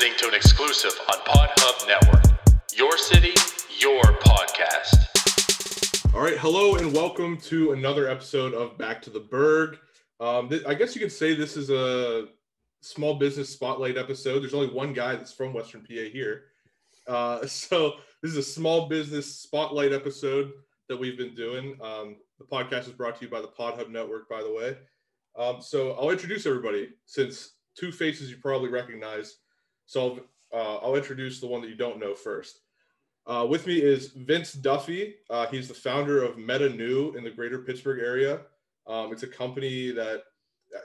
[0.00, 2.24] Listening to an exclusive on PodHub Network.
[2.74, 3.34] Your city,
[3.80, 6.14] your podcast.
[6.14, 9.76] All right, hello and welcome to another episode of Back to the Burgh.
[10.18, 12.28] Um, th- I guess you could say this is a
[12.80, 14.40] small business spotlight episode.
[14.40, 16.44] There's only one guy that's from Western PA here,
[17.06, 20.50] uh, so this is a small business spotlight episode
[20.88, 21.76] that we've been doing.
[21.82, 24.78] Um, the podcast is brought to you by the PodHub Network, by the way.
[25.38, 29.36] Um, so I'll introduce everybody since two faces you probably recognize.
[29.90, 30.20] So
[30.54, 32.60] uh, I'll introduce the one that you don't know first.
[33.26, 35.16] Uh, with me is Vince Duffy.
[35.28, 38.42] Uh, he's the founder of Meta New in the greater Pittsburgh area.
[38.86, 40.22] Um, it's a company that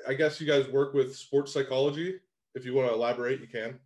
[0.08, 2.16] I guess you guys work with sports psychology.
[2.56, 3.78] If you want to elaborate, you can.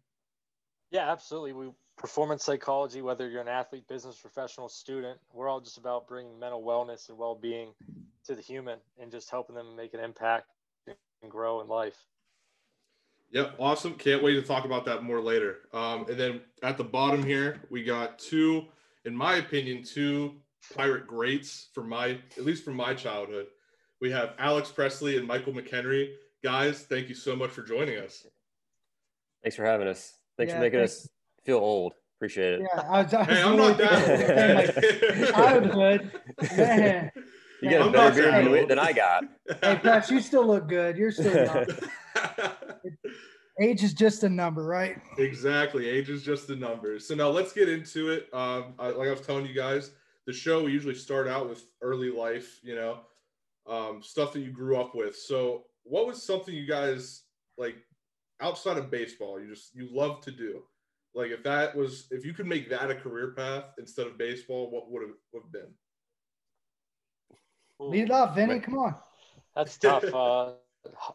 [0.89, 1.51] Yeah, absolutely.
[1.51, 6.39] We performance psychology, whether you're an athlete, business professional, student, we're all just about bringing
[6.39, 7.73] mental wellness and well-being
[8.25, 10.47] to the human and just helping them make an impact
[10.87, 12.05] and grow in life.
[13.31, 13.93] Yep, awesome.
[13.93, 15.57] Can't wait to talk about that more later.
[15.73, 18.65] Um, and then at the bottom here, we got two,
[19.05, 20.35] in my opinion, two
[20.75, 23.47] pirate greats for my, at least from my childhood.
[24.01, 26.13] We have Alex Presley and Michael McKenry.
[26.43, 28.25] Guys, thank you so much for joining us.
[29.43, 30.13] Thanks for having us.
[30.37, 30.93] Thanks Yeah, for making thanks.
[31.05, 31.09] us
[31.45, 31.93] feel old.
[32.17, 32.61] Appreciate it.
[32.61, 35.33] Yeah, I was, I was Hey, I'm not literally that old.
[35.33, 36.11] childhood.
[36.57, 37.11] Man.
[37.61, 39.23] You got a not better beard than, we- than I got.
[39.63, 40.97] Hey, Press, you still look good.
[40.97, 41.65] You're still young.
[43.61, 45.01] Age is just a number, right?
[45.17, 45.89] Exactly.
[45.89, 46.97] Age is just a number.
[46.99, 48.29] So now let's get into it.
[48.33, 49.91] Um, I, like I was telling you guys,
[50.25, 52.99] the show we usually start out with early life, you know,
[53.67, 55.15] um, stuff that you grew up with.
[55.17, 57.23] So what was something you guys
[57.57, 57.75] like
[58.39, 59.41] outside of baseball?
[59.41, 60.61] You just you love to do.
[61.13, 64.71] Like if that was if you could make that a career path instead of baseball,
[64.71, 65.73] what would it have been?
[67.79, 68.59] Lead it off, Vinny.
[68.59, 68.95] Come on.
[69.55, 70.03] That's tough.
[70.13, 70.51] Uh,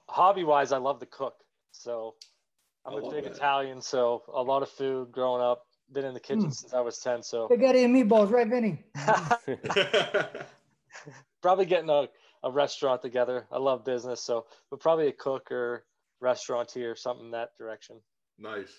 [0.09, 1.35] hobby wise, I love to cook.
[1.73, 2.15] So
[2.87, 3.33] I'm I a love big that.
[3.37, 3.81] Italian.
[3.83, 5.67] So a lot of food growing up.
[5.93, 6.51] Been in the kitchen Hmm.
[6.51, 7.23] since I was 10.
[7.23, 8.83] So Spaghetti and meatballs, right, Vinny?
[11.43, 12.09] probably getting a,
[12.43, 13.47] a restaurant together.
[13.53, 14.23] I love business.
[14.23, 15.85] So, but probably a cook or
[16.21, 18.01] restaurateur, or something in that direction.
[18.39, 18.73] nice.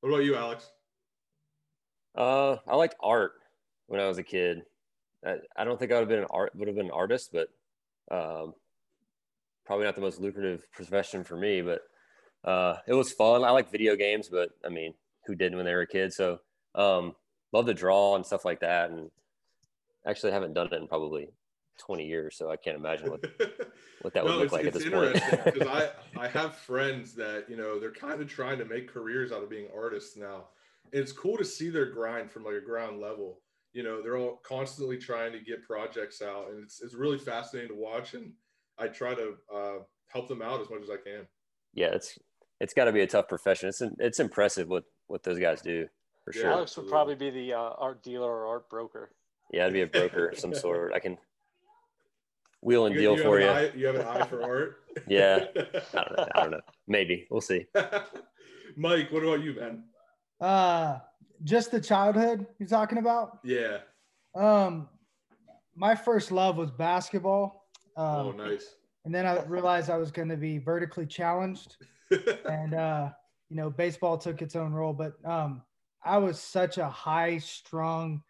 [0.00, 0.70] What about you, Alex?
[2.16, 3.32] Uh, I liked art
[3.86, 4.62] when I was a kid.
[5.26, 7.32] I, I don't think I would have been an art would have been an artist,
[7.32, 7.48] but
[8.10, 8.54] um,
[9.64, 11.62] probably not the most lucrative profession for me.
[11.62, 11.80] But
[12.44, 13.44] uh, it was fun.
[13.44, 14.94] I like video games, but I mean,
[15.26, 16.12] who didn't when they were a kid?
[16.12, 16.38] So
[16.74, 17.14] um,
[17.52, 18.90] love to draw and stuff like that.
[18.90, 19.10] And
[20.06, 21.28] actually, haven't done it in probably
[21.78, 23.20] 20 years, so I can't imagine what
[24.02, 25.14] what that would No, look it's, like at this point.
[25.44, 29.32] because I I have friends that you know they're kind of trying to make careers
[29.32, 30.48] out of being artists now.
[30.92, 33.40] And it's cool to see their grind from like a ground level.
[33.76, 37.68] You know, they're all constantly trying to get projects out, and it's it's really fascinating
[37.76, 38.14] to watch.
[38.14, 38.32] And
[38.78, 41.26] I try to uh, help them out as much as I can.
[41.74, 42.18] yeah, it's
[42.58, 43.68] it's got to be a tough profession.
[43.68, 45.86] It's it's impressive what what those guys do
[46.24, 46.40] for Yeah.
[46.40, 46.50] sure.
[46.52, 46.88] Alex absolutely.
[46.88, 49.10] would probably be the uh, art dealer or art broker.
[49.52, 50.94] Yeah, I'd be a broker of some sort.
[50.94, 51.18] I can
[52.62, 53.46] wheel and You- deal you for you.
[53.46, 54.76] eye- you have an eye for art.
[55.06, 55.48] Yeah.
[55.54, 56.26] I don't know.
[56.34, 56.60] I don't know.
[56.88, 57.66] Maybe we'll see.
[58.76, 59.84] Mike, what about you, man?
[60.40, 60.98] Uh,
[61.44, 63.38] just the childhood you're talking about.
[63.44, 63.78] Yeah.
[64.34, 64.88] Um,
[65.74, 67.66] my first love was basketball.
[67.96, 68.74] Um, oh, nice.
[69.04, 71.76] and then I realized I was going to be vertically challenged.
[72.48, 73.10] and uh,
[73.48, 74.92] you know, baseball took its own role.
[74.92, 75.62] But um,
[76.04, 78.22] I was such a high strong,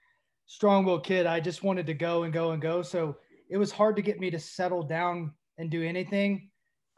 [0.46, 1.26] strong-willed kid.
[1.26, 2.82] I just wanted to go and go and go.
[2.82, 3.16] So
[3.48, 6.50] it was hard to get me to settle down and do anything.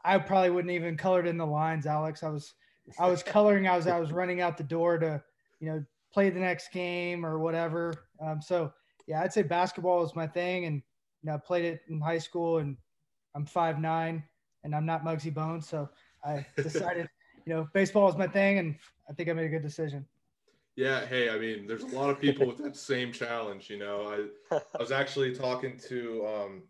[0.03, 2.23] I probably wouldn't even colored in the lines, Alex.
[2.23, 2.53] I was,
[2.97, 5.21] I was coloring as I was running out the door to,
[5.59, 5.83] you know,
[6.13, 7.93] play the next game or whatever.
[8.21, 8.73] Um, so
[9.07, 10.75] yeah, I'd say basketball is my thing, and
[11.21, 12.77] you know, I played it in high school, and
[13.35, 14.23] I'm five nine,
[14.63, 15.89] and I'm not Muggsy Bogues, so
[16.23, 17.09] I decided,
[17.45, 18.75] you know, baseball is my thing, and
[19.09, 20.05] I think I made a good decision.
[20.75, 23.69] Yeah, hey, I mean, there's a lot of people with that same challenge.
[23.69, 26.63] You know, I I was actually talking to um,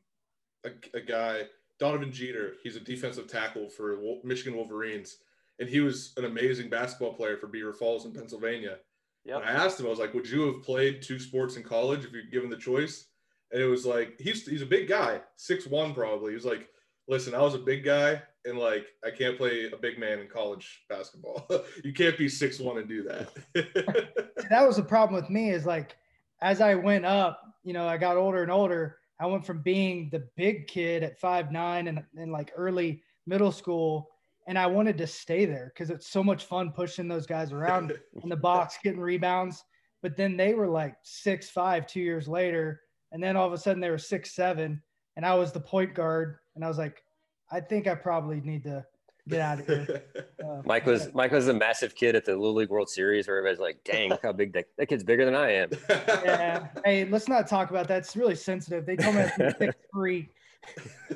[0.65, 1.43] a, a guy,
[1.79, 2.53] Donovan Jeter.
[2.63, 5.17] He's a defensive tackle for Michigan Wolverines,
[5.59, 8.77] and he was an amazing basketball player for Beaver Falls in Pennsylvania.
[9.25, 9.41] Yep.
[9.41, 12.05] And I asked him, I was like, "Would you have played two sports in college
[12.05, 13.05] if you're given the choice?"
[13.51, 16.31] And it was like, he's he's a big guy, six one probably.
[16.31, 16.69] He was like,
[17.09, 20.27] listen, I was a big guy, and like I can't play a big man in
[20.27, 21.45] college basketball.
[21.83, 23.29] you can't be six one and do that.
[24.49, 25.49] that was the problem with me.
[25.49, 25.97] Is like
[26.41, 28.97] as I went up, you know, I got older and older.
[29.19, 33.51] I went from being the big kid at five nine and in like early middle
[33.51, 34.11] school,
[34.49, 37.93] and I wanted to stay there because it's so much fun pushing those guys around
[38.23, 39.63] in the box, getting rebounds.
[40.01, 42.81] But then they were like six five two years later,
[43.11, 44.81] and then all of a sudden they were six seven,
[45.15, 47.03] and I was the point guard, and I was like,
[47.51, 48.83] I think I probably need to
[49.27, 50.03] get out of here.
[50.39, 53.37] Uh, Mike was Mike was a massive kid at the Little League World Series where
[53.37, 56.67] everybody's like, "Dang, look how big that, that kid's bigger than I am." Yeah.
[56.85, 57.99] Hey, let's not talk about that.
[57.99, 58.85] It's really sensitive.
[58.85, 60.29] They told me I was six three.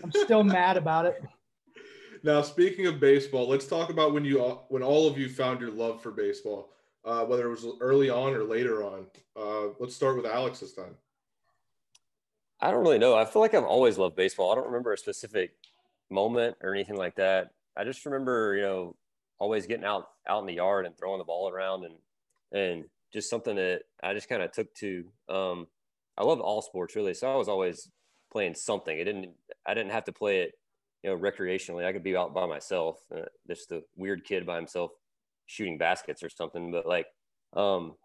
[0.04, 1.24] I'm still mad about it.
[2.24, 4.40] Now, speaking of baseball, let's talk about when you
[4.70, 6.70] when all of you found your love for baseball,
[7.04, 9.08] uh, whether it was early on or later on.
[9.36, 10.96] Uh, let's start with Alex this time.
[12.62, 13.14] I don't really know.
[13.14, 14.52] I feel like I've always loved baseball.
[14.52, 15.52] I don't remember a specific
[16.10, 17.52] moment or anything like that.
[17.76, 18.96] I just remember, you know,
[19.38, 21.96] always getting out out in the yard and throwing the ball around and
[22.54, 25.04] and just something that I just kind of took to.
[25.28, 25.68] Um,
[26.18, 27.90] I loved all sports really, so I was always
[28.32, 28.98] playing something.
[28.98, 29.32] It didn't
[29.66, 30.54] I didn't have to play it,
[31.04, 31.86] you know, recreationally.
[31.86, 34.92] I could be out by myself, uh, just a weird kid by himself
[35.46, 36.72] shooting baskets or something.
[36.72, 37.08] But like,
[37.54, 37.96] um,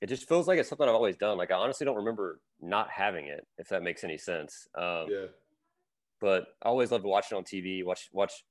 [0.00, 1.38] it just feels like it's something I've always done.
[1.38, 4.68] Like I honestly don't remember not having it, if that makes any sense.
[4.74, 5.26] Um, Yeah.
[6.20, 8.44] but I always loved watching on TV, watch watch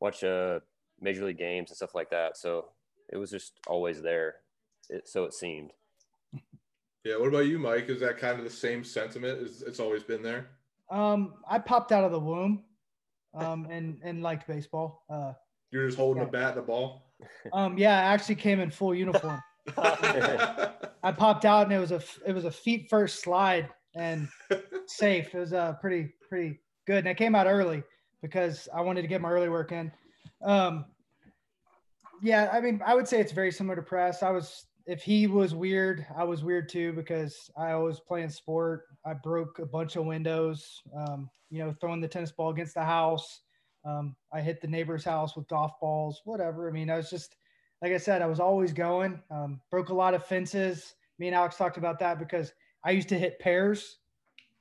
[0.00, 0.60] watch uh
[1.00, 2.36] major league games and stuff like that.
[2.36, 2.68] So
[3.08, 4.36] it was just always there.
[4.88, 5.72] It, so it seemed.
[7.04, 7.16] Yeah.
[7.18, 7.88] What about you, Mike?
[7.88, 9.40] Is that kind of the same sentiment?
[9.42, 10.50] Is it's always been there?
[10.88, 12.62] Um, I popped out of the womb,
[13.34, 15.04] um, and and liked baseball.
[15.10, 15.32] Uh,
[15.70, 16.28] You're just holding Yeah.
[16.28, 17.12] a bat and a ball.
[17.52, 19.40] um, yeah, I actually came in full uniform.
[19.78, 24.28] I popped out and it was a it was a feet first slide and
[24.86, 25.34] safe.
[25.34, 27.82] It was uh, pretty pretty good, and I came out early
[28.22, 29.90] because I wanted to get my early work in.
[30.42, 30.86] Um,
[32.22, 34.22] yeah, I mean, I would say it's very similar to press.
[34.22, 38.84] I was if he was weird, I was weird too because I was playing sport.
[39.04, 40.82] I broke a bunch of windows.
[40.96, 43.42] Um, you know, throwing the tennis ball against the house.
[43.84, 46.68] Um, I hit the neighbor's house with golf balls, whatever.
[46.68, 47.36] I mean, I was just
[47.82, 49.20] like I said, I was always going.
[49.30, 50.94] Um, broke a lot of fences.
[51.18, 52.52] Me and Alex talked about that because
[52.84, 53.98] I used to hit pears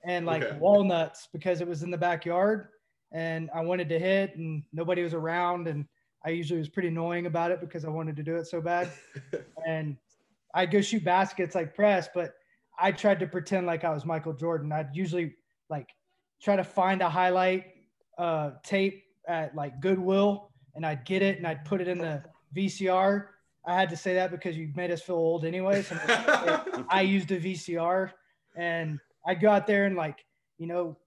[0.04, 0.58] and like Okay.
[0.60, 2.70] walnuts because it was in the backyard
[3.12, 5.86] and I wanted to hit and nobody was around and
[6.26, 8.92] I usually was pretty annoying about it because I wanted to do it so bad.
[9.68, 9.98] and
[10.54, 12.34] I'd go shoot baskets like press, but
[12.80, 14.72] I tried to pretend like I was Michael Jordan.
[14.72, 15.36] I'd usually
[15.70, 15.90] like
[16.42, 17.66] try to find a highlight
[18.18, 22.24] uh, tape at like Goodwill and I'd get it and I'd put it in the
[22.56, 23.28] VCR.
[23.66, 25.92] I had to say that because you made us feel old anyways.
[26.90, 28.12] I used a VCR
[28.56, 30.26] and I'd go out there and like,
[30.58, 30.98] you know,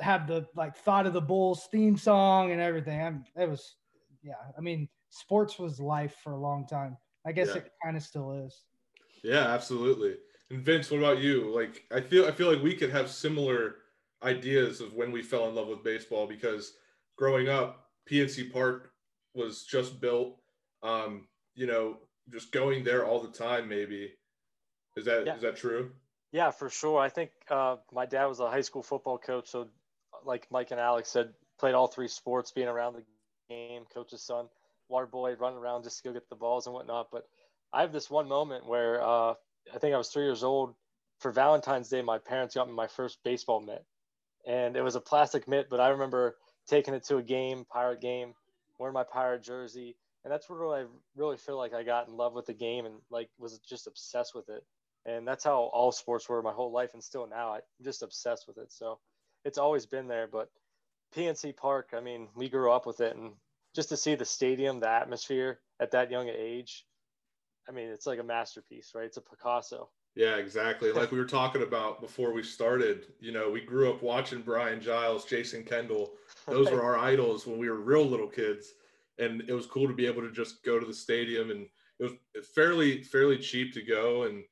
[0.00, 3.02] have the like thought of the Bulls theme song and everything.
[3.02, 3.74] I'm, it was,
[4.22, 4.34] yeah.
[4.56, 6.96] I mean, sports was life for a long time.
[7.26, 7.56] I guess Yeah.
[7.56, 8.64] it kind of still is.
[9.22, 10.16] Yeah, absolutely.
[10.50, 11.54] And Vince, what about you?
[11.54, 13.76] Like, I feel I feel like we could have similar
[14.22, 16.72] ideas of when we fell in love with baseball because
[17.16, 18.92] growing up, PNC Park
[19.34, 20.38] was just built.
[20.82, 21.98] Um, you know,
[22.30, 23.68] just going there all the time.
[23.68, 24.12] Maybe
[24.96, 25.36] is that is Yeah.
[25.38, 25.92] that true?
[26.32, 26.98] Yeah, for sure.
[27.00, 29.68] I think uh, my dad was a high school football coach, so
[30.24, 33.04] like Mike and Alex said, played all three sports, being around the
[33.48, 34.48] game, coach's son,
[34.88, 37.08] water boy, running around just to go get the balls and whatnot.
[37.10, 37.26] But
[37.72, 39.34] I have this one moment where uh,
[39.74, 40.74] I think I was three years old.
[41.18, 43.84] For Valentine's Day, my parents got me my first baseball mitt,
[44.46, 45.68] and it was a plastic mitt.
[45.68, 46.36] But I remember
[46.68, 48.34] taking it to a game, pirate game,
[48.78, 50.84] wearing my pirate jersey, and that's where I
[51.16, 54.34] really feel like I got in love with the game and like was just obsessed
[54.34, 54.64] with it.
[55.06, 57.54] And that's how all sports were my whole life and still now.
[57.54, 58.70] I'm just obsessed with it.
[58.70, 58.98] So
[59.44, 60.50] it's always been there but
[61.16, 63.16] pnc park i mean we grew up with it.
[63.16, 63.32] And
[63.74, 66.84] just to see the stadium the atmosphere at that young age
[67.68, 70.90] i mean it's like a masterpiece right it's a picasso Yeah, exactly.
[70.90, 74.80] Like we were talking about before we started, you know, we grew up watching Brian
[74.80, 76.14] Giles, Jason Kendall.
[76.48, 78.72] Those were our idols when we were real little kids.
[79.18, 81.66] And it was cool to be able to just go to the stadium and
[82.00, 82.12] it was
[82.54, 84.42] fairly fairly cheap to go and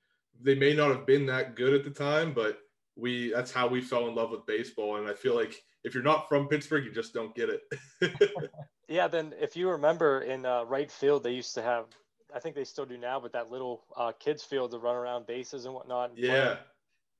[0.40, 2.58] they may not have been that good at the time, but
[2.94, 4.96] we that's how we fell in love with baseball.
[4.96, 7.62] And I feel like if you're not from Pittsburgh, you just don't get it.
[8.88, 11.86] yeah then if you remember in uh, right field they used to have
[12.34, 15.26] i think they still do now but that little uh, kids field to run around
[15.26, 16.26] bases and whatnot and play.
[16.28, 16.56] yeah.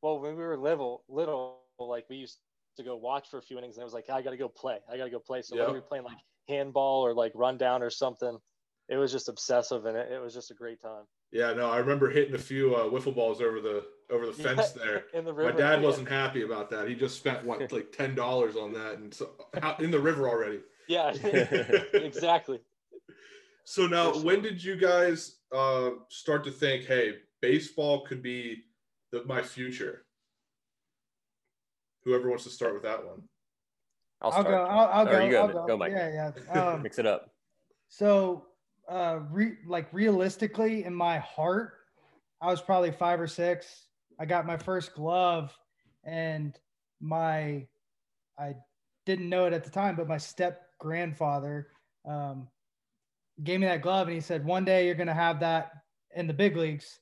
[0.02, 2.38] well when we were little little like we used
[2.76, 4.78] to go watch for a few innings and it was like i gotta go play
[4.92, 5.68] i gotta go play so Yep.
[5.68, 8.38] we were playing like handball or like rundown or something
[8.88, 11.02] it was just obsessive and it, it was just a great time.
[11.32, 14.74] Yeah, no, I remember hitting a few uh, wiffle balls over the over the fence
[14.76, 15.04] Yeah, there.
[15.12, 15.86] in the river, My dad Yeah.
[15.86, 16.88] wasn't happy about that.
[16.88, 20.28] He just spent what like ten dollars on that, and so out in the river
[20.28, 20.60] already.
[20.86, 21.10] Yeah,
[21.94, 22.60] exactly.
[23.68, 24.24] So now, For sure.
[24.26, 28.62] when did you guys uh, start to think, hey, baseball could be
[29.10, 30.06] the, my future?
[32.04, 33.22] Whoever wants to start with that one.
[34.22, 34.46] I'll I'll start.
[34.46, 34.64] go.
[34.64, 35.24] I'll, I'll Or go.
[35.24, 35.66] you go, I'll go.
[35.66, 35.92] Go, Mike.
[35.92, 36.60] Yeah, yeah.
[36.74, 37.30] Um, Mix it up.
[37.88, 38.46] So,
[38.88, 41.72] uh, re- like realistically, in my heart,
[42.40, 43.88] I was probably five or six.
[44.20, 45.52] I got my first glove,
[46.04, 46.56] and
[47.00, 47.66] my,
[48.38, 48.54] I
[49.06, 51.66] didn't know it at the time, but my step grandfather
[52.08, 52.46] um,
[53.42, 55.72] gave me that glove, and he said, "One day you're gonna have that
[56.14, 57.00] in the big leagues."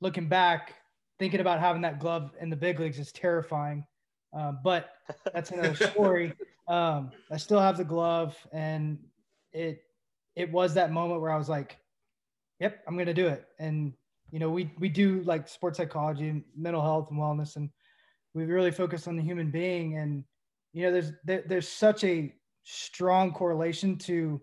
[0.00, 0.74] Looking back,
[1.18, 3.86] thinking about having that glove in the big leagues is terrifying,
[4.32, 4.90] um, but
[5.32, 6.32] that's another story.
[6.68, 8.98] Um, I still have the glove, and
[9.52, 9.82] it
[10.34, 11.78] it was that moment where I was like,
[12.60, 13.92] "Yep, I'm gonna do it." And
[14.30, 17.70] you know, we we do like sports psychology and mental health and wellness, and
[18.34, 19.96] we really focus on the human being.
[19.96, 20.24] And
[20.72, 22.34] you know, there's there, there's such a
[22.64, 24.40] strong correlation to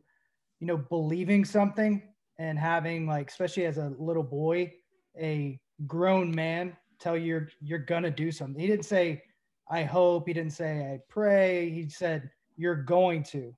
[0.59, 2.01] you know believing something
[2.39, 4.71] and having like, especially as a little boy,
[5.19, 8.59] a grown man tell you you're you're gonna do something.
[8.59, 9.23] He didn't say,
[9.69, 13.53] "I hope." He didn't say, "I pray." He said, "You're going to."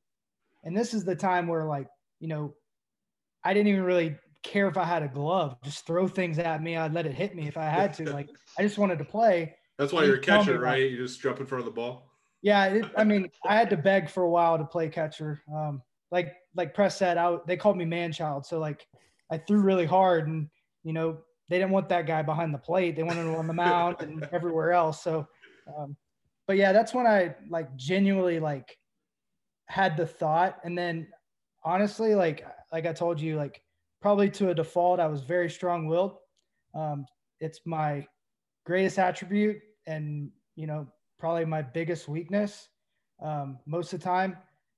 [0.64, 1.88] And this is the time where like
[2.20, 2.54] you know,
[3.44, 5.58] I didn't even really care if I had a glove.
[5.64, 6.78] Just throw things at me.
[6.78, 8.06] I'd let it hit me if I had to.
[8.14, 9.56] Like I just wanted to play.
[9.78, 10.90] That's why You you're a catcher, right?
[10.90, 12.10] You just jump in front of the ball.
[12.42, 15.42] Yeah, it, I mean, I had to beg for a while to play catcher.
[15.54, 18.46] Um, like like Press said, I they called me man child.
[18.46, 18.88] So like
[19.32, 20.50] I threw really hard, and
[20.84, 21.18] you know
[21.50, 22.96] they didn't want that guy behind the plate.
[22.96, 25.04] They wanted him on the mound and everywhere else.
[25.04, 25.28] So,
[25.78, 25.96] um,
[26.48, 28.78] but yeah, that's when I like genuinely like
[29.68, 31.08] had the thought, and then
[31.64, 33.62] honestly, like like I told you, like
[34.02, 36.18] probably to a default, I was very strong willed.
[36.74, 37.06] Um,
[37.40, 38.06] it's my
[38.66, 39.58] greatest attribute,
[39.88, 40.88] and you know
[41.20, 42.70] probably my biggest weakness
[43.22, 44.38] um, most of the time.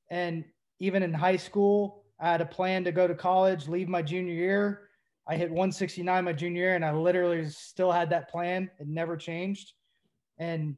[0.10, 0.46] And
[0.80, 4.34] even in high school, I had a plan to go to college, leave my junior
[4.34, 4.90] year.
[5.28, 8.70] I hit 169 my junior year, and I literally still had that plan.
[8.80, 9.74] It never changed.
[10.38, 10.78] And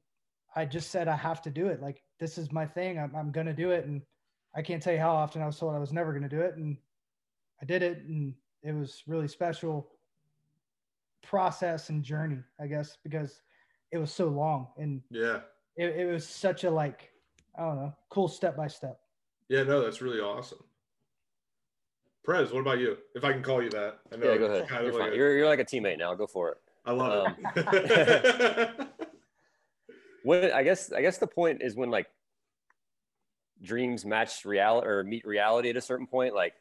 [0.55, 1.81] I just said, I have to do it.
[1.81, 2.97] Like, this is my thing.
[2.97, 3.85] I'm, I'm going to do it.
[3.85, 4.01] And
[4.55, 6.41] I can't tell you how often I was told I was never going to do
[6.41, 6.55] it.
[6.55, 6.77] And
[7.61, 7.99] I did it.
[8.05, 9.91] And it was really special
[11.21, 13.41] process and journey, I guess, because
[13.91, 14.69] it was so long.
[14.77, 15.41] And Yeah.
[15.75, 17.11] it, it was such a like
[17.57, 18.99] i don't know cool step by step
[19.49, 20.59] Yeah, no, that's really awesome.
[22.23, 22.97] Prez, what about you?
[23.15, 23.99] If I can call you that.
[24.13, 24.67] I know Yeah, go ahead.
[24.67, 26.13] kind You're of like a- You're, you're like a teammate now.
[26.13, 26.57] Go for it.
[26.85, 28.75] I love Um, it.
[30.23, 32.07] When I guess I guess the point is when like
[33.63, 36.35] dreams match reality or meet reality at a certain point.
[36.35, 36.53] Like,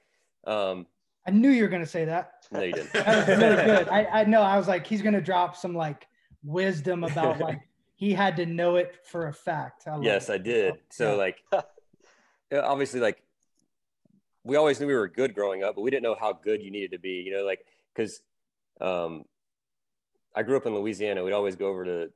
[0.47, 0.87] um,
[1.27, 2.93] i knew you were going to say that no, you didn't.
[2.95, 5.75] that was really good i i know i was like he's going to drop some
[5.75, 6.07] like
[6.45, 7.59] wisdom about like
[7.97, 10.35] he had to know it for a fact I yes, it.
[10.35, 10.75] I did.
[10.91, 11.17] So Yeah.
[11.17, 11.61] like, yeah,
[12.53, 13.23] obviously, like
[14.45, 16.71] we always knew we were good growing up, but we didn't know how good you
[16.71, 17.23] needed to be.
[17.25, 17.65] You know, like
[17.95, 18.21] because
[18.81, 19.25] um,
[20.35, 21.25] I grew up in Louisiana.
[21.25, 22.11] We'd always go over to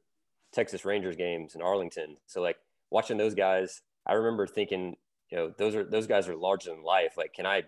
[0.52, 2.16] Texas Rangers games in Arlington.
[2.26, 2.56] So like
[2.90, 4.96] watching those guys, I remember thinking,
[5.30, 7.14] you know, those are those guys are larger than life.
[7.16, 7.62] Like, can I?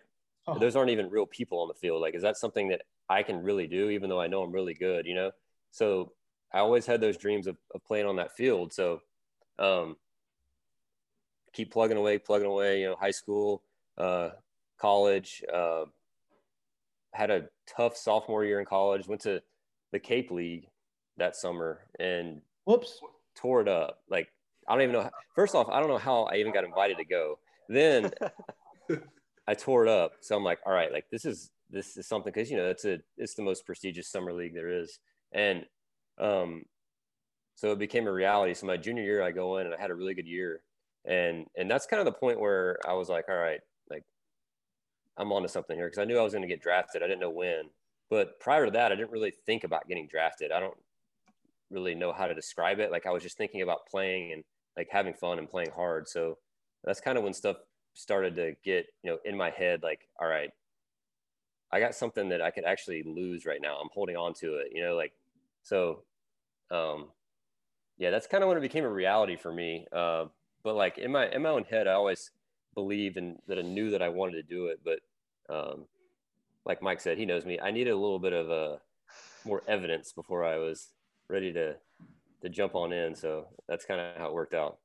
[0.47, 0.59] Oh.
[0.59, 2.02] Those aren't even real people on the field.
[2.02, 4.75] Like, is that something that I can really do, even though I know I'm really
[4.75, 5.06] good?
[5.06, 5.30] You know,
[5.71, 6.12] so
[6.52, 8.73] I always had those dreams of, of playing on that field.
[8.73, 9.00] So
[9.59, 9.97] um,
[11.54, 12.80] keep plugging away, plugging away.
[12.80, 13.62] You know, high school,
[13.96, 14.30] uh,
[14.78, 15.42] college.
[15.52, 15.84] Uh,
[17.12, 19.06] had a tough sophomore year in college.
[19.06, 19.40] Went to
[19.92, 20.68] the Cape League
[21.16, 23.00] that summer and whoops
[23.37, 24.00] tore it up.
[24.11, 24.28] Like
[24.68, 25.08] I don't even know.
[25.34, 27.38] First off, I don't know how I even got invited to go.
[27.68, 28.11] Then
[29.46, 30.14] I tore it up.
[30.20, 32.84] So I'm like, all right, like this is this is something because you know it's
[32.84, 34.99] a it's the most prestigious summer league there is,
[35.32, 35.64] and
[36.18, 36.64] um,
[37.54, 38.54] so it became a reality.
[38.54, 40.62] So my junior year, I go in and I had a really good year,
[41.04, 44.04] and and that's kind of the point where I was like, all right, like
[45.16, 47.02] I'm onto something here because I knew I was going to get drafted.
[47.02, 47.70] I didn't know when,
[48.11, 50.52] but prior to that, I didn't really think about getting drafted.
[50.52, 50.76] I don't
[51.70, 52.90] really know how to describe it.
[52.90, 54.44] Like I was just thinking about playing and
[54.76, 56.08] like having fun and playing hard.
[56.08, 56.38] So
[56.84, 57.56] that's kind of when stuff
[57.94, 60.50] started to get, you know, in my head, like, all right,
[61.73, 63.76] I got something that I could actually lose right now.
[63.76, 65.12] I'm holding on to it, you know, like,
[65.62, 66.02] so,
[66.70, 67.08] um,
[67.96, 69.87] yeah, that's kind of when it became a reality for me.
[69.92, 70.26] Uh,
[70.64, 72.30] but like in my, in my own head, I always
[72.75, 74.80] believed and that I knew that I wanted to do it.
[74.85, 75.00] But,
[75.49, 75.87] um,
[76.64, 77.61] like Mike said, he knows me.
[77.61, 78.80] I needed a little bit of a
[79.44, 80.88] more evidence before I was
[81.28, 81.76] ready to
[82.42, 83.14] to jump on in.
[83.14, 84.78] So that's kind of how it worked out.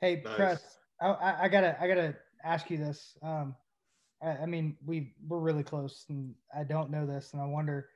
[0.00, 0.34] hey Nice.
[0.36, 3.54] press I, I, I gotta i gotta ask you this um
[4.22, 7.88] I, I mean, we we're really close, and I don't know this, and I wonder,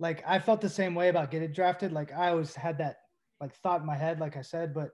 [0.00, 1.92] like, I felt the same way about getting drafted.
[1.92, 2.96] Like, I always had that
[3.40, 4.92] like thought in my head, like I said, but it,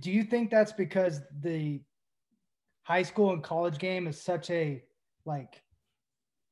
[0.00, 1.80] do you think that's because the
[2.82, 4.82] high school and college game is such a
[5.24, 5.62] like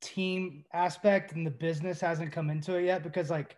[0.00, 3.02] team aspect and the business hasn't come into it yet?
[3.02, 3.56] Because like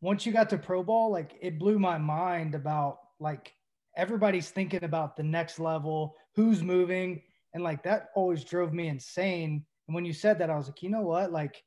[0.00, 3.52] once you got to pro ball like it blew my mind about like
[3.96, 7.20] everybody's thinking about the next level who's moving
[7.52, 9.64] and like that always drove me insane.
[9.86, 11.32] And when you said that i was like you know what?
[11.32, 11.62] Like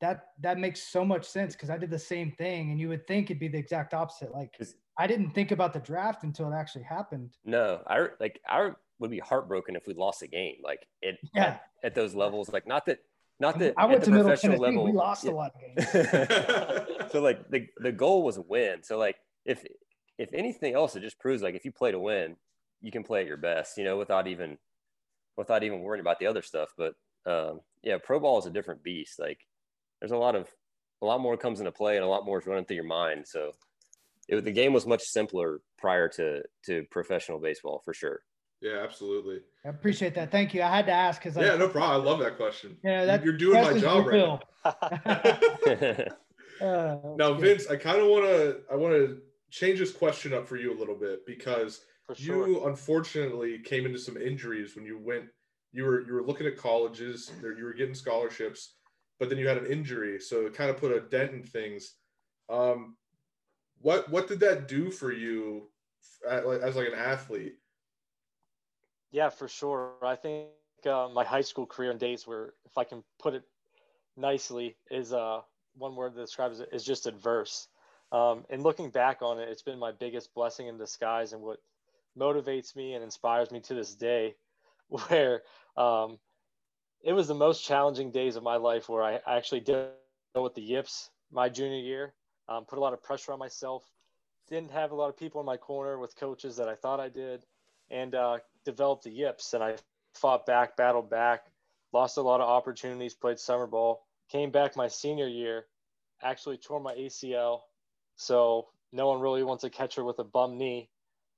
[0.00, 3.06] that that makes so much sense because i did the same thing and you would
[3.06, 4.56] think it'd be the exact opposite like
[4.98, 9.10] i didn't think about the draft until it actually happened no i like i would
[9.10, 11.44] be heartbroken if we lost a game like it yeah.
[11.44, 12.98] at, at those levels like not that
[13.40, 14.56] not that I went to middle Tennessee.
[14.56, 15.30] Level, we lost yeah.
[15.30, 15.92] a lot of games.
[17.12, 18.82] so like the the goal was a win.
[18.82, 19.64] So like if
[20.18, 22.36] if anything else, it just proves like if you play to win,
[22.80, 23.78] you can play at your best.
[23.78, 24.58] You know, without even
[25.36, 26.70] without even worrying about the other stuff.
[26.76, 26.94] But
[27.26, 29.20] um, yeah, pro ball is a different beast.
[29.20, 29.38] Like
[30.00, 30.48] there's a lot of
[31.02, 33.26] a lot more comes into play and a lot more is running through your mind.
[33.26, 33.52] So
[34.28, 38.20] it, the game was much simpler prior to to professional baseball for sure.
[38.60, 39.40] Yeah, absolutely.
[39.64, 40.32] I appreciate that.
[40.32, 40.62] Thank you.
[40.62, 42.02] I had to ask because yeah, no problem.
[42.02, 42.76] I love that question.
[42.82, 44.40] Yeah, that you're doing my job right now.
[46.60, 49.18] uh, now, Vince, I kind of want to I want to
[49.50, 51.82] change this question up for you a little bit because
[52.14, 52.48] sure.
[52.48, 55.26] you unfortunately came into some injuries when you went.
[55.70, 57.30] You were you were looking at colleges.
[57.40, 58.74] You were getting scholarships,
[59.18, 61.94] but then you had an injury, so it kind of put a dent in things.
[62.48, 62.96] Um,
[63.80, 65.68] what what did that do for you
[66.28, 67.56] as like an athlete?
[69.10, 69.92] Yeah, for sure.
[70.02, 70.48] I think
[70.86, 73.42] uh, my high school career and days were, if I can put it
[74.16, 75.40] nicely, is uh,
[75.76, 77.68] one word that describes it is just adverse.
[78.12, 81.58] Um, and looking back on it, it's been my biggest blessing in disguise and what
[82.18, 84.34] motivates me and inspires me to this day,
[84.88, 85.42] where
[85.76, 86.18] um,
[87.02, 89.90] it was the most challenging days of my life where I actually dealt
[90.34, 92.14] with the yips my junior year,
[92.48, 93.84] um, put a lot of pressure on myself,
[94.48, 97.08] didn't have a lot of people in my corner with coaches that I thought I
[97.08, 97.44] did,
[97.90, 99.52] and uh, developed the yips.
[99.52, 99.76] And I
[100.14, 101.46] fought back, battled back,
[101.92, 105.66] lost a lot of opportunities, played summer ball, came back my senior year,
[106.22, 107.60] actually tore my ACL.
[108.16, 110.88] So no one really wants a catcher with a bum knee.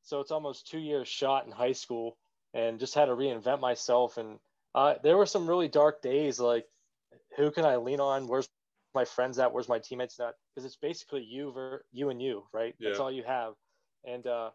[0.02, 2.16] So it's almost two years shot in high school
[2.54, 4.16] and just had to reinvent myself.
[4.16, 4.38] And
[4.74, 6.66] uh, there were some really dark days like,
[7.36, 8.26] who can I lean on?
[8.26, 8.48] Where's
[8.94, 9.52] my friends at?
[9.52, 10.34] Where's my teammates at?
[10.54, 12.74] Because it's basically you, ver- you and you, right?
[12.78, 12.90] Yeah.
[12.90, 13.54] That's all you have.
[14.04, 14.50] And uh,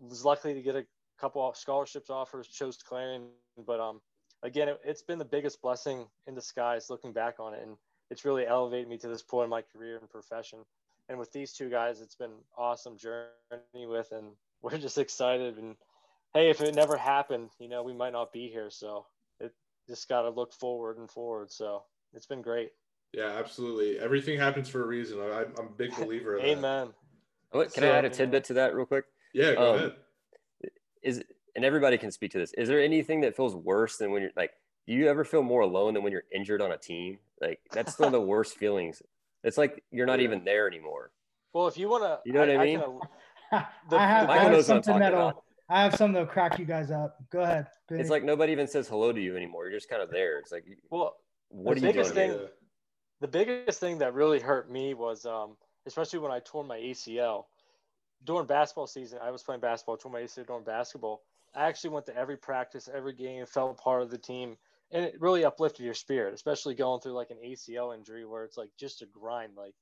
[0.00, 0.84] was lucky to get a
[1.20, 3.28] couple of scholarships offers, chose Clarion.
[3.66, 4.00] But um,
[4.42, 7.62] again, it, has been the biggest blessing in disguise looking back on it.
[7.62, 7.76] And
[8.10, 10.60] it's really elevated me to this point in my career and profession.
[11.08, 14.32] And with these two guys, it's been awesome journey with, and
[14.62, 15.56] we're just excited.
[15.56, 15.76] And
[16.34, 18.70] hey, if it never happened, you know, we might not be here.
[18.70, 19.06] So
[19.86, 21.50] just got to look forward and forward.
[21.50, 22.72] So it's been great.
[23.12, 23.98] Yeah, absolutely.
[23.98, 25.20] Everything happens for a reason.
[25.20, 26.38] I, am a big believer.
[26.40, 26.88] Amen.
[27.52, 29.04] Can so, I add a tidbit to that real quick?
[29.32, 29.92] Yeah, go um, ahead
[31.06, 31.22] is
[31.54, 32.52] and everybody can speak to this.
[32.54, 34.52] Is there anything that feels worse than when you're like,
[34.86, 37.18] do you ever feel more alone than when you're injured on a team?
[37.40, 39.02] Like that's one of the worst feelings.
[39.42, 41.12] It's like you're not even there anymore.
[41.54, 42.82] Well, if you want to, you know what I, I mean?
[43.52, 45.28] I, the, I have, I have something that'll.
[45.28, 45.42] About.
[45.68, 47.16] I have something that'll crack you guys up.
[47.30, 47.66] Go ahead.
[47.90, 49.64] It's like nobody even says hello to you anymore.
[49.64, 50.38] You're just kind of there.
[50.38, 51.16] It's like, well,
[51.48, 52.12] what the are you doing?
[52.12, 52.38] Thing,
[53.20, 57.44] the biggest thing that really hurt me was, um, especially when I tore my ACL
[58.24, 59.18] during basketball season.
[59.22, 61.22] I was playing basketball, tore my ACL during basketball
[61.56, 64.56] I actually went to every practice, every game, felt part of the team,
[64.92, 68.58] and it really uplifted your spirit, especially going through like an ACL injury where it's
[68.58, 69.52] like just a grind.
[69.56, 69.74] Like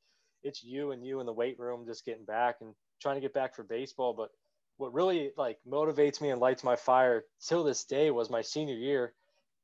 [0.44, 3.34] it's you and you in the weight room just getting back and trying to get
[3.34, 4.14] back for baseball.
[4.14, 4.30] But
[4.76, 8.74] what really like motivates me and lights my fire till this day was my senior
[8.74, 9.14] year.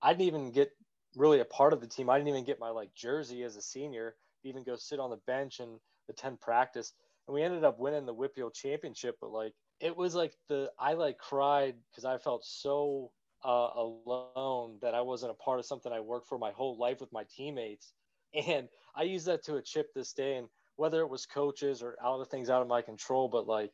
[0.03, 0.70] I didn't even get
[1.16, 2.09] really a part of the team.
[2.09, 5.20] I didn't even get my like jersey as a senior, even go sit on the
[5.27, 6.92] bench and attend practice.
[7.27, 10.94] And we ended up winning the WPIAL championship, but like it was like the I
[10.94, 13.11] like cried because I felt so
[13.44, 17.01] uh, alone that I wasn't a part of something I worked for my whole life
[17.01, 17.92] with my teammates,
[18.35, 20.37] and I use that to a chip this day.
[20.37, 23.70] And whether it was coaches or other things out of my control, but like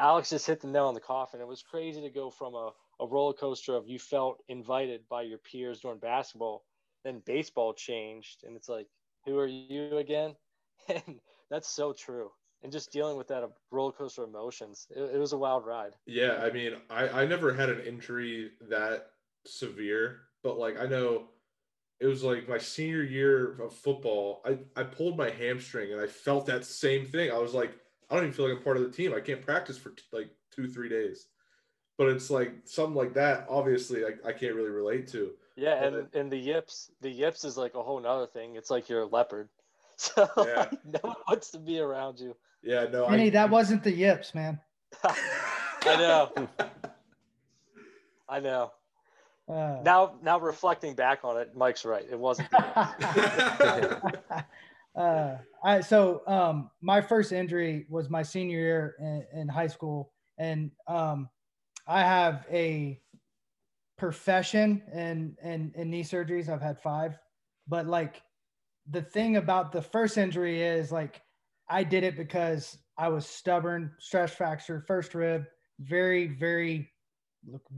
[0.00, 1.40] Alex just hit the nail on the coffin.
[1.40, 5.22] It was crazy to go from a, a roller coaster of you felt invited by
[5.22, 6.64] your peers during basketball,
[7.04, 8.86] then baseball changed, and it's like,
[9.26, 10.34] who are you again?
[10.88, 12.30] And that's so true
[12.62, 14.86] and just dealing with that roller coaster emotions.
[14.90, 15.92] It, it, was a wild ride.
[16.06, 19.06] Yeah, I mean, I I never had an injury that
[19.46, 21.28] severe, but like I know
[22.00, 24.42] it was like my senior year of football.
[24.44, 27.30] I I pulled my hamstring and I felt that same thing.
[27.30, 27.72] I was like,
[28.10, 29.14] I don't even feel like I'm part of the team.
[29.14, 31.26] I can't practice for t- like two three days.
[31.96, 33.46] But it's like something like that.
[33.48, 35.32] Obviously, I, I can't really relate to.
[35.56, 38.56] Yeah, and and the yips, the yips is like a whole nother thing.
[38.56, 39.48] It's like you're a leopard,
[39.96, 40.54] so Yeah.
[40.56, 42.34] like, no one wants to be around you.
[42.62, 44.58] Yeah, no, Vinny, I, that wasn't the yips, man.
[45.04, 46.48] I know,
[48.28, 48.72] I know.
[49.48, 52.06] Uh, Now, now reflecting back on it, Mike's right.
[52.08, 52.48] It wasn't.
[54.96, 60.12] uh, I so um, my first injury was my senior year in, in high school,
[60.38, 61.28] and um,
[61.86, 63.00] I have a
[63.96, 66.48] profession and in in knee surgeries.
[66.48, 67.18] I've had five,
[67.68, 68.22] but like
[68.90, 71.22] the thing about the first injury is like
[71.68, 75.44] I did it because I was stubborn, stress fracture, first rib,
[75.78, 76.90] very very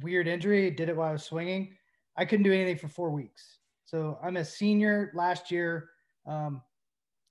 [0.01, 0.71] weird injury.
[0.71, 1.77] Did it while I was swinging.
[2.17, 3.59] I couldn't do anything for four weeks.
[3.85, 5.91] So I'm a senior last year.
[6.27, 6.63] Um,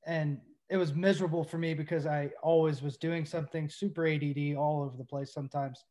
[0.05, 4.81] and it was miserable for me because I always was doing something super ADD all
[4.83, 5.83] over the place sometimes.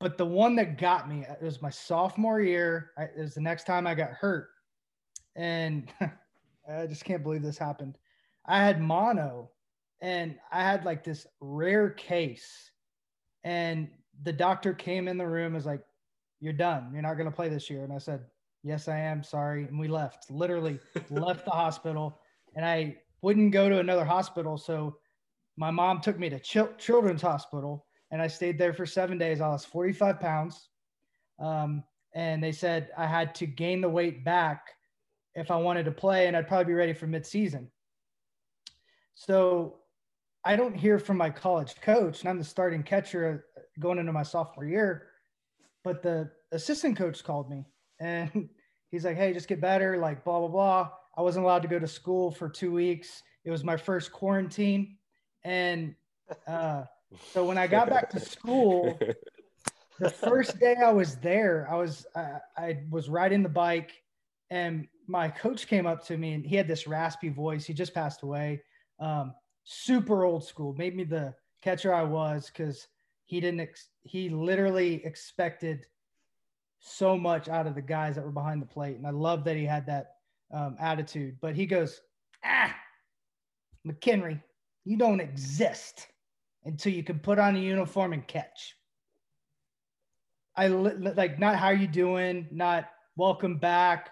[0.00, 2.92] But the one that got me, it was my sophomore year.
[2.96, 4.48] I, it was the next time I got hurt.
[5.36, 5.92] And
[6.72, 7.98] I just can't believe this happened.
[8.46, 9.50] I had mono
[10.00, 12.70] and I had like this rare case.
[13.44, 13.88] And
[14.22, 15.82] the doctor came in the room, is like,
[16.40, 16.90] You're done.
[16.92, 17.84] You're not going to play this year.
[17.84, 18.20] And I said,
[18.62, 19.22] Yes, I am.
[19.22, 19.64] Sorry.
[19.64, 20.78] And we left, literally
[21.10, 22.18] left the hospital.
[22.56, 24.56] And I wouldn't go to another hospital.
[24.56, 24.96] So
[25.56, 29.40] my mom took me to Chil- Children's Hospital and I stayed there for seven days.
[29.40, 30.68] I lost 45 pounds.
[31.38, 34.68] Um, and they said I had to gain the weight back
[35.34, 37.68] if I wanted to play, and I'd probably be ready for midseason.
[39.14, 39.76] So
[40.44, 44.12] I don't hear from my college coach, and I'm the starting catcher uh, going into
[44.12, 45.08] my sophomore year.
[45.84, 47.64] But the assistant coach called me
[48.00, 48.48] and
[48.90, 50.90] he's like, Hey, just get better, like blah, blah, blah.
[51.18, 53.24] I wasn't allowed to go to school for two weeks.
[53.44, 54.98] It was my first quarantine.
[55.42, 55.96] And
[56.46, 56.84] uh,
[57.32, 58.96] so when I got back to school,
[59.98, 64.00] the first day I was there, I was I, I was riding the bike,
[64.50, 67.64] and my coach came up to me, and he had this raspy voice.
[67.66, 68.62] He just passed away.
[69.00, 70.72] Um, super old school.
[70.74, 72.86] Made me the catcher I was because
[73.24, 73.60] he didn't.
[73.60, 75.84] Ex- he literally expected
[76.78, 79.56] so much out of the guys that were behind the plate, and I love that
[79.56, 80.17] he had that
[80.52, 81.36] um, attitude.
[81.40, 82.00] But he goes,
[82.44, 82.74] "Ah,
[83.86, 84.42] McKenry,
[84.84, 86.06] you don't exist
[86.64, 88.76] until you can put on a uniform and catch."
[90.56, 94.10] I li- li- like not how you doing, not welcome back,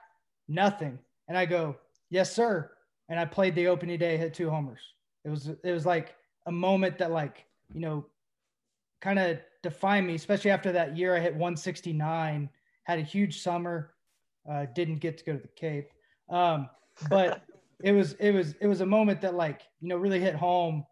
[0.49, 0.99] nothing.
[1.29, 1.77] And I go,
[2.09, 2.71] yes, sir.
[3.09, 4.81] And I played the opening day, hit two homers.
[5.25, 6.15] It was it was like
[6.47, 8.07] a moment that like you know,
[9.01, 12.49] kind of defined me, especially after that year I hit 169,
[12.85, 13.95] had a huge summer,
[14.51, 15.91] uh, didn't get to go to the Cape,
[16.31, 16.69] um,
[17.09, 17.43] but
[17.83, 20.85] it was it was it was a moment that like you know really hit home,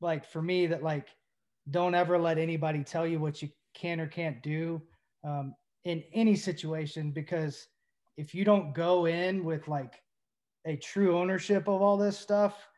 [0.00, 1.08] like for me that like
[1.70, 4.80] don't ever let anybody tell you what you can or can't do
[5.24, 7.66] um, in any situation because
[8.16, 10.02] if you don't go in with like
[10.66, 12.68] a true ownership of all this stuff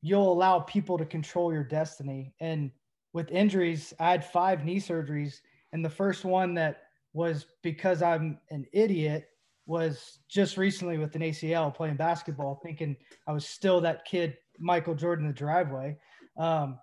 [0.00, 2.32] you'll allow people to control your destiny.
[2.40, 2.70] And
[3.12, 5.40] with injuries i had five knee surgeries
[5.72, 6.82] and the first one that
[7.14, 9.28] was because i'm an idiot
[9.68, 14.94] was just recently with an acl playing basketball thinking i was still that kid michael
[14.94, 15.96] jordan the driveway.
[16.38, 16.78] Um,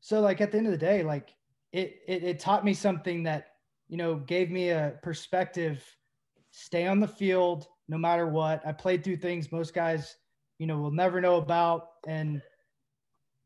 [0.00, 1.34] so like at the end of the day like
[1.72, 3.48] it, it it taught me something that
[3.88, 5.84] you know gave me a perspective
[6.50, 8.64] stay on the field no matter what.
[8.66, 10.16] I played through things most guys
[10.58, 12.40] you know will never know about and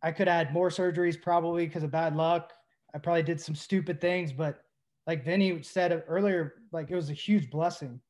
[0.03, 2.53] i could add more surgeries probably because of bad luck.
[2.95, 4.63] I probably did some stupid things but
[5.07, 8.01] like vinny said earlier like it was a huge blessing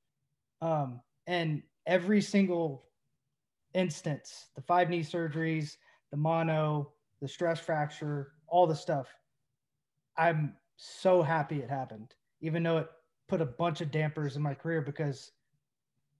[0.62, 2.86] um and every single
[3.74, 5.76] instance the five knee surgeries
[6.10, 9.08] the mono the stress fracture all the stuff
[10.16, 12.88] i'm so happy it happened even though it
[13.28, 15.32] put a bunch of dampers in my career because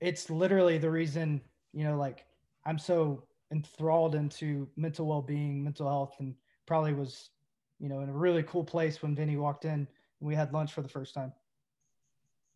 [0.01, 1.41] it's literally the reason
[1.73, 2.27] you know like
[2.67, 6.35] i'm so enthralled into mental well-being mental health and
[6.67, 7.31] probably was
[7.79, 9.89] you know in a really cool place when vinny walked in and
[10.21, 11.33] we had lunch for the first time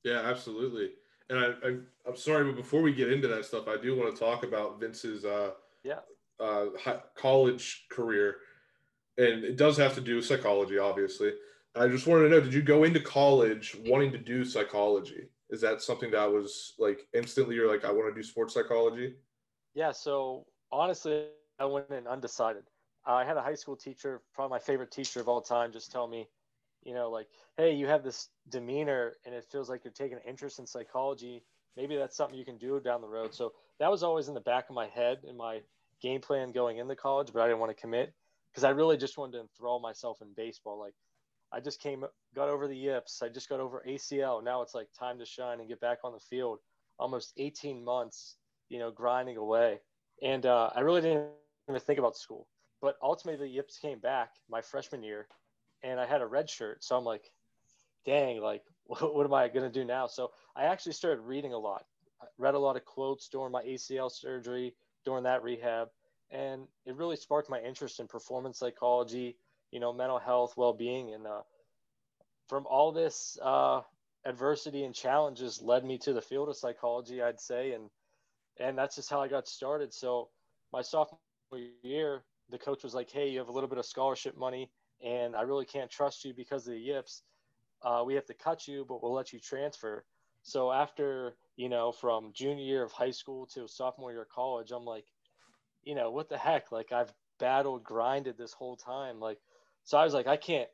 [0.05, 0.93] Yeah, absolutely.
[1.29, 1.77] And I, I,
[2.09, 4.81] I'm sorry, but before we get into that stuff, I do want to talk about
[4.81, 6.01] Vince's uh, Yeah.
[6.39, 6.67] uh,
[7.17, 8.37] college career,
[9.19, 11.33] and it does have to do with psychology, obviously.
[11.75, 15.29] I just wanted to know: Did you go into college wanting to do psychology?
[15.51, 17.55] Is that something that was like instantly?
[17.55, 19.17] You're like, I want to do sports psychology.
[19.75, 21.27] Yeah, so honestly,
[21.59, 22.65] I went in undecided.
[23.05, 26.09] I had a high school teacher, probably my favorite teacher of all time, just tell
[26.09, 26.29] me,
[26.87, 30.23] you know, like, hey, you have this demeanor and it feels like you're taking an
[30.27, 31.43] interest in psychology.
[31.77, 33.35] Maybe that's something you can do down the road.
[33.35, 35.61] So that was always in the back of my head in my
[36.01, 38.15] game plan going into college, but I didn't want to commit
[38.51, 40.79] because I really just wanted to enthrall myself in baseball.
[40.79, 40.95] Like,
[41.53, 43.21] I just came, got over the yips.
[43.21, 44.43] I just got over ACL.
[44.43, 46.61] Now it's like time to shine and get back on the field.
[46.99, 48.37] almost 18 months,
[48.69, 49.81] you know, grinding away.
[50.23, 51.27] And uh, I really didn't
[51.69, 52.47] even think about school.
[52.81, 55.27] But ultimately, the yips came back my freshman year,
[55.83, 56.83] and I had a red shirt.
[56.85, 57.31] So I'm like,
[58.05, 60.07] dang, like, what, what am I going to do now?
[60.07, 61.85] So I actually started reading a lot.
[62.23, 65.89] I read a lot of quotes during my ACL surgery, during that rehab.
[66.31, 69.37] And it really sparked my interest in performance psychology,
[69.71, 71.15] you know, mental health, well being.
[71.15, 71.43] And uh,
[72.49, 73.83] from all this uh,
[74.25, 77.73] adversity and challenges led me to the field of psychology, I'd say.
[77.73, 77.91] And,
[78.59, 79.93] and that's just how I got started.
[79.93, 80.31] So
[80.73, 81.21] my sophomore
[81.83, 84.71] year, the coach was like, Hey, you have a little bit of scholarship money
[85.05, 87.23] and I really can't trust you because of the yips.
[87.83, 90.05] Uh, we have to cut you, but we'll let you transfer.
[90.43, 94.71] So after, you know, from junior year of high school to sophomore year of college,
[94.71, 95.07] I'm like,
[95.83, 96.73] you know, what the heck?
[96.73, 99.21] Like I've battled, grinded this whole time.
[99.21, 99.39] Like,
[99.85, 100.69] so I was like, I can't,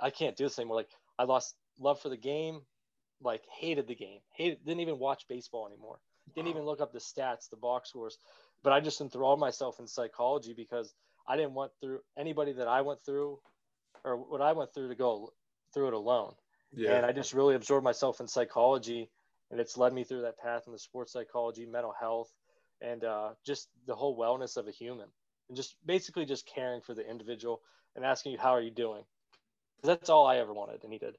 [0.00, 0.76] I can't do this anymore.
[0.76, 2.60] Like I lost love for the game,
[3.20, 5.98] like hated the game, hated, didn't even watch baseball anymore.
[6.34, 8.18] Didn't even look up the stats, the box scores,
[8.62, 10.92] but I just enthralled myself in psychology because
[11.28, 13.38] I didn't want through anybody that I went through
[14.04, 15.32] or what I went through to go
[15.74, 16.32] through it alone.
[16.74, 16.94] Yeah.
[16.94, 19.10] And I just really absorbed myself in psychology
[19.50, 22.32] and it's led me through that path in the sports psychology, mental health,
[22.80, 25.06] and uh, just the whole wellness of a human
[25.48, 27.60] and just basically just caring for the individual
[27.96, 29.02] and asking you, how are you doing?
[29.82, 30.84] That's all I ever wanted.
[30.84, 31.16] And he did.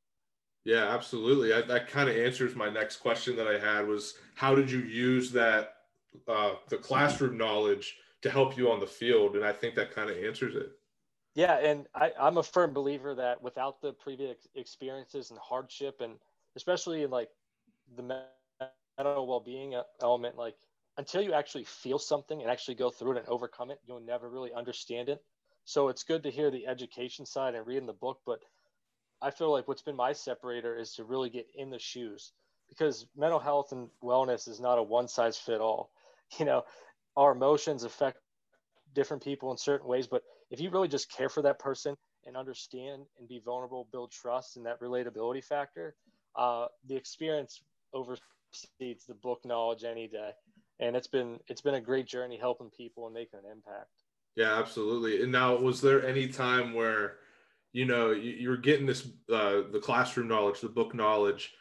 [0.65, 1.53] Yeah, absolutely.
[1.53, 4.79] I, that kind of answers my next question that I had was how did you
[4.79, 5.73] use that,
[6.27, 9.35] uh, the classroom knowledge to help you on the field?
[9.35, 10.71] And I think that kind of answers it.
[11.35, 16.15] Yeah, and I, I'm a firm believer that without the previous experiences and hardship, and
[16.55, 17.29] especially in like
[17.95, 20.55] the mental well-being uh, element, like
[20.97, 24.29] until you actually feel something and actually go through it and overcome it, you'll never
[24.29, 25.23] really understand it.
[25.65, 28.39] So it's good to hear the education side and reading the book, but
[29.21, 32.31] I feel like what's been my separator is to really get in the shoes
[32.69, 35.91] because mental health and wellness is not a one size fit all.
[36.37, 36.63] You know,
[37.15, 38.19] our emotions affect
[38.93, 41.95] different people in certain ways, but if you really just care for that person
[42.25, 45.95] and understand and be vulnerable, build trust and that relatability factor,
[46.35, 47.61] uh, the experience
[47.93, 48.21] oversees
[49.07, 50.31] the book knowledge any day.
[50.79, 53.89] And it's been it's been a great journey helping people and making an impact.
[54.35, 55.21] Yeah, absolutely.
[55.21, 57.17] And now, was there any time where,
[57.73, 61.53] you know, you, you were getting this uh, the classroom knowledge, the book knowledge,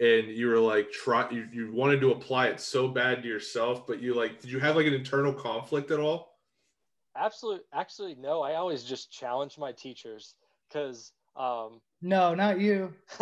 [0.00, 3.86] and you were like try you, you wanted to apply it so bad to yourself,
[3.86, 6.34] but you like did you have like an internal conflict at all?
[7.16, 7.62] Absolutely.
[7.72, 8.42] Actually, no.
[8.42, 10.34] I always just challenge my teachers
[10.68, 11.12] because.
[11.36, 12.92] Um, no, not you.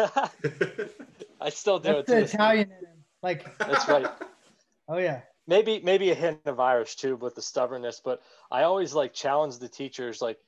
[1.41, 2.15] I still do That's it.
[2.15, 3.05] The Italian in him.
[3.23, 3.59] Like.
[3.59, 4.07] That's right.
[4.89, 5.21] oh yeah.
[5.47, 8.01] Maybe maybe a hint of Irish too, with the stubbornness.
[8.03, 10.39] But I always like challenge the teachers, like,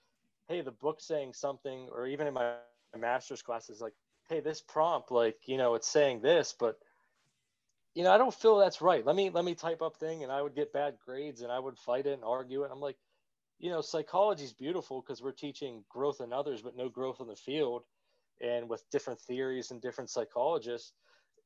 [0.48, 2.54] hey, the book's saying something, or even in my,
[2.94, 3.94] my master's classes, like,
[4.28, 6.78] hey, this prompt, like, you know, it's saying this, but
[7.94, 9.06] you know, I don't feel that's right.
[9.06, 11.58] Let me let me type up thing, and I would get bad grades, and I
[11.58, 12.70] would fight it and argue it.
[12.72, 12.96] I'm like,
[13.60, 17.28] you know, psychology is beautiful because we're teaching growth in others, but no growth in
[17.28, 17.84] the field.
[18.40, 20.92] And with different theories and different psychologists,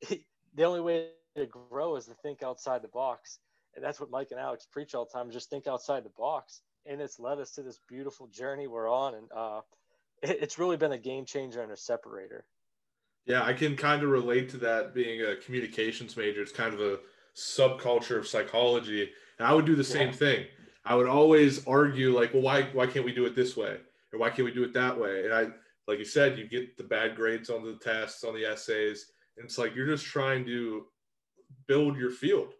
[0.09, 3.37] the only way to grow is to think outside the box.
[3.75, 6.61] And that's what Mike and Alex preach all the time: just think outside the box.
[6.87, 9.61] And it's led us to this beautiful journey we're on, and uh,
[10.23, 12.43] it, it's really been a game changer and a separator.
[13.25, 14.93] Yeah, I can kind of relate to that.
[14.93, 16.99] Being a communications major, it's kind of a
[17.35, 20.15] subculture of psychology, and I would do the same yeah.
[20.15, 20.45] thing
[20.89, 23.77] I would always argue like, well, why why can't we do it this way
[24.11, 25.25] or why can't we do it that way?
[25.25, 25.47] And I,
[25.87, 29.45] like you said, you get the bad grades on the tests, on the essays, and
[29.45, 30.85] it's like you're just trying to
[31.67, 32.53] build your field.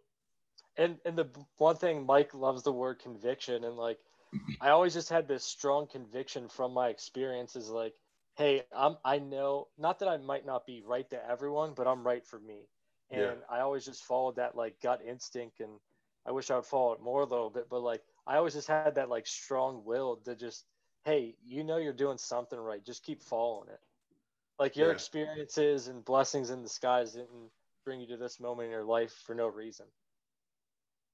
[0.76, 3.98] And and the one thing Mike loves the word conviction, and like
[4.60, 7.94] I always just had this strong conviction from my experiences, like,
[8.40, 12.02] hey, I'm I know not that I might not be right to everyone, but I'm
[12.02, 12.68] right for me.
[13.10, 13.34] And yeah.
[13.50, 15.72] I always just followed that like gut instinct and
[16.26, 18.66] I wish I would follow it more a little bit, but like I always just
[18.66, 20.64] had that like strong will to just,
[21.04, 22.82] hey, you know you're doing something right.
[22.82, 23.80] Just keep following it.
[24.58, 24.94] Like your yeah.
[24.94, 27.50] experiences and blessings in disguise didn't
[27.84, 29.86] bring you to this moment in your life for no reason.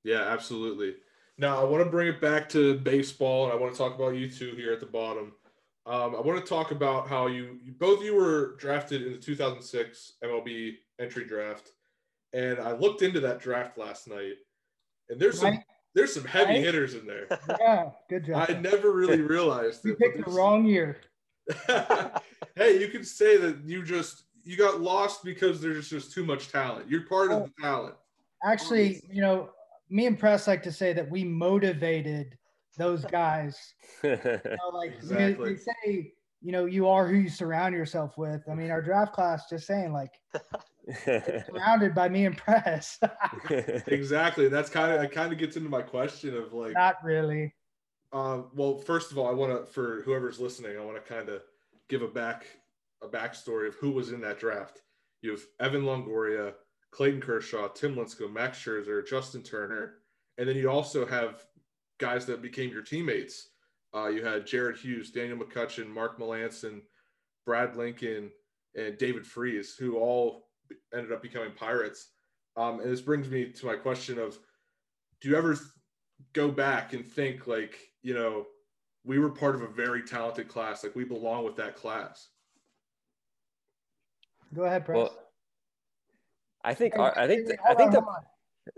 [0.04, 0.94] Yeah, absolutely.
[1.38, 4.14] Now I want to bring it back to baseball, and I want to talk about
[4.14, 5.32] you two here at the bottom.
[5.86, 9.18] Um, I want to talk about how you, you both you were drafted in the
[9.18, 11.70] 2006 MLB entry draft,
[12.32, 14.34] and I looked into that draft last night,
[15.08, 15.62] and there's some
[15.94, 16.64] there's some heavy right?
[16.64, 17.28] hitters in there.
[17.60, 18.46] Yeah, good job.
[18.48, 20.98] I never really realized you picked the wrong year.
[22.56, 26.50] hey, you can say that you just you got lost because there's just too much
[26.50, 26.90] talent.
[26.90, 27.94] You're part of the talent.
[28.44, 29.50] Actually, you know,
[29.88, 32.36] me and Press like to say that we motivated
[32.76, 33.74] those guys.
[34.02, 35.54] you know, like exactly.
[35.54, 36.12] they say,
[36.42, 38.42] you know, you are who you surround yourself with.
[38.50, 40.12] I mean, our draft class, just saying, like,
[41.04, 42.98] surrounded by me and Press.
[43.86, 44.48] exactly.
[44.48, 47.54] That's kind of, it kind of gets into my question of like, Not really.
[48.12, 51.28] Um, well, first of all, I want to, for whoever's listening, I want to kind
[51.28, 51.42] of
[51.88, 52.46] give a back,
[53.02, 54.82] a backstory of who was in that draft.
[55.22, 56.54] You have Evan Longoria,
[56.92, 59.94] Clayton Kershaw, Tim Lincecum, Max Scherzer, Justin Turner,
[60.38, 61.44] and then you also have
[61.98, 63.50] guys that became your teammates.
[63.94, 66.82] Uh, you had Jared Hughes, Daniel McCutchen, Mark Melancon,
[67.44, 68.30] Brad Lincoln,
[68.74, 70.48] and David Freese, who all
[70.94, 72.10] ended up becoming Pirates.
[72.56, 74.38] Um, and this brings me to my question of,
[75.20, 75.56] do you ever
[76.32, 78.46] go back and think like, you know,
[79.04, 82.28] we were part of a very talented class, like we belong with that class?
[84.54, 84.96] Go ahead, Press.
[84.96, 85.18] well,
[86.64, 88.22] I think Hey, our, I think I think on, the hold on.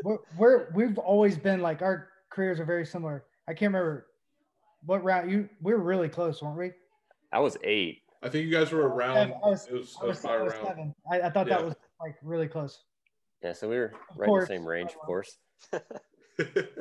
[0.04, 3.24] we're, we're we've always been like our careers are very similar.
[3.48, 4.06] I can't remember
[4.84, 6.70] what round you we were really close, weren't we?
[7.32, 8.02] I was eight.
[8.22, 9.16] I think you guys were around.
[9.16, 10.94] I was- it was, I was, was I was seven.
[11.10, 11.58] I, I thought Yeah.
[11.58, 12.82] that was like really close.
[13.42, 14.48] Yeah, so we were right course.
[14.48, 15.38] in the same range, of course.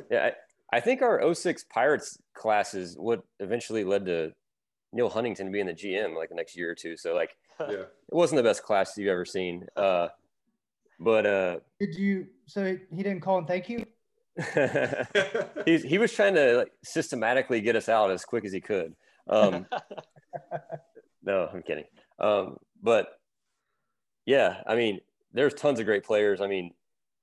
[0.08, 0.30] Yeah,
[0.72, 4.32] I, I think our 06 Pirates classes what eventually led to
[4.92, 6.96] Neal Huntington being the GM like the next year or two.
[6.96, 7.66] So like yeah.
[7.70, 9.66] it wasn't the best class you've ever seen.
[9.76, 10.08] Uh,
[11.00, 12.28] but uh, Did you?
[12.46, 13.84] So he didn't call and thank you.
[15.64, 18.94] he he was trying to like, systematically get us out as quick as he could.
[19.28, 19.66] Um,
[21.22, 21.84] no, I'm kidding.
[22.18, 23.18] Um, but
[24.26, 25.00] yeah, I mean,
[25.32, 26.40] there's tons of great players.
[26.40, 26.72] I mean,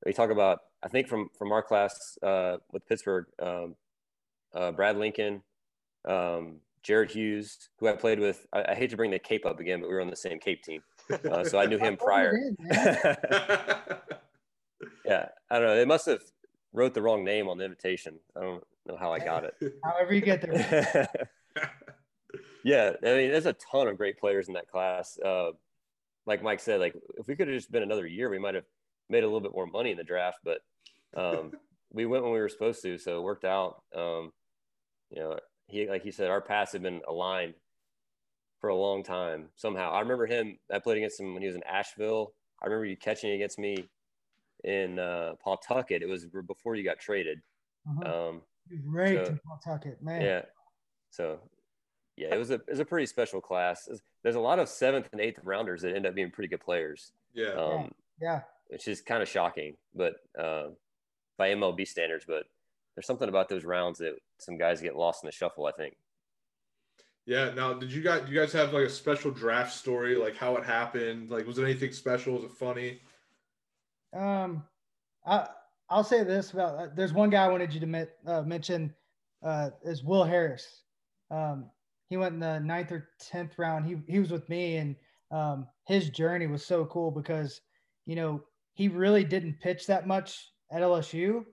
[0.05, 3.75] we talk about I think from from our class uh, with Pittsburgh, um,
[4.53, 5.41] uh, Brad Lincoln,
[6.05, 8.45] um, Jared Hughes, who I played with.
[8.51, 10.39] I, I hate to bring the Cape up again, but we were on the same
[10.39, 10.81] Cape team,
[11.31, 12.35] uh, so I knew him prior.
[12.35, 13.17] It in, man.
[15.05, 15.75] yeah, I don't know.
[15.75, 16.21] They must have
[16.75, 18.19] wrote the wrong name on the invitation.
[18.35, 19.55] I don't know how I got it.
[19.83, 21.07] However you get there.
[22.63, 25.17] yeah, I mean, there's a ton of great players in that class.
[25.23, 25.51] Uh,
[26.25, 28.65] like Mike said, like if we could have just been another year, we might have
[29.09, 30.39] made a little bit more money in the draft.
[30.43, 30.59] But
[31.15, 31.53] um,
[31.91, 33.81] we went when we were supposed to, so it worked out.
[33.95, 34.31] Um,
[35.09, 37.53] you know, he like he said, our paths have been aligned
[38.59, 39.47] for a long time.
[39.55, 40.57] Somehow, I remember him.
[40.73, 42.33] I played against him when he was in Asheville.
[42.61, 43.87] I remember you catching against me
[44.65, 46.01] in uh, Pawtucket.
[46.01, 47.41] It was before you got traded.
[47.87, 48.29] Uh-huh.
[48.29, 48.41] Um,
[48.91, 50.21] Great so- in Pawtucket, man.
[50.21, 50.41] yeah.
[51.11, 51.39] So,
[52.17, 53.87] yeah, it was a it was a pretty special class.
[54.23, 57.11] There's a lot of seventh and eighth rounders that end up being pretty good players,
[57.33, 57.51] yeah.
[57.51, 58.41] um, Yeah.
[58.67, 60.69] which is kind of shocking, but uh,
[61.37, 62.25] by MLB standards.
[62.27, 62.45] But
[62.95, 65.67] there's something about those rounds that some guys get lost in the shuffle.
[65.67, 65.95] I think.
[67.25, 67.51] Yeah.
[67.51, 70.55] Now, did you guys, do you guys have like a special draft story, like how
[70.57, 71.29] it happened?
[71.29, 72.33] Like, was it anything special?
[72.35, 72.99] Was it funny?
[74.15, 74.63] Um,
[75.25, 75.47] I
[75.89, 78.93] I'll say this about uh, there's one guy I wanted you to met, uh, mention
[79.43, 80.83] uh, is Will Harris.
[81.29, 81.69] Um,
[82.09, 83.85] he went in the ninth or tenth round.
[83.85, 84.95] He he was with me, and
[85.31, 87.61] um, his journey was so cool because
[88.05, 88.41] you know
[88.73, 91.43] he really didn't pitch that much at LSU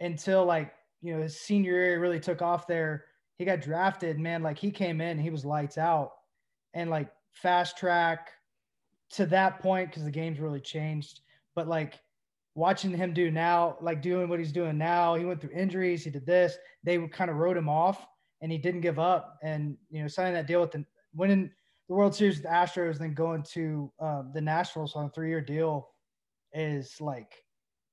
[0.00, 0.72] until like
[1.02, 3.04] you know his senior year really took off there.
[3.38, 4.42] He got drafted, man.
[4.42, 6.12] Like he came in, he was lights out,
[6.74, 8.30] and like fast track
[9.10, 11.20] to that point because the game's really changed.
[11.56, 11.98] But like
[12.54, 16.04] watching him do now, like doing what he's doing now, he went through injuries.
[16.04, 16.56] He did this.
[16.84, 18.06] They kind of wrote him off,
[18.40, 19.38] and he didn't give up.
[19.42, 21.50] And you know, signing that deal with the winning
[21.88, 25.40] the World Series with the Astros, then going to um, the Nationals on a three-year
[25.40, 25.88] deal
[26.52, 27.32] is like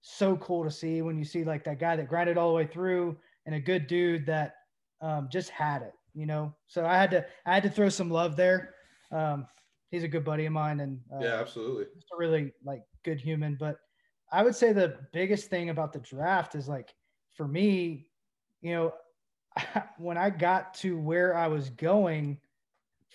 [0.01, 2.65] so cool to see when you see like that guy that grinded all the way
[2.65, 4.55] through and a good dude that
[5.01, 6.53] um, just had it, you know.
[6.67, 8.75] So I had to I had to throw some love there.
[9.11, 9.47] Um,
[9.93, 11.85] he's a good buddy of mine, and uh, Yeah, absolutely.
[11.93, 13.55] just a really like good human.
[13.55, 13.77] But
[14.31, 16.95] I would say the biggest thing about the draft is like
[17.37, 18.07] for me,
[18.61, 18.93] you know,
[19.99, 22.39] when I got to where I was going,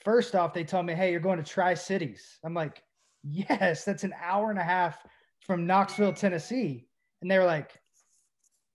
[0.04, 2.38] first off, they told me, Hey, you're going to Tri Cities.
[2.44, 2.84] I'm like,
[3.24, 5.04] Yes, that's an hour and a half
[5.40, 6.86] from Knoxville, Tennessee.
[7.22, 7.72] And they were like,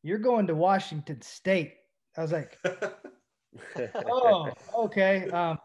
[0.02, 1.76] You're going to Washington State.
[2.18, 2.60] I was like,
[4.06, 5.30] oh, okay.
[5.30, 5.58] Um,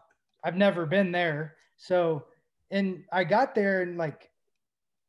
[0.43, 1.57] I've never been there.
[1.79, 2.25] So,
[2.69, 4.29] and I got there and like,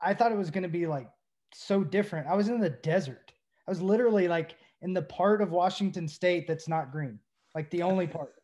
[0.01, 1.11] I thought it was going to be like
[1.53, 2.29] so different.
[2.29, 3.33] I was in the desert.
[3.67, 7.19] I was literally like in the part of Washington state that's not green,
[7.55, 8.35] like the only part.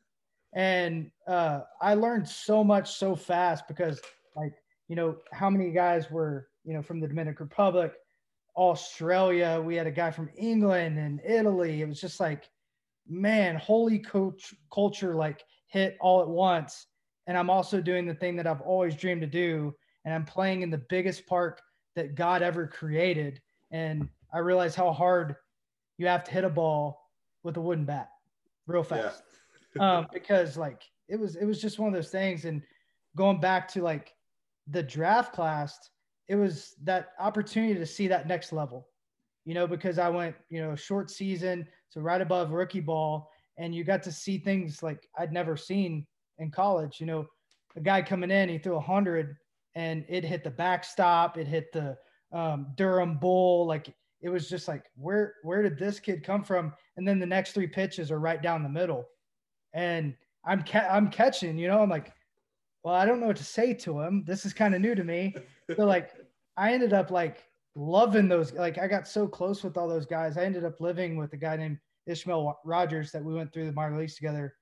[0.53, 4.01] And uh, I learned so much so fast because,
[4.35, 4.55] like,
[4.89, 7.93] you know, how many guys were, you know, from the Dominican Republic,
[8.57, 9.63] Australia.
[9.65, 11.81] We had a guy from England and Italy.
[11.81, 12.49] It was just like,
[13.09, 16.87] man, holy coach culture like hit all at once.
[17.27, 19.75] And I'm also doing the thing that I've always dreamed to do.
[20.05, 21.61] And I'm playing in the biggest park
[21.97, 23.41] that God ever created.
[23.71, 25.37] And I realize how hard
[25.99, 27.11] you have to hit a ball
[27.43, 28.11] with a wooden bat
[28.67, 29.23] real fast.
[29.81, 32.45] um, because like it was it was just one of those things.
[32.45, 32.63] And
[33.17, 34.13] going back to like
[34.69, 35.79] the draft class,
[36.29, 38.89] it was that opportunity to see that next level.
[39.45, 43.73] You know, because I went, you know, short season, so right above rookie ball, and
[43.73, 46.05] you got to see things like I'd never seen
[46.39, 47.01] in college.
[47.01, 47.27] You know,
[47.77, 49.37] a guy coming in, he threw a hundred
[49.75, 51.97] and it hit the backstop, it hit the
[52.33, 56.73] um, Durham Bull, like it was just like where where did this kid come from?
[56.97, 59.07] And then the next three pitches are right down the middle.
[59.73, 60.15] And
[60.49, 62.13] i'm ca- i'm catching you know i'm like
[62.85, 64.25] well i don't know what to say to him.
[64.27, 65.35] This is kind of new to me.
[65.77, 66.13] So like
[66.57, 70.39] i ended up like loving those like i got so close with all those guys.
[70.39, 73.73] I ended up living with a guy named ishmael rogers that we went through the
[73.73, 74.56] minor leagues together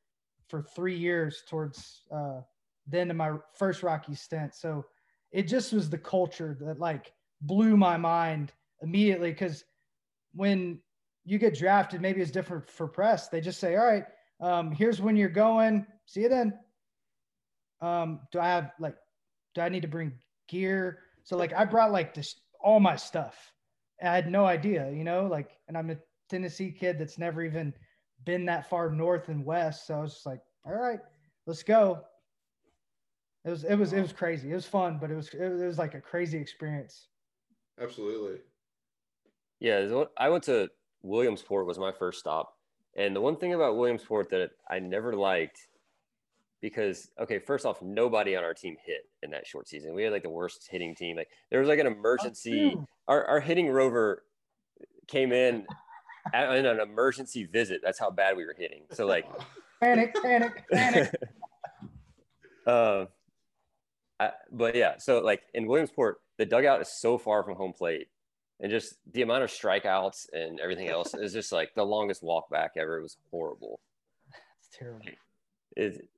[0.48, 2.40] for three years towards uh
[2.88, 4.84] the end of my first rocky stint so
[5.32, 9.64] it just was the culture that like blew my mind immediately because
[10.32, 10.78] when
[11.24, 13.28] you get drafted, maybe it's different for press.
[13.28, 14.04] They just say, all right,
[14.40, 15.86] um, here's when you're going.
[16.06, 16.52] See you then.
[17.80, 18.96] Um, do I have like,
[19.54, 20.12] do I need to bring
[20.48, 21.00] gear?
[21.22, 23.52] So like I brought like this, all my stuff.
[24.02, 25.96] I had no idea, you know, like, and I'm a
[26.28, 27.72] Tennessee kid that's never even
[28.24, 29.86] been that far north and west.
[29.86, 31.00] So I was just like, all right,
[31.46, 32.00] let's go.
[33.44, 34.50] It was, it was, it was crazy.
[34.50, 37.08] It was fun, but it was, it was like a crazy experience.
[37.80, 38.38] Absolutely.
[39.60, 40.70] Yeah, I went to
[41.02, 42.54] Williamsport was my first stop,
[42.96, 45.58] and the one thing about Williamsport that I never liked
[46.60, 49.94] because okay, first off, nobody on our team hit in that short season.
[49.94, 51.16] We had like the worst hitting team.
[51.16, 52.74] Like there was like an oh, emergency.
[53.06, 54.22] Our our hitting rover
[55.06, 55.66] came in at,
[56.32, 57.80] in an emergency visit.
[57.82, 58.82] That's how bad we were hitting.
[58.92, 59.26] So like
[59.82, 61.14] panic, panic, panic.
[62.66, 63.06] uh,
[64.20, 68.08] I, but yeah, so like in Williamsport, the dugout is so far from home plate
[68.60, 72.48] and just the amount of strikeouts and everything else is just like the longest walk
[72.50, 72.98] back ever.
[72.98, 73.80] It was horrible.
[74.58, 75.06] It's terrible.
[75.76, 76.08] It,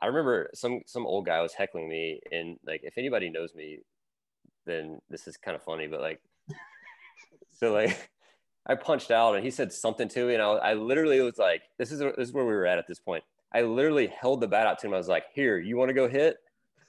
[0.00, 3.80] I remember some some old guy was heckling me, and like if anybody knows me,
[4.64, 5.86] then this is kind of funny.
[5.86, 6.20] But like,
[7.52, 8.10] so like,
[8.68, 11.62] I punched out, and he said something to me, and I, I literally was like,
[11.78, 14.48] "This is this is where we were at at this point." I literally held the
[14.48, 14.94] bat out to him.
[14.94, 16.36] I was like, "Here, you want to go hit?"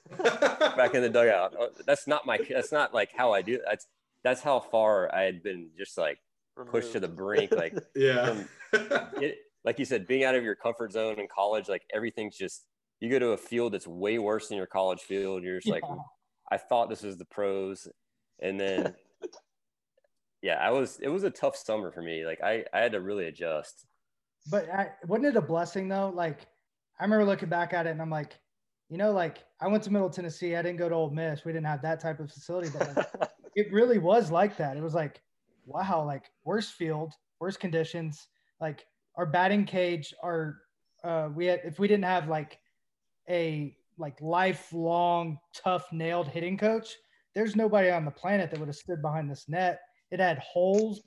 [0.17, 1.55] Back in the dugout.
[1.57, 2.39] Oh, that's not my.
[2.49, 3.55] That's not like how I do.
[3.55, 3.61] It.
[3.65, 3.88] That's
[4.23, 6.19] that's how far I had been just like
[6.55, 6.71] Removed.
[6.71, 7.51] pushed to the brink.
[7.51, 8.43] Like, yeah.
[8.73, 12.65] it, like you said, being out of your comfort zone in college, like everything's just,
[12.99, 15.43] you go to a field that's way worse than your college field.
[15.43, 15.73] You're just yeah.
[15.75, 15.84] like,
[16.51, 17.88] I thought this was the pros.
[18.41, 18.95] And then,
[20.41, 22.25] yeah, I was, it was a tough summer for me.
[22.25, 23.85] Like I, I had to really adjust.
[24.49, 26.11] But I, wasn't it a blessing though?
[26.13, 26.47] Like
[26.99, 28.39] I remember looking back at it and I'm like,
[28.89, 30.55] you know, like I went to Middle Tennessee.
[30.55, 31.45] I didn't go to Ole Miss.
[31.45, 34.77] We didn't have that type of facility, but like, it really was like that.
[34.77, 35.21] It was like,
[35.65, 38.27] wow, like worst field, worst conditions,
[38.59, 38.85] like
[39.15, 40.57] our batting cage, our
[41.03, 42.59] uh we had if we didn't have like
[43.29, 46.95] a like lifelong tough nailed hitting coach,
[47.35, 49.81] there's nobody on the planet that would have stood behind this net.
[50.12, 51.01] It had holes,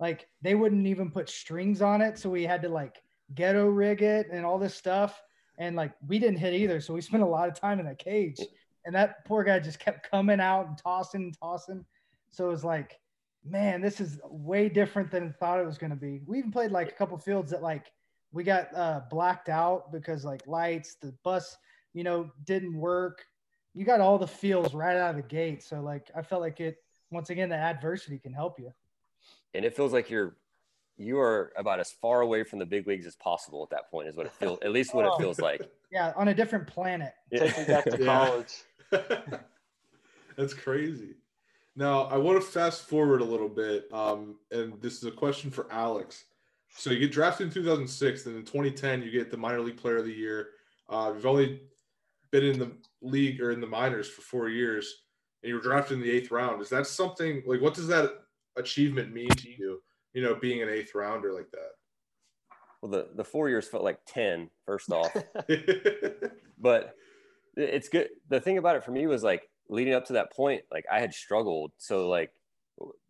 [0.00, 3.02] like they wouldn't even put strings on it, so we had to like
[3.34, 5.20] ghetto rig it and all this stuff.
[5.58, 7.94] And like we didn't hit either, so we spent a lot of time in a
[7.94, 8.38] cage.
[8.84, 11.84] And that poor guy just kept coming out and tossing and tossing.
[12.30, 13.00] So it was like,
[13.44, 16.20] man, this is way different than I thought it was going to be.
[16.26, 17.86] We even played like a couple fields that like
[18.32, 21.56] we got uh, blacked out because like lights, the bus,
[21.92, 23.24] you know, didn't work.
[23.74, 25.62] You got all the feels right out of the gate.
[25.62, 26.76] So like I felt like it
[27.14, 28.72] once again the adversity can help you.
[29.54, 30.36] And it feels like you're
[30.96, 34.08] you are about as far away from the big leagues as possible at that point
[34.08, 35.62] is what it feels at least what it feels like.
[35.92, 37.12] Yeah, on a different planet.
[37.32, 38.64] Take me back to college.
[40.36, 41.14] That's crazy.
[41.76, 45.52] Now, I want to fast forward a little bit, um, and this is a question
[45.52, 46.24] for Alex.
[46.76, 49.98] So you get drafted in 2006, and in 2010 you get the minor league player
[49.98, 50.48] of the year.
[50.88, 51.60] Uh, you've only
[52.32, 55.03] been in the league or in the minors for four years,
[55.44, 56.62] and you were drafted in the eighth round.
[56.62, 58.12] Is that something like what does that
[58.56, 59.82] achievement mean to you?
[60.14, 61.72] You know, being an eighth rounder like that.
[62.80, 65.14] Well, the the four years felt like 10, first off,
[66.58, 66.94] but
[67.56, 68.08] it's good.
[68.30, 70.98] The thing about it for me was like leading up to that point, like I
[70.98, 71.72] had struggled.
[71.76, 72.30] So like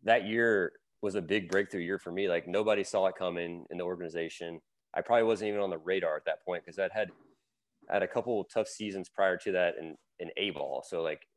[0.02, 0.72] that year
[1.02, 2.28] was a big breakthrough year for me.
[2.28, 4.60] Like nobody saw it coming in the organization.
[4.92, 7.10] I probably wasn't even on the radar at that point because I'd had
[7.88, 10.84] I had a couple tough seasons prior to that in in A ball.
[10.84, 11.28] So like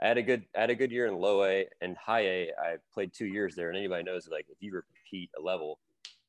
[0.00, 2.52] I had a good I had a good year in low A and high A.
[2.58, 5.80] I played two years there, and anybody knows like if you repeat a level,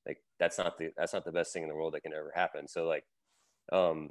[0.07, 2.31] like that's not the that's not the best thing in the world that can ever
[2.33, 2.67] happen.
[2.67, 3.05] So like,
[3.71, 4.09] um,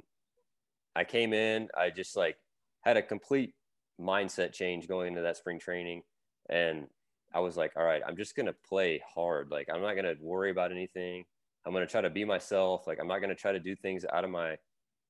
[0.95, 2.37] I came in, I just like
[2.81, 3.53] had a complete
[3.99, 6.03] mindset change going into that spring training.
[6.49, 6.87] And
[7.33, 9.51] I was like, all right, I'm just to play hard.
[9.51, 11.25] Like, I'm not to worry about anything.
[11.65, 12.87] I'm to try to be myself.
[12.87, 14.57] Like, I'm not to try to do things out of my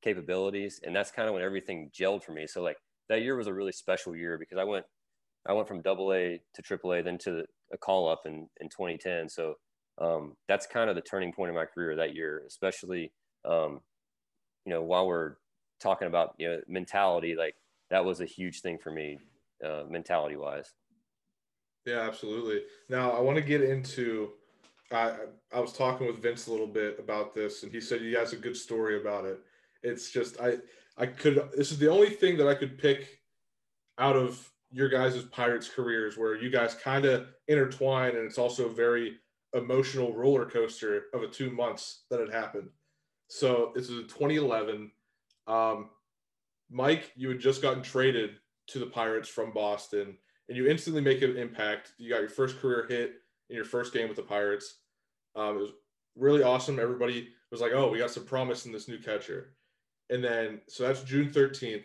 [0.02, 2.48] capabilities, and that's kind of when everything gelled for me.
[2.48, 2.78] So like
[3.10, 4.86] that year was a really special year because I went
[5.48, 8.70] I went from double A to triple A, then to a call up in, in
[8.70, 9.30] 2010.
[9.30, 9.56] So
[9.98, 13.12] um, that's kind of the turning point in my career that year, especially,
[13.46, 13.82] um,
[14.66, 15.36] you know, while we're
[15.80, 17.56] talking about, you know, mentality, like
[17.90, 19.18] that was a huge thing for me,
[19.64, 20.74] uh, mentality wise.
[21.86, 22.64] Yeah, absolutely.
[22.90, 24.32] Now I want to get into,
[24.92, 25.14] I,
[25.54, 28.34] I was talking with Vince a little bit about this and he said he has
[28.34, 29.40] a good story about it.
[29.84, 30.58] It's just, I,
[31.00, 33.22] I could, this is the only thing that I could pick
[33.98, 38.66] out of your guys' Pirates careers where you guys kind of intertwine and it's also
[38.66, 39.16] a very
[39.54, 42.70] emotional roller coaster of a two months that had happened.
[43.30, 44.92] So this is 2011.
[45.48, 45.90] Um,
[46.70, 48.32] Mike, you had just gotten traded
[48.68, 51.94] to the Pirates from Boston and you instantly make an impact.
[51.98, 53.14] You got your first career hit
[53.50, 54.80] in your first game with the Pirates.
[55.36, 55.72] Um, it was
[56.16, 56.80] really awesome.
[56.80, 59.54] Everybody was like, oh, we got some promise in this new catcher.
[60.10, 61.84] And then, so that's June 13th.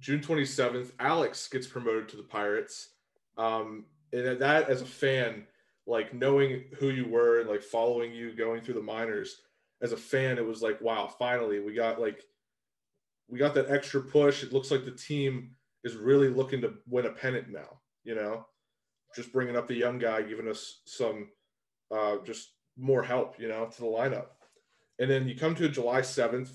[0.00, 2.90] June 27th, Alex gets promoted to the Pirates.
[3.38, 5.46] Um, and that, as a fan,
[5.86, 9.40] like knowing who you were and like following you going through the minors,
[9.82, 12.22] as a fan, it was like, wow, finally we got like,
[13.28, 14.42] we got that extra push.
[14.42, 15.50] It looks like the team
[15.84, 18.46] is really looking to win a pennant now, you know,
[19.14, 21.28] just bringing up the young guy, giving us some,
[21.94, 24.26] uh, just more help, you know, to the lineup.
[24.98, 26.50] And then you come to July 7th,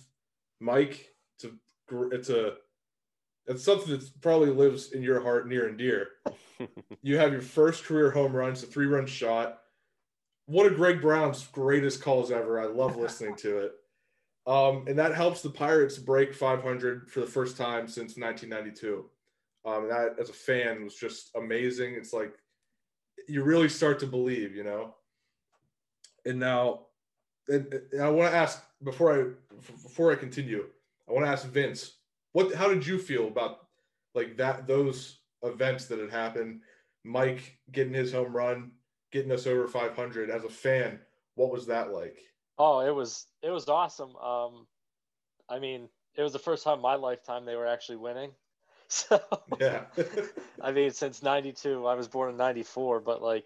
[0.62, 2.54] Mike, it's a, it's a,
[3.48, 6.08] it's something that probably lives in your heart near and dear.
[7.02, 9.60] you have your first career home run, it's a three run shot.
[10.46, 12.60] One of Greg Brown's greatest calls ever.
[12.60, 13.72] I love listening to it.
[14.48, 19.06] Um, and that helps the Pirates break 500 for the first time since 1992.
[19.66, 21.94] Um, and that, as a fan, was just amazing.
[21.94, 22.34] It's like
[23.28, 24.96] you really start to believe, you know.
[26.26, 26.88] And now,
[27.48, 29.51] and, and I want to ask before I
[29.84, 30.66] before I continue,
[31.08, 31.98] I want to ask Vince
[32.34, 33.68] what how did you feel about
[34.16, 36.62] like that those events that had happened?
[37.04, 38.72] Mike getting his home run
[39.12, 41.00] getting us over 500 as a fan
[41.36, 42.18] what was that like?
[42.58, 44.16] Oh it was it was awesome.
[44.18, 44.68] Um
[45.50, 48.32] i mean it was the first time in my lifetime they were actually winning.
[48.94, 49.22] So
[49.58, 49.86] yeah.
[50.62, 53.46] I mean since 92 i was born in 94 but like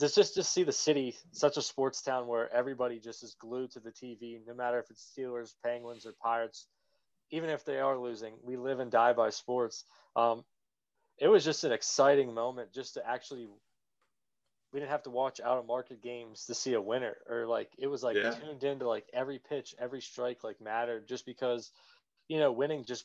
[0.00, 3.70] just just just see the city such a sports town where everybody just is glued
[3.70, 6.66] to the tv no matter if it's steelers penguins or pirates
[7.30, 9.84] even if they are losing, we live and die by sports.
[10.16, 10.44] Um,
[11.18, 13.46] it was just an exciting moment just to actually
[14.72, 17.70] we didn't have to watch out of market games to see a winner or like
[17.76, 18.30] it was like yeah.
[18.30, 21.72] tuned into like every pitch every strike like mattered just because
[22.28, 23.04] you know winning just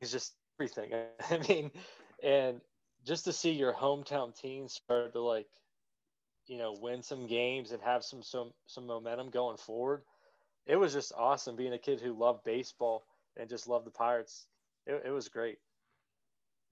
[0.00, 0.90] is just everything
[1.30, 1.70] i mean
[2.22, 2.60] and
[3.04, 5.46] just to see your hometown team start to like
[6.46, 10.02] you know win some games and have some some some momentum going forward
[10.66, 13.04] it was just awesome being a kid who loved baseball
[13.36, 14.46] and just loved the Pirates.
[14.86, 15.58] It, it was great.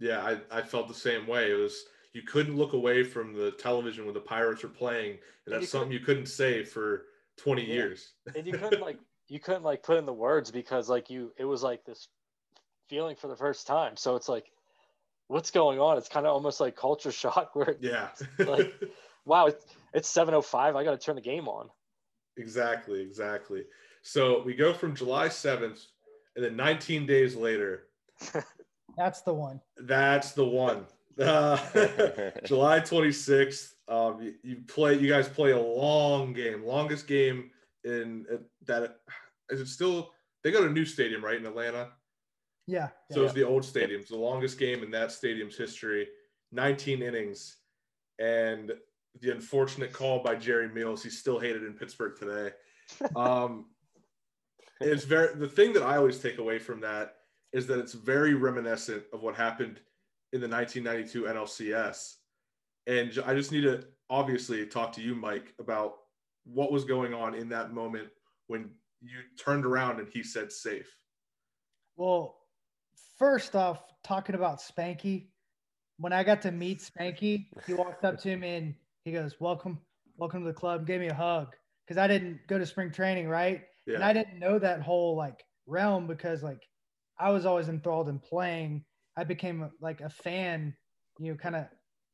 [0.01, 1.51] Yeah, I, I felt the same way.
[1.51, 5.19] It was you couldn't look away from the television when the Pirates were playing, and,
[5.47, 7.05] and that's you something you couldn't say for
[7.37, 7.75] twenty yeah.
[7.75, 8.15] years.
[8.35, 11.45] and you couldn't like you couldn't like put in the words because like you it
[11.45, 12.09] was like this
[12.89, 13.97] feeling for the first time.
[13.97, 14.51] So it's like,
[15.33, 15.97] what's going on?
[15.97, 18.09] It's kind of almost like culture shock where yeah,
[18.39, 18.75] like
[19.25, 19.65] wow, it's,
[19.95, 20.77] it's seven oh five.
[20.77, 21.71] I got to turn the game on.
[22.37, 23.65] Exactly, exactly.
[24.03, 25.87] So we go from July 7th,
[26.35, 27.89] and then 19 days later.
[28.97, 29.61] That's the one.
[29.77, 30.87] That's the one.
[31.19, 31.57] Uh,
[32.45, 33.75] July 26th.
[33.89, 34.99] Um, you, you, play.
[34.99, 37.51] You guys play a long game, longest game
[37.85, 38.97] in uh, that.
[39.51, 40.13] Is it still?
[40.43, 41.91] They got a new stadium, right, in Atlanta.
[42.67, 42.89] Yeah.
[43.11, 43.27] So yeah.
[43.27, 44.01] it's the old stadium.
[44.01, 46.09] It's the longest game in that stadium's history.
[46.53, 47.57] 19 innings,
[48.19, 48.73] and
[49.21, 51.03] the unfortunate call by Jerry Meals.
[51.03, 52.55] He's still hated in Pittsburgh today.
[53.17, 53.67] Um,
[54.81, 57.15] it's very the thing that I always take away from that
[57.53, 59.81] is that it's very reminiscent of what happened
[60.33, 62.15] in the 1992 NLCS.
[62.87, 65.95] And I just need to obviously talk to you, Mike, about
[66.45, 68.09] what was going on in that moment
[68.49, 70.99] when you turned around and he said safe.
[71.97, 72.37] Well,
[73.23, 75.29] first off, talking about Spanky,
[75.99, 79.79] when I got to meet Spanky, he walked up to me and he goes, "Welcome,
[80.17, 81.55] welcome to the club." Gave me a hug
[81.87, 83.63] because I didn't go to spring training, right?
[83.87, 83.95] Yeah.
[83.95, 86.67] And I didn't know that whole like realm because like
[87.17, 88.85] I was always enthralled in playing.
[89.17, 90.75] I became like a fan,
[91.21, 91.67] you know, kind of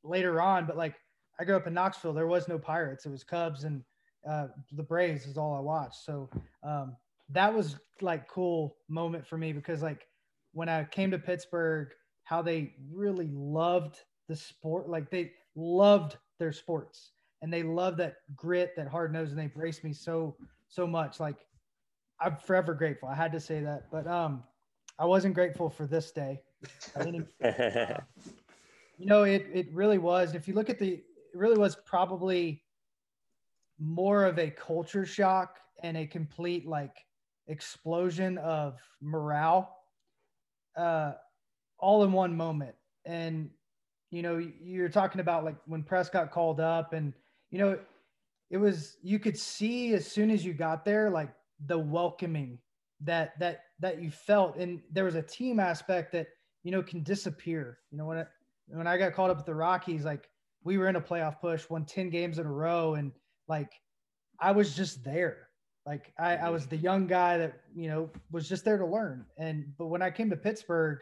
[0.04, 0.66] later on.
[0.66, 0.96] But like
[1.40, 3.06] I grew up in Knoxville, there was no Pirates.
[3.06, 3.82] It was Cubs and
[4.28, 6.04] uh, the Braves is all I watched.
[6.04, 6.28] So
[6.62, 6.96] um,
[7.30, 10.06] that was like cool moment for me because like
[10.52, 11.88] when I came to Pittsburgh,
[12.24, 17.10] how they really loved the sport, like they loved their sports
[17.42, 20.36] and they love that grit, that hard nose, and they embrace me so
[20.68, 21.20] so much.
[21.20, 21.46] Like
[22.20, 23.08] I'm forever grateful.
[23.08, 24.42] I had to say that, but um,
[24.98, 26.40] I wasn't grateful for this day.
[26.96, 27.98] I didn't, uh,
[28.98, 30.34] you know, it it really was.
[30.34, 32.62] If you look at the, it really was probably
[33.78, 37.04] more of a culture shock and a complete like
[37.46, 39.77] explosion of morale,
[40.78, 41.12] uh,
[41.78, 42.74] all in one moment.
[43.04, 43.50] And
[44.10, 47.12] you know, you're talking about like when Prescott called up, and
[47.50, 47.78] you know,
[48.50, 51.30] it was you could see as soon as you got there, like
[51.66, 52.58] the welcoming
[53.00, 56.28] that that that you felt, and there was a team aspect that
[56.62, 57.78] you know can disappear.
[57.90, 58.26] You know, when I,
[58.68, 60.30] when I got called up with the Rockies, like
[60.64, 63.12] we were in a playoff push, won ten games in a row, and
[63.46, 63.72] like
[64.40, 65.47] I was just there.
[65.88, 69.24] Like I, I was the young guy that you know was just there to learn.
[69.38, 70.98] And but when I came to Pittsburgh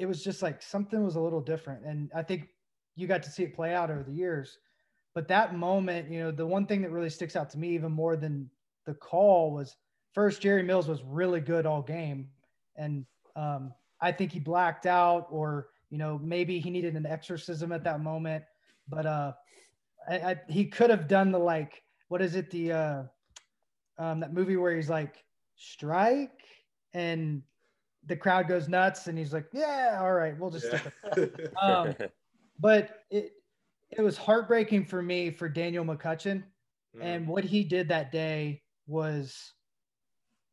[0.00, 1.84] it was just like something was a little different.
[1.84, 2.48] And I think
[2.96, 4.56] you got to see it play out over the years.
[5.14, 7.92] But that moment, you know, the one thing that really sticks out to me even
[7.92, 8.48] more than
[8.86, 9.76] the call was
[10.14, 12.28] first Jerry Meals was really good all game.
[12.76, 13.04] And
[13.36, 17.84] um, I think he blacked out or, you know, maybe he needed an exorcism at
[17.84, 18.42] that moment.
[18.88, 19.32] But uh,
[20.08, 22.50] I, I, he could have done the like, what is it?
[22.50, 23.02] The uh,
[24.00, 25.22] um, that movie where he's like
[25.56, 26.42] strike
[26.94, 27.42] and
[28.06, 30.72] the crowd goes nuts and he's like, yeah, all right, we'll just
[31.16, 31.26] yeah.
[31.62, 31.94] um,
[32.58, 33.32] but it,
[33.90, 36.42] it was heartbreaking for me for Daniel McCutchen.
[36.96, 37.02] Mm.
[37.02, 39.52] And what he did that day was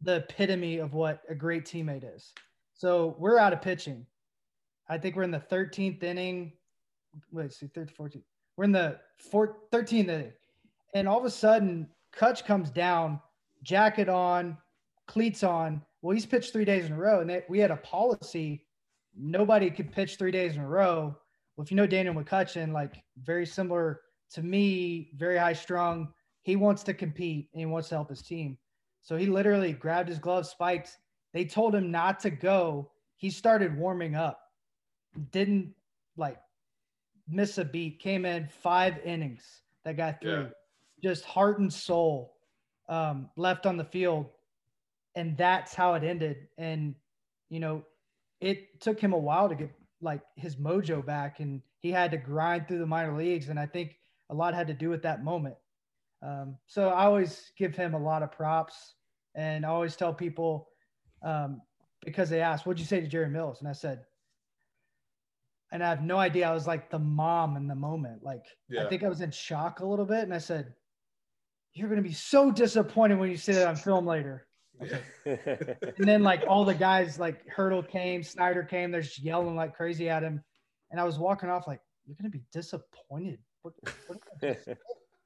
[0.01, 2.33] the epitome of what a great teammate is.
[2.73, 4.05] So we're out of pitching.
[4.89, 6.51] I think we're in the 13th inning.
[7.31, 8.23] Wait, see, 13, 14.
[8.57, 8.99] We're in the
[9.31, 10.33] 13th inning.
[10.93, 13.19] And all of a sudden, Kutch comes down,
[13.63, 14.57] jacket on,
[15.07, 17.77] cleats on, well, he's pitched three days in a row, and they, we had a
[17.77, 18.65] policy
[19.17, 21.15] nobody could pitch three days in a row.
[21.55, 24.01] Well, if you know Daniel McCutchen, like very similar
[24.31, 26.09] to me, very high strung.
[26.43, 28.57] He wants to compete and he wants to help his team.
[29.01, 30.97] So he literally grabbed his gloves, spiked.
[31.33, 32.91] They told him not to go.
[33.15, 34.39] He started warming up,
[35.31, 35.73] didn't
[36.15, 36.37] like
[37.27, 39.43] miss a beat, came in five innings.
[39.83, 40.47] That guy threw yeah.
[41.01, 42.36] just heart and soul
[42.89, 44.27] um, left on the field
[45.17, 46.47] and that's how it ended.
[46.57, 46.95] And
[47.49, 47.83] you know,
[48.39, 52.17] it took him a while to get like his mojo back, and he had to
[52.17, 53.49] grind through the minor leagues.
[53.49, 53.97] And I think
[54.29, 55.55] a lot had to do with that moment.
[56.21, 58.93] Um, so I always give him a lot of props,
[59.35, 60.69] and I always tell people
[61.23, 61.61] um,
[62.05, 64.05] because they asked, "What'd you say to Jerry Meals?" And I said,
[65.71, 66.47] and I have no idea.
[66.47, 68.23] I was like the mom in the moment.
[68.23, 68.85] Like yeah.
[68.85, 70.75] I think I was in shock a little bit, and I said,
[71.77, 74.47] "You're going to be so disappointed when you see that on film later."
[75.25, 79.75] and then like all the guys like Hurdle came, Snyder came, they're just yelling like
[79.75, 80.43] crazy at him.
[80.91, 83.39] And I was walking off like, you're gonna be disappointed.
[83.61, 83.73] What,
[84.07, 84.19] what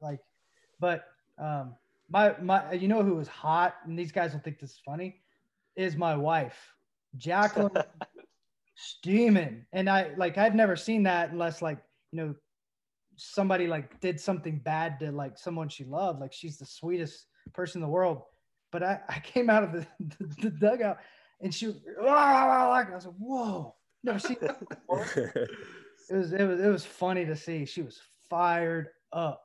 [0.02, 0.20] like,
[0.80, 1.06] but
[1.38, 1.76] um
[2.10, 5.22] my my you know who was hot, and these guys will think this is funny,
[5.76, 6.58] is my wife.
[7.18, 7.72] Jacqueline
[8.76, 9.66] steaming.
[9.74, 11.78] And I like I've never seen that unless like,
[12.12, 12.36] you know,
[13.24, 16.20] somebody like did something bad to like someone she loved.
[16.20, 18.24] Like she's the sweetest person in the world
[18.72, 20.98] but I, I came out of the, the, the dugout
[21.42, 25.06] and she, I was like, whoa, never seen that before.
[26.10, 27.66] it was, it was, it was funny to see.
[27.66, 28.00] She was
[28.30, 29.44] fired up.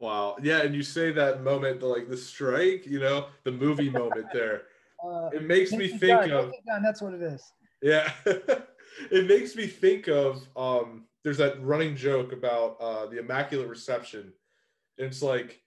[0.00, 0.36] Wow.
[0.42, 0.62] Yeah.
[0.62, 4.62] And you say that moment, the, like the strike, you know, the movie moment there.
[5.00, 6.52] Uh, it makes me think gun, of.
[6.66, 7.52] Gun, that's what it is.
[7.80, 8.10] Yeah.
[8.26, 14.32] it makes me think of, um, there's that running joke about uh, the Immaculate Reception.
[14.98, 15.62] And it's like,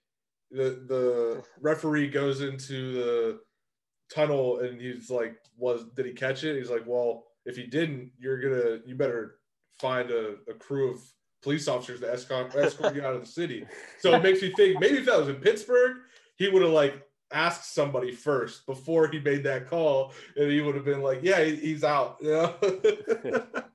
[0.52, 3.40] the the referee goes into the
[4.14, 8.12] tunnel and he's like, "Was did he catch it?" He's like, "Well, if he didn't,
[8.18, 9.38] you're gonna you better
[9.80, 11.00] find a, a crew of
[11.42, 13.64] police officers to escort escort you out of the city."
[14.00, 15.96] So it makes me think maybe if that was in Pittsburgh,
[16.36, 20.74] he would have like asked somebody first before he made that call, and he would
[20.74, 23.46] have been like, "Yeah, he's out." You know?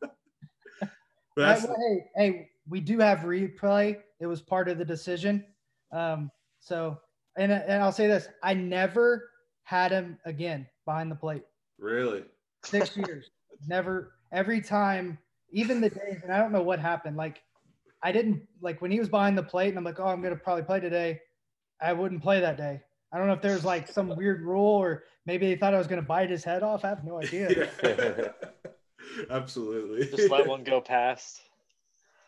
[1.46, 3.98] hey, hey, we do have replay.
[4.20, 5.46] It was part of the decision.
[5.92, 7.00] Um, so,
[7.38, 9.30] and, and I'll say this I never
[9.64, 11.44] had him again behind the plate.
[11.78, 12.24] Really?
[12.64, 13.30] Six years.
[13.68, 15.18] Never, every time,
[15.52, 17.18] even the days, and I don't know what happened.
[17.18, 17.42] Like,
[18.04, 20.34] I didn't, like, when he was behind the plate and I'm like, oh, I'm going
[20.34, 21.20] to probably play today,
[21.82, 22.82] I wouldn't play that day.
[23.12, 25.88] I don't know if there's like some weird rule or maybe they thought I was
[25.88, 26.84] going to bite his head off.
[26.84, 27.70] I have no idea.
[29.30, 30.08] Absolutely.
[30.08, 31.42] Just let one go past.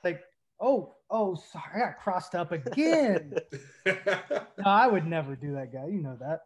[0.03, 0.21] Like,
[0.59, 3.35] oh, oh, sorry, I got crossed up again.
[3.85, 5.87] no, I would never do that, guy.
[5.87, 6.41] You know that.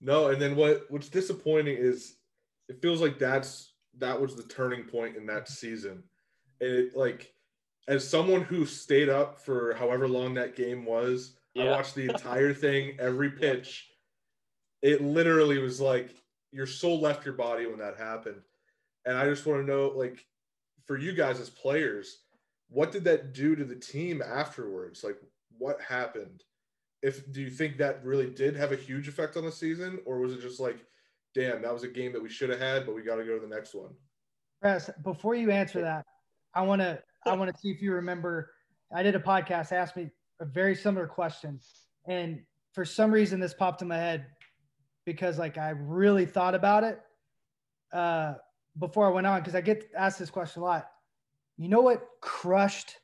[0.00, 0.84] No, and then what?
[0.88, 2.16] What's disappointing is
[2.68, 6.02] it feels like that's that was the turning point in that season.
[6.60, 7.32] And it like
[7.88, 11.64] as someone who stayed up for however long that game was, yeah.
[11.64, 13.88] I watched the entire thing, every pitch.
[14.82, 16.10] it literally was like
[16.52, 18.42] your soul left your body when that happened.
[19.08, 20.26] And I just want to know, like,
[20.84, 22.24] for you guys as players,
[22.68, 25.02] what did that do to the team afterwards?
[25.02, 25.16] Like,
[25.56, 26.44] what happened?
[27.00, 30.18] If do you think that really did have a huge effect on the season, or
[30.18, 30.84] was it just like,
[31.34, 33.34] damn, that was a game that we should have had, but we got to go
[33.34, 33.94] to the next one?
[34.60, 36.04] Press, before you answer that,
[36.52, 38.50] I want to I want to see if you remember.
[38.94, 41.60] I did a podcast, asked me a very similar question,
[42.06, 42.42] and
[42.74, 44.26] for some reason this popped in my head
[45.06, 47.00] because like I really thought about it
[47.92, 48.34] uh,
[48.78, 50.88] before I went on because I get asked this question a lot.
[51.56, 52.96] You know what crushed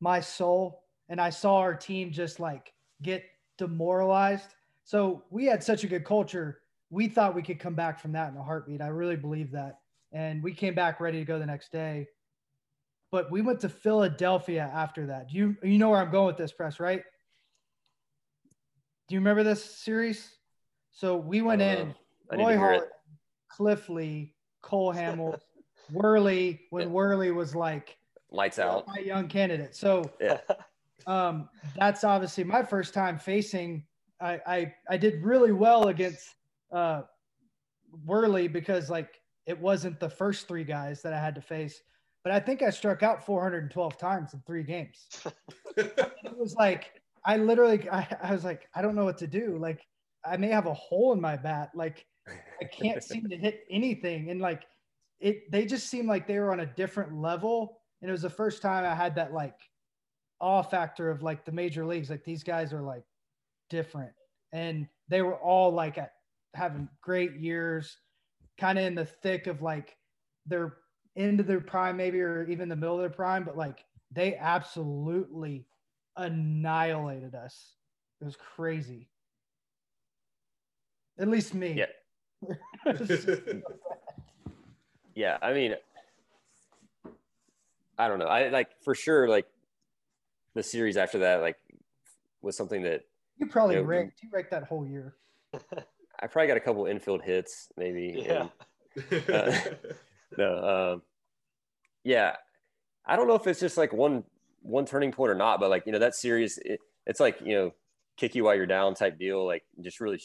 [0.00, 2.72] my soul, and I saw our team just like
[3.02, 3.24] get
[3.58, 4.54] demoralized.
[4.84, 6.60] So we had such a good culture.
[6.90, 8.80] We thought we could come back from that in a heartbeat.
[8.80, 9.80] I really believe that
[10.12, 12.08] and we came back ready to go the next day.
[13.12, 15.28] But we went to Philadelphia after that.
[15.28, 17.02] Do you you know where I'm going with this press, right?
[19.08, 20.28] Do you remember this series?
[20.90, 21.94] So we went uh, in,
[22.32, 22.80] Roy Hall,
[23.48, 24.34] Cliff Lee,
[24.66, 25.40] Cole Hamels,
[25.92, 26.92] Worley, when yeah.
[26.92, 27.96] Worley was like
[28.32, 29.76] lights out, my young candidate.
[29.76, 30.38] So yeah.
[31.06, 33.84] um, that's obviously my first time facing.
[34.20, 36.34] I I, I did really well against
[36.72, 37.02] uh,
[38.04, 41.80] Worley because like it wasn't the first three guys that I had to face,
[42.24, 45.06] but I think I struck out 412 times in three games.
[45.76, 49.58] it was like I literally, I, I was like, I don't know what to do.
[49.60, 49.86] Like
[50.24, 51.70] I may have a hole in my bat.
[51.72, 52.04] Like
[52.60, 54.64] I can't seem to hit anything, and like
[55.20, 57.78] it, they just seemed like they were on a different level.
[58.02, 59.58] And it was the first time I had that like
[60.40, 62.10] awe factor of like the major leagues.
[62.10, 63.04] Like these guys are like
[63.70, 64.12] different,
[64.52, 66.12] and they were all like at,
[66.54, 67.98] having great years
[68.58, 69.96] kind of in the thick of like
[70.46, 70.76] their
[71.16, 75.66] into their prime, maybe, or even the middle of their prime, but like they absolutely
[76.16, 77.74] annihilated us.
[78.20, 79.08] It was crazy.
[81.18, 81.72] At least me.
[81.72, 81.86] Yeah.
[85.14, 85.38] yeah.
[85.42, 85.74] I mean,
[87.98, 88.26] I don't know.
[88.26, 89.46] I like for sure, like
[90.54, 91.56] the series after that, like
[92.42, 93.02] was something that
[93.38, 94.22] you probably you know, raked.
[94.22, 95.14] You raked that whole year.
[95.54, 98.24] I probably got a couple infield hits, maybe.
[98.26, 98.48] Yeah.
[99.10, 99.52] And, uh,
[100.38, 100.92] no.
[100.94, 101.02] Um,
[102.04, 102.36] yeah.
[103.04, 104.24] I don't know if it's just like one
[104.62, 107.54] one turning point or not, but like you know that series, it, it's like you
[107.54, 107.72] know
[108.16, 109.46] kick you while you're down type deal.
[109.46, 110.20] Like just really,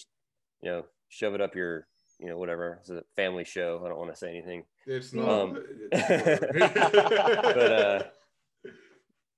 [0.62, 1.88] you know, shove it up your
[2.22, 2.78] you know whatever.
[2.82, 3.82] It's a family show.
[3.84, 4.64] I don't want to say anything.
[4.86, 5.28] It's not.
[5.28, 8.04] Um, but uh,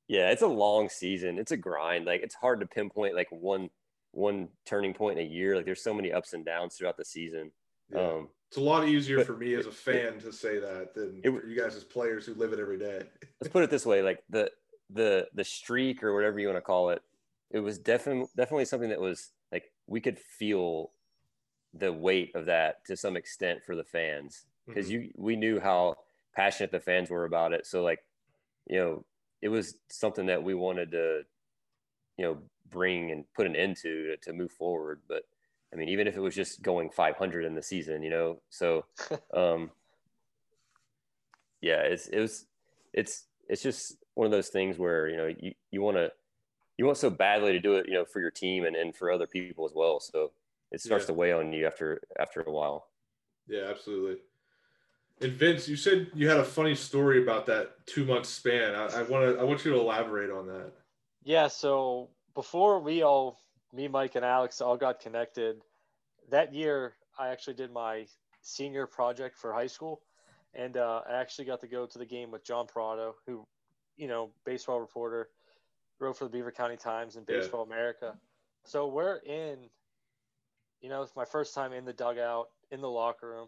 [0.08, 1.40] yeah, it's a long season.
[1.40, 2.06] It's a grind.
[2.06, 3.70] Like it's hard to pinpoint like one
[4.12, 5.56] one turning point in a year.
[5.56, 7.52] Like there's so many ups and downs throughout the season.
[7.90, 8.02] Yeah.
[8.02, 11.22] Um, it's a lot easier but, for me as a fan to say that than
[11.24, 13.02] it, for you guys as players who live it every day.
[13.42, 14.52] let's put it this way: like the
[14.92, 17.02] the the streak or whatever you want to call it,
[17.50, 20.92] it was definitely definitely something that was like we could feel
[21.74, 25.04] the weight of that to some extent for the fans because mm-hmm.
[25.04, 25.96] you we knew how
[26.36, 27.66] passionate the fans were about it.
[27.66, 28.00] So like,
[28.68, 29.06] you know,
[29.42, 31.24] it was something that we wanted to,
[32.18, 32.38] you know,
[32.70, 35.02] bring and put an end to to move forward.
[35.08, 35.24] But
[35.72, 38.86] I mean, even if it was just going 500 in the season, you know, so
[39.34, 39.72] um,
[41.62, 42.46] yeah, it's it was
[42.94, 46.12] it's it's just one of those things where you know you you want to
[46.78, 49.12] you want so badly to do it, you know, for your team and and for
[49.12, 50.00] other people as well.
[50.00, 50.32] So
[50.74, 51.08] it starts yeah.
[51.08, 52.88] to weigh on you after after a while.
[53.48, 54.18] Yeah, absolutely.
[55.22, 58.76] And Vince, you said you had a funny story about that two month span.
[58.76, 60.72] I want to I want you to elaborate on that.
[61.24, 63.40] Yeah, so before we all,
[63.72, 65.62] me, Mike, and Alex all got connected,
[66.30, 68.08] that year I actually did my
[68.42, 70.02] senior project for high school,
[70.54, 73.48] and uh, I actually got to go to the game with John Perrotto, who,
[73.96, 75.30] you know, baseball reporter,
[76.00, 77.74] wrote for the Beaver County Times and Baseball yeah.
[77.74, 78.18] America.
[78.66, 79.70] So we're in,
[80.84, 83.48] you know, it's my first time in the dugout in the locker room,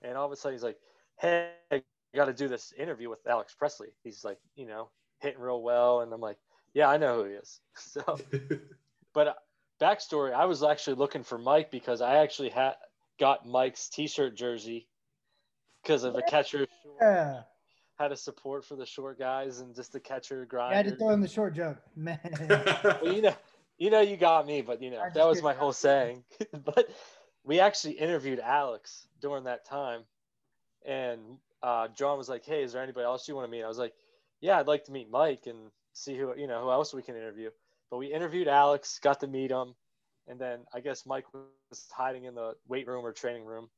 [0.00, 0.78] and all of a sudden he's like,
[1.18, 1.82] "Hey, I
[2.14, 4.88] got to do this interview with Alex Presley." He's like, you know,
[5.20, 6.38] hitting real well, and I'm like,
[6.72, 7.60] yeah, I know who he is.
[7.78, 8.18] So,
[9.14, 9.32] but uh,
[9.80, 12.74] backstory, I was actually looking for Mike because I actually had
[13.18, 14.86] got Mike's T-shirt jersey
[15.82, 16.66] because of a catcher.
[17.00, 17.42] Yeah.
[17.98, 20.74] Had a support for the short guys and just the catcher grind.
[20.74, 22.18] I had to throw in the short joke, man.
[23.02, 23.34] well, you know,
[23.78, 26.24] you know, you got me, but you know that was my whole saying.
[26.64, 26.88] but
[27.44, 30.02] we actually interviewed Alex during that time,
[30.84, 31.20] and
[31.62, 33.78] uh, John was like, "Hey, is there anybody else you want to meet?" I was
[33.78, 33.94] like,
[34.40, 37.16] "Yeah, I'd like to meet Mike." And see who you know who else we can
[37.16, 37.50] interview.
[37.90, 39.74] But we interviewed Alex, got to meet him,
[40.28, 43.68] and then I guess Mike was hiding in the weight room or training room,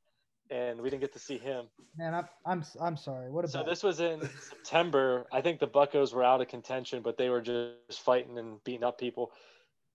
[0.51, 1.67] and we didn't get to see him.
[1.97, 3.31] Man, I'm I'm I'm sorry.
[3.31, 3.53] What about?
[3.53, 5.27] So this was in September.
[5.33, 8.85] I think the Buckos were out of contention, but they were just fighting and beating
[8.85, 9.31] up people.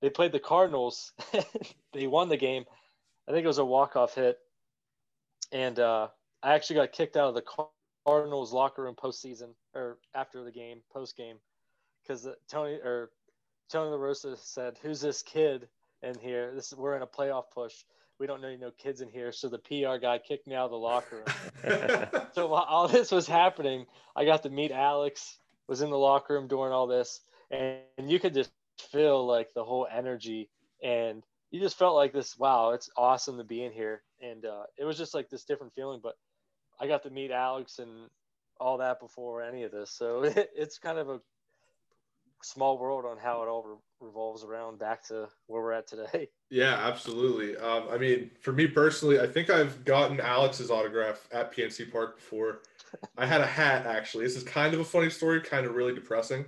[0.04, 1.14] They played the Cardinals.
[1.93, 2.66] they won the game,
[3.26, 4.38] I think it was a walk off hit,
[5.54, 6.10] and uh,
[6.41, 7.68] I actually got kicked out of the
[8.06, 11.38] Cardinals locker room postseason or after the game, post game,
[12.01, 13.12] because Tony or
[13.72, 15.70] Tony La Russa said, "Who's this kid
[16.01, 16.51] in here?
[16.54, 17.74] This we're in a playoff push.
[18.20, 20.66] We don't know any no kids in here." So the PR guy kicked me out
[20.66, 21.24] of the locker
[21.64, 22.08] room.
[22.34, 23.86] so while all this was happening,
[24.18, 25.38] I got to meet Alex.
[25.68, 29.63] Was in the locker room during all this, and you could just feel like the
[29.63, 30.49] whole energy
[30.84, 34.01] and you just felt like this wow it's awesome to be in here.
[34.21, 36.15] And uh, it was just like this different feeling but
[36.80, 38.09] i got to meet alex and
[38.59, 41.19] all that before any of this so it, it's kind of a
[42.41, 46.30] small world on how it all re- revolves around back to where we're at today.
[46.49, 47.57] Yeah absolutely.
[47.57, 52.17] Um, i mean for me personally i think i've gotten alex's autograph at pnc park
[52.17, 52.59] before.
[53.17, 54.26] I had a hat actually.
[54.26, 56.45] This is kind of a funny story kind of really depressing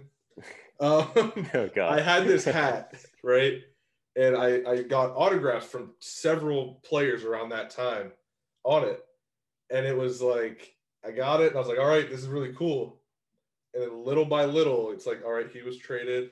[0.80, 1.08] um,
[1.54, 2.00] oh, God.
[2.00, 3.62] i had this hat right
[4.16, 8.12] and I, I got autographs from several players around that time
[8.64, 9.04] on it.
[9.70, 10.74] And it was like,
[11.06, 13.00] I got it, and I was like, all right, this is really cool.
[13.74, 16.32] And then little by little, it's like, all right, he was traded.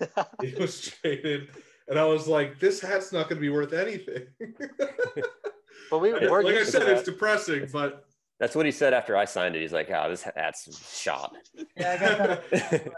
[0.42, 1.48] he was traded.
[1.88, 4.26] And I was like, this hat's not going to be worth anything.
[5.90, 8.06] but we were like I said, it's depressing, but
[8.38, 9.62] that's what he said after I signed it.
[9.62, 11.34] He's like, oh, this hat's shot.
[11.76, 12.92] Yeah, I got that.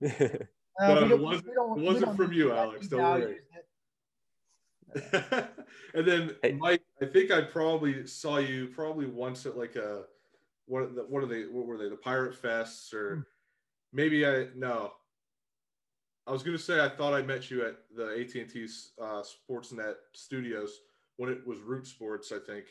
[0.78, 2.88] Uh, but it wasn't, it wasn't from you, Alex.
[2.88, 3.36] Don't worry.
[5.94, 6.52] and then hey.
[6.52, 10.02] Mike, I think I probably saw you probably once at like a
[10.66, 13.20] what what are they what were they the Pirate Fests or hmm.
[13.92, 14.92] maybe I no.
[16.26, 18.66] I was gonna say I thought I met you at the AT and T
[19.00, 20.80] uh, Sportsnet studios
[21.16, 22.66] when it was Root Sports, I think.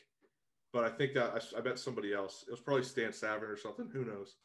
[0.73, 2.43] But I think that I, I met somebody else.
[2.47, 3.89] It was probably Stan Savran or something.
[3.93, 4.35] Who knows?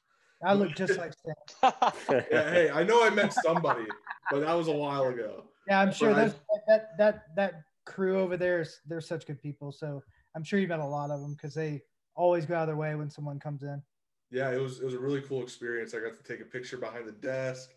[0.42, 1.72] I look just like Stan.
[2.30, 3.86] yeah, hey, I know I met somebody,
[4.30, 5.44] but that was a while ago.
[5.68, 6.34] Yeah, I'm sure that
[6.66, 7.52] that that that
[7.84, 9.72] crew over there is they're such good people.
[9.72, 10.02] So
[10.34, 11.82] I'm sure you met a lot of them because they
[12.14, 13.82] always go out of their way when someone comes in.
[14.30, 15.94] Yeah, it was it was a really cool experience.
[15.94, 17.70] I got to take a picture behind the desk.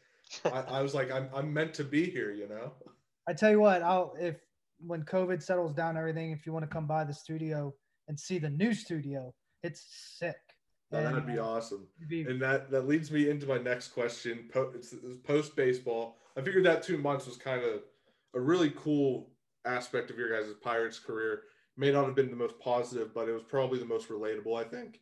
[0.45, 2.71] I, I was like, I'm I'm meant to be here, you know.
[3.27, 4.37] I tell you what, I'll if
[4.85, 7.73] when COVID settles down, everything, if you want to come by the studio
[8.07, 9.33] and see the new studio,
[9.63, 9.85] it's
[10.19, 10.35] sick.
[10.93, 11.87] Oh, that'd be awesome.
[12.09, 14.49] And that that leads me into my next question.
[15.23, 16.17] Post baseball.
[16.37, 17.81] I figured that two months was kind of
[18.33, 19.29] a really cool
[19.65, 21.43] aspect of your guys' Pirates career.
[21.77, 24.63] May not have been the most positive, but it was probably the most relatable, I
[24.63, 24.99] think.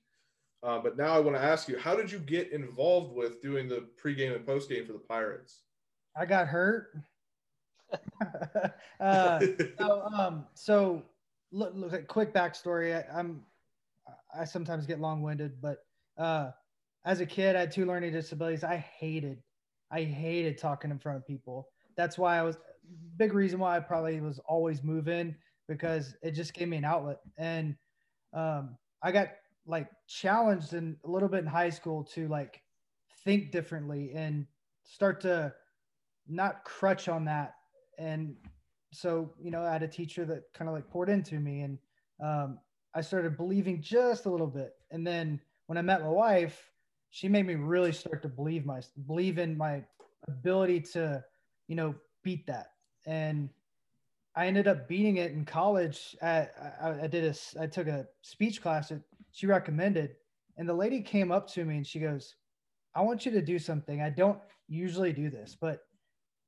[0.64, 3.68] Uh, but now I want to ask you, how did you get involved with doing
[3.68, 5.62] the pregame and postgame for the Pirates?
[6.16, 6.96] I got hurt.
[9.00, 9.40] uh,
[9.78, 11.04] so, um, so
[11.52, 12.96] look, look quick backstory.
[12.96, 13.42] I, I'm,
[14.38, 15.80] I sometimes get long winded, but
[16.18, 16.52] uh,
[17.06, 18.64] as a kid, I had two learning disabilities.
[18.64, 19.42] I hated,
[19.92, 21.68] I hated talking in front of people.
[21.98, 22.58] That's why I was
[23.18, 25.36] big reason why I probably was always moving
[25.68, 27.20] because it just gave me an outlet.
[27.38, 27.76] And
[28.34, 29.30] um, I got
[29.66, 32.62] like challenged in a little bit in high school to like
[33.24, 34.46] think differently and
[34.84, 35.54] start to
[36.28, 37.56] not crutch on that.
[37.98, 38.36] And
[38.92, 41.78] so, you know, I had a teacher that kind of like poured into me and
[42.24, 42.60] um,
[42.94, 44.74] I started believing just a little bit.
[44.92, 46.72] And then when I met my wife,
[47.10, 49.84] she made me really start to believe my believe in my
[50.28, 51.24] ability to,
[51.68, 52.72] you know, beat that.
[53.06, 53.50] And
[54.36, 56.16] I ended up beating it in college.
[56.22, 60.16] At, I, I did a, I took a speech class that she recommended,
[60.58, 62.36] and the lady came up to me and she goes,
[62.96, 64.02] "I want you to do something.
[64.02, 65.82] I don't usually do this, but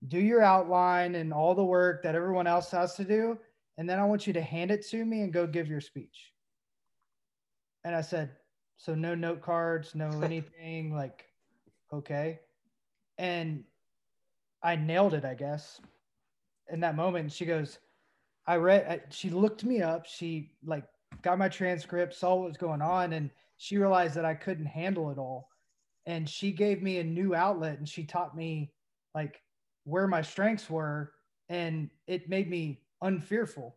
[0.08, 3.38] do your outline and all the work that everyone else has to do,
[3.78, 6.33] and then I want you to hand it to me and go give your speech."
[7.84, 8.32] And I said,
[8.78, 11.26] "So no note cards, no anything, like,
[11.92, 12.40] okay."
[13.18, 13.64] And
[14.64, 15.82] I nailed it, I guess.
[16.72, 17.80] In that moment, she goes,
[18.48, 20.06] I read, she looked me up.
[20.06, 20.86] She like
[21.22, 25.12] got my transcript, saw what was going on, and she realized that I couldn't handle
[25.12, 25.50] it all.
[26.06, 28.72] And she gave me a new outlet and she taught me
[29.16, 29.42] like
[29.86, 31.14] where my strengths were.
[31.50, 33.76] And it made me unfearful.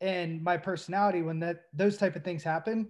[0.00, 2.88] And my personality, when that those type of things happen,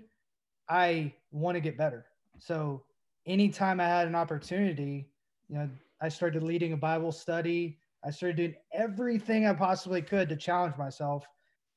[0.68, 2.06] I want to get better.
[2.38, 2.84] So
[3.26, 5.08] anytime I had an opportunity,
[5.48, 5.68] you know,
[6.00, 7.78] I started leading a Bible study.
[8.04, 11.26] I started doing everything I possibly could to challenge myself.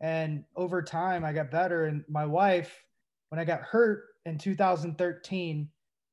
[0.02, 1.86] And over time, I got better.
[1.86, 2.84] And my wife,
[3.30, 5.70] when I got hurt in 2013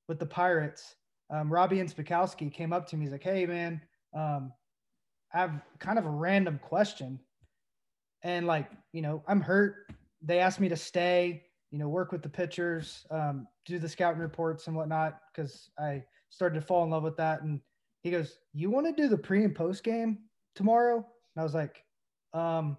[0.09, 0.97] with the Pirates,
[1.31, 3.07] um, Robby Incmikoski came up to me.
[3.07, 3.81] He's like, "Hey, man,
[4.15, 4.53] um,
[5.33, 7.19] I have kind of a random question."
[8.23, 9.91] And like, you know, I'm hurt.
[10.21, 14.21] They asked me to stay, you know, work with the pitchers, um, do the scouting
[14.21, 17.43] reports and whatnot, because I started to fall in love with that.
[17.43, 17.61] And
[18.03, 20.19] he goes, "You want to do the pre and post game
[20.55, 21.83] tomorrow?" And I was like,
[22.35, 22.77] "Um,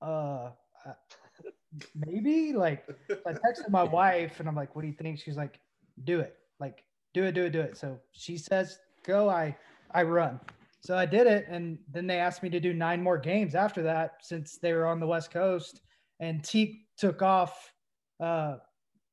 [0.00, 0.50] uh,
[2.06, 2.86] maybe like
[3.26, 5.18] I texted my wife and I'm like, what do you think?
[5.18, 5.60] She's like,
[6.04, 6.36] do it.
[6.58, 6.84] Like,
[7.14, 7.76] do it, do it, do it.
[7.76, 9.28] So she says, go.
[9.28, 9.56] I,
[9.92, 10.40] I run.
[10.80, 11.46] So I did it.
[11.48, 14.86] And then they asked me to do nine more games after that since they were
[14.86, 15.80] on the West Coast.
[16.20, 17.72] And Teak took off
[18.22, 18.56] uh,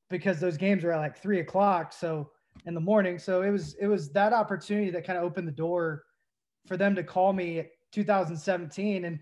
[0.08, 1.92] because those games were at like three o'clock.
[1.92, 2.30] So
[2.66, 3.18] in the morning.
[3.18, 6.04] So it was, it was that opportunity that kind of opened the door
[6.66, 9.04] for them to call me 2017.
[9.04, 9.18] And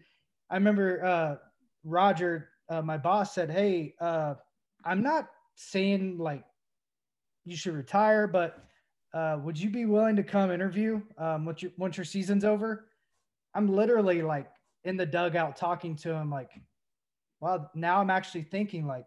[0.51, 1.36] I remember uh,
[1.84, 4.34] Roger, uh, my boss, said, "Hey, uh,
[4.84, 6.45] I'm not saying like
[7.45, 8.64] you should retire, but
[9.14, 12.89] uh, would you be willing to come interview um, once, your, once your season's over?"
[13.55, 14.51] I'm literally like
[14.84, 16.51] in the dugout talking to him, like,
[17.41, 19.07] "Well, now I'm actually thinking like."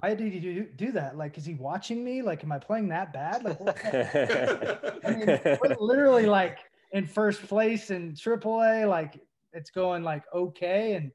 [0.00, 1.16] Why did he do, do that?
[1.16, 2.20] Like, is he watching me?
[2.20, 3.44] Like, am I playing that bad?
[3.44, 3.60] Like,
[5.04, 6.58] I mean, we're literally like
[6.92, 8.88] in first place in AAA.
[8.88, 9.20] Like
[9.52, 10.94] it's going like okay.
[10.94, 11.12] And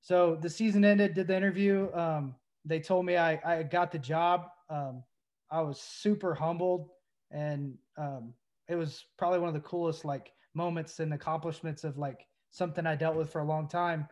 [0.00, 1.92] so the season ended, did the interview.
[1.94, 2.34] Um,
[2.64, 4.46] they told me I, I got the job.
[4.68, 5.02] Um,
[5.50, 6.88] I was super humbled
[7.30, 8.32] and um,
[8.68, 12.96] it was probably one of the coolest like moments and accomplishments of like something I
[12.96, 14.08] dealt with for a long time.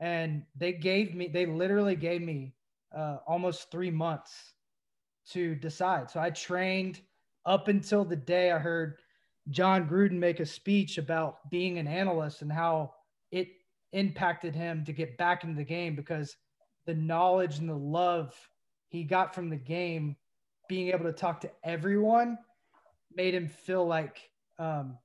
[0.00, 2.53] And they gave me, they literally gave me
[2.96, 4.54] uh, almost three months
[5.30, 6.10] to decide.
[6.10, 7.00] So I trained
[7.46, 8.98] up until the day I heard
[9.50, 12.94] Jon Gruden make a speech about being an analyst and how
[13.30, 13.48] it
[13.92, 16.36] impacted him to get back into the game because
[16.86, 18.34] the knowledge and the love
[18.88, 20.16] he got from the game,
[20.68, 22.38] being able to talk to everyone,
[23.14, 24.98] made him feel like um,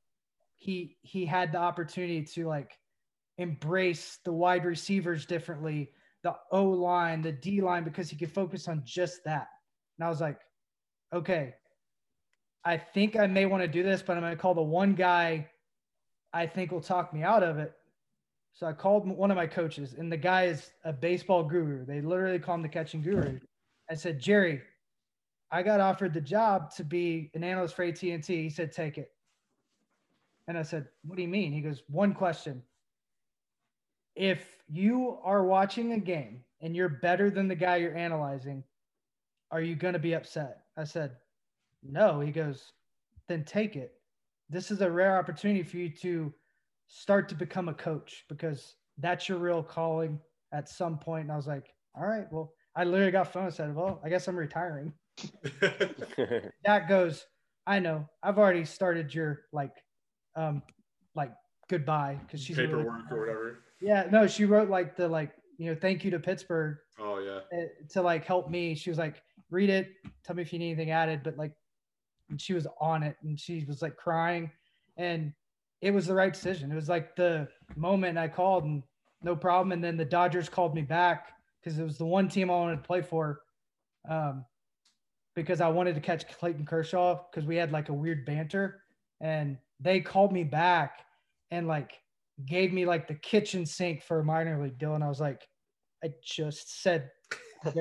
[0.55, 2.77] he he had the opportunity to like
[3.37, 5.91] embrace the wide receivers differently,
[6.23, 9.47] the O line, the D line, because he could focus on just that.
[9.97, 10.39] And I was like,
[11.13, 11.55] okay,
[12.65, 14.93] I think I may want to do this, but I'm going to call the one
[14.93, 15.49] guy
[16.33, 17.73] I think will talk me out of it.
[18.53, 21.85] So I called one of my coaches, and the guy is a baseball guru.
[21.85, 23.39] They literally call him the catching guru.
[23.89, 24.61] I said, Jerry,
[25.51, 28.21] I got offered the job to be an analyst for AT&T.
[28.27, 29.11] He said, take it.
[30.47, 31.53] And I said, what do you mean?
[31.53, 32.61] He goes, one question.
[34.19, 38.65] If you are watching a game and you're better than the guy you're analyzing,
[39.49, 40.57] are you going to be upset?
[40.77, 41.15] I said,
[41.81, 42.73] no, he goes,
[43.29, 43.93] then take it.
[44.49, 46.33] This is a rare opportunity for you to
[46.87, 50.19] start to become a coach because that's your real calling
[50.51, 51.23] at some point.
[51.23, 54.09] And I was like, all right, well, I literally got phone and said, well, I
[54.09, 54.91] guess I'm retiring.
[56.65, 57.25] that goes,
[57.65, 59.77] I know I've already started your like,
[60.35, 60.61] um,
[61.15, 61.31] like
[61.69, 63.59] goodbye because she's paperwork really, or whatever.
[63.81, 66.77] Yeah, no, she wrote like the like you know thank you to Pittsburgh.
[66.99, 67.39] Oh yeah.
[67.57, 69.89] Eh, to like help me, she was like, read it,
[70.23, 71.53] tell me if you need anything added, but like
[72.29, 74.51] and she was on it and she was like crying
[74.97, 75.33] and
[75.81, 76.71] it was the right decision.
[76.71, 78.83] It was like the moment I called and
[79.23, 79.71] no problem.
[79.71, 82.77] And then the Dodgers called me back because it was the one team I wanted
[82.77, 83.41] to play for.
[84.09, 84.45] Um,
[85.35, 88.81] because I wanted to catch Clayton Kershaw because we had like a weird banter
[89.21, 91.05] and they called me back
[91.51, 91.99] and like
[92.45, 94.95] gave me like the kitchen sink for a minor league deal.
[94.95, 95.47] And I was like,
[96.03, 97.09] I just said,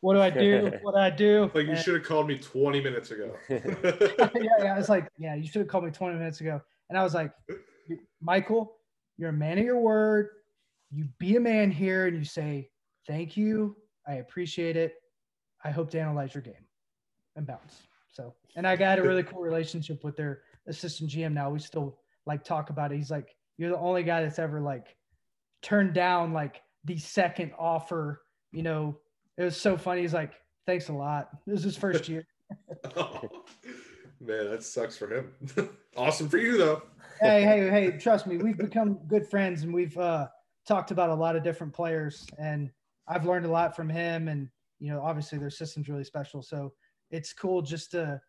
[0.00, 0.72] what do I do?
[0.82, 1.50] What do I do?
[1.54, 3.34] Like you and, should have called me 20 minutes ago.
[3.48, 3.60] yeah,
[4.34, 4.74] yeah.
[4.74, 6.60] I was like, yeah, you should have called me 20 minutes ago.
[6.88, 7.32] And I was like,
[8.20, 8.76] Michael,
[9.16, 10.28] you're a man of your word.
[10.90, 12.70] You be a man here and you say,
[13.06, 13.76] thank you.
[14.06, 14.94] I appreciate it.
[15.64, 16.54] I hope to analyze your game
[17.36, 17.82] and bounce.
[18.10, 21.50] So, and I got a really cool relationship with their assistant GM now.
[21.50, 22.96] We still like talk about it.
[22.96, 24.96] He's like, you're the only guy that's ever like
[25.62, 28.96] turned down like the second offer, you know,
[29.36, 30.00] it was so funny.
[30.02, 30.32] He's like,
[30.66, 31.28] thanks a lot.
[31.46, 32.26] This is his first year.
[32.96, 33.20] oh,
[34.20, 35.32] man, that sucks for him.
[35.96, 36.82] awesome for you though.
[37.20, 40.28] hey, hey, hey, trust me, we've become good friends and we've uh,
[40.66, 42.70] talked about a lot of different players and
[43.06, 44.48] I've learned a lot from him and
[44.78, 46.42] you know, obviously their system's really special.
[46.42, 46.72] So
[47.10, 48.20] it's cool just to,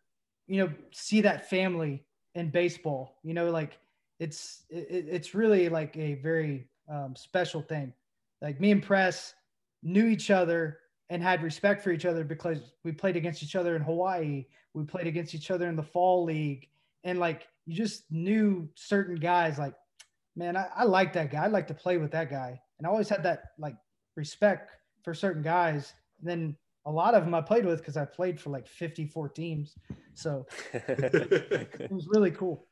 [0.46, 2.04] you know, see that family
[2.34, 3.78] in baseball, you know, like
[4.20, 7.92] it's, it, it's really like a very um, special thing.
[8.40, 9.34] Like me and Press
[9.82, 13.74] knew each other and had respect for each other because we played against each other
[13.74, 14.46] in Hawaii.
[14.74, 16.68] We played against each other in the fall league.
[17.02, 19.74] And like you just knew certain guys like,
[20.36, 21.44] man, I, I like that guy.
[21.44, 22.60] I like to play with that guy.
[22.78, 23.74] And I always had that like
[24.16, 24.70] respect
[25.02, 25.94] for certain guys.
[26.20, 26.56] And then
[26.86, 29.74] a lot of them I played with because I played for like 54 teams.
[30.14, 32.66] So it was really cool.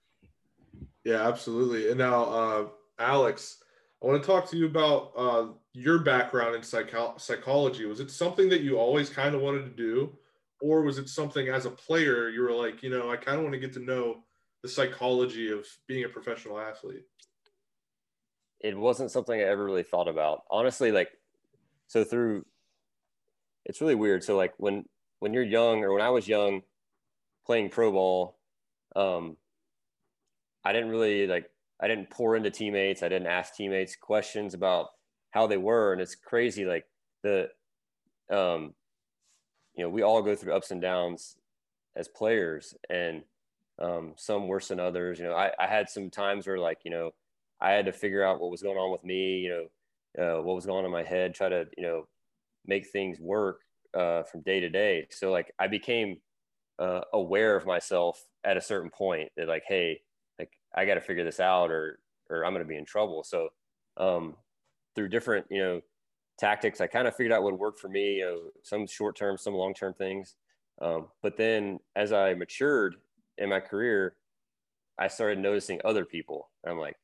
[1.08, 1.88] Yeah, absolutely.
[1.88, 2.66] And now, uh,
[2.98, 3.62] Alex,
[4.02, 7.86] I want to talk to you about uh, your background in psycho- psychology.
[7.86, 10.16] Was it something that you always kind of wanted to do?
[10.60, 13.44] Or was it something as a player you were like, you know, I kind of
[13.44, 14.24] want to get to know
[14.62, 17.04] the psychology of being a professional athlete?
[18.60, 20.42] it wasn't something I ever really thought about.
[20.50, 21.10] Honestly, like
[21.86, 22.44] so through
[23.64, 24.24] it's really weird.
[24.24, 24.84] So like when
[25.20, 26.62] when you're young or when I was young
[27.46, 28.36] playing pro ball,
[28.96, 29.36] um,
[30.68, 31.50] I didn't really like
[31.80, 33.02] I didn't pour into teammates.
[33.02, 34.88] I didn't ask teammates questions about
[35.30, 36.66] how they were, and it's crazy.
[36.66, 36.84] Like
[37.22, 37.48] the,
[38.30, 38.74] um,
[39.74, 41.36] you know, we all go through ups and downs
[41.96, 43.22] as players, and
[43.80, 45.18] um, some worse than others.
[45.18, 47.12] You know, I, I had some times where like you know
[47.62, 49.38] I had to figure out what was going on with me.
[49.38, 49.68] You
[50.18, 52.08] know, uh, what was going on in my head, try to you know
[52.66, 53.60] make things work
[53.94, 55.06] uh, from day to day.
[55.12, 56.18] So like I became
[56.78, 60.02] uh, aware of myself at a certain point that like, hey,
[60.74, 61.98] I got to figure this out, or
[62.30, 63.24] or I'm going to be in trouble.
[63.24, 63.48] So
[63.96, 64.36] um,
[64.94, 65.80] through different you know
[66.38, 68.16] tactics, I kind of figured out what worked for me.
[68.16, 70.34] You know, some short term, some long term things.
[70.80, 72.96] Um, but then as I matured
[73.36, 74.14] in my career,
[74.98, 76.50] I started noticing other people.
[76.66, 76.96] I'm like,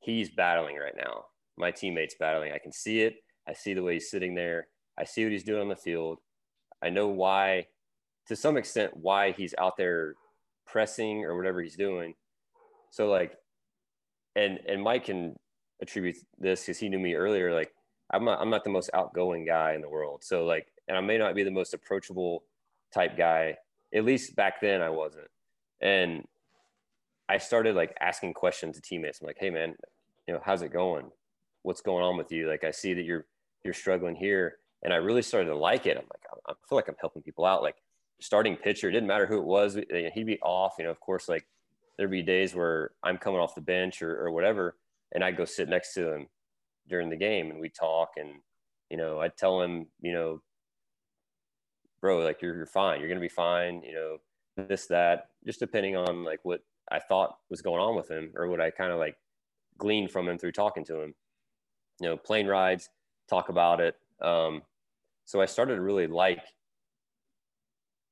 [0.00, 1.26] he's battling right now.
[1.56, 2.52] My teammate's battling.
[2.52, 3.16] I can see it.
[3.48, 4.68] I see the way he's sitting there.
[4.98, 6.18] I see what he's doing on the field.
[6.82, 7.66] I know why,
[8.28, 10.14] to some extent, why he's out there
[10.66, 12.14] pressing or whatever he's doing.
[12.90, 13.36] So like,
[14.34, 15.36] and and Mike can
[15.80, 17.54] attribute this because he knew me earlier.
[17.54, 17.72] Like,
[18.12, 20.22] I'm not I'm not the most outgoing guy in the world.
[20.24, 22.44] So like, and I may not be the most approachable
[22.92, 23.56] type guy.
[23.94, 25.28] At least back then, I wasn't.
[25.80, 26.24] And
[27.28, 29.20] I started like asking questions to teammates.
[29.20, 29.74] I'm like, hey man,
[30.26, 31.10] you know, how's it going?
[31.62, 32.48] What's going on with you?
[32.48, 33.26] Like, I see that you're
[33.64, 35.96] you're struggling here, and I really started to like it.
[35.96, 37.62] I'm like, I feel like I'm helping people out.
[37.62, 37.76] Like,
[38.20, 39.74] starting pitcher, it didn't matter who it was.
[39.74, 40.74] He'd be off.
[40.78, 41.46] You know, of course, like
[41.96, 44.76] there'd be days where I'm coming off the bench or, or whatever,
[45.12, 46.26] and I'd go sit next to him
[46.88, 48.30] during the game, and we talk, and
[48.90, 50.42] you know, I'd tell him, you know,
[52.00, 53.00] bro, like you're you're fine.
[53.00, 53.82] You're gonna be fine.
[53.82, 54.16] You know,
[54.56, 56.60] this that, just depending on like what
[56.90, 59.16] I thought was going on with him or what I kind of like
[59.78, 61.14] gleaned from him through talking to him.
[62.00, 62.88] You know, plane rides,
[63.28, 63.96] talk about it.
[64.20, 64.62] Um,
[65.24, 66.42] so I started to really like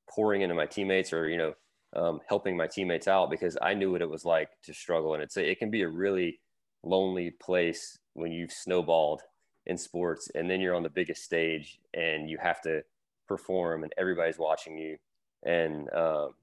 [0.08, 1.54] pouring into my teammates or, you know,
[1.94, 5.14] um, helping my teammates out because I knew what it was like to struggle.
[5.14, 6.40] And it's a, it can be a really
[6.82, 9.22] lonely place when you've snowballed
[9.66, 12.82] in sports and then you're on the biggest stage and you have to
[13.26, 14.96] perform and everybody's watching you.
[15.44, 16.34] And um,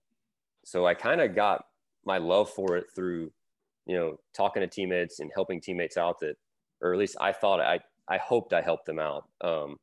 [0.64, 1.66] so I kind of got
[2.06, 3.32] my love for it through,
[3.86, 6.36] you know, talking to teammates and helping teammates out that,
[6.82, 9.78] or at least I thought I, I hoped I helped them out um,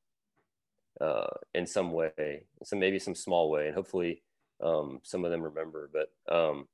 [1.01, 4.23] uh, in some way, some maybe some small way, and hopefully
[4.63, 5.91] um, some of them remember.
[5.93, 6.67] But um,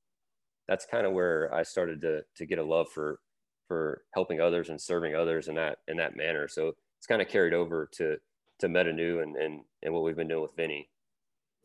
[0.68, 3.20] that's kind of where I started to to get a love for
[3.68, 6.48] for helping others and serving others in that in that manner.
[6.48, 8.16] So it's kind of carried over to
[8.60, 10.88] to Metanu and and and what we've been doing with Vinny.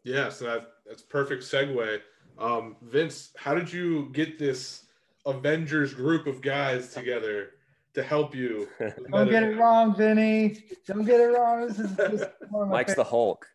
[0.04, 2.00] Yeah, so that, that's perfect segue.
[2.38, 4.86] Um, Vince, how did you get this
[5.26, 7.50] Avengers group of guys together
[7.94, 8.68] to help you?
[9.12, 10.58] Don't get it wrong, Vinny.
[10.88, 11.68] Don't get it wrong.
[11.68, 13.46] This is, this is Mike's the Hulk.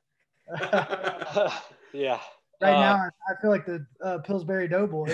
[1.93, 2.19] yeah.
[2.61, 5.09] Right Uh, now, I feel like the uh, Pillsbury Doughboy.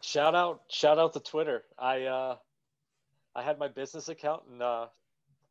[0.00, 2.34] shout out shout out to twitter i uh
[3.34, 4.86] i had my business account and uh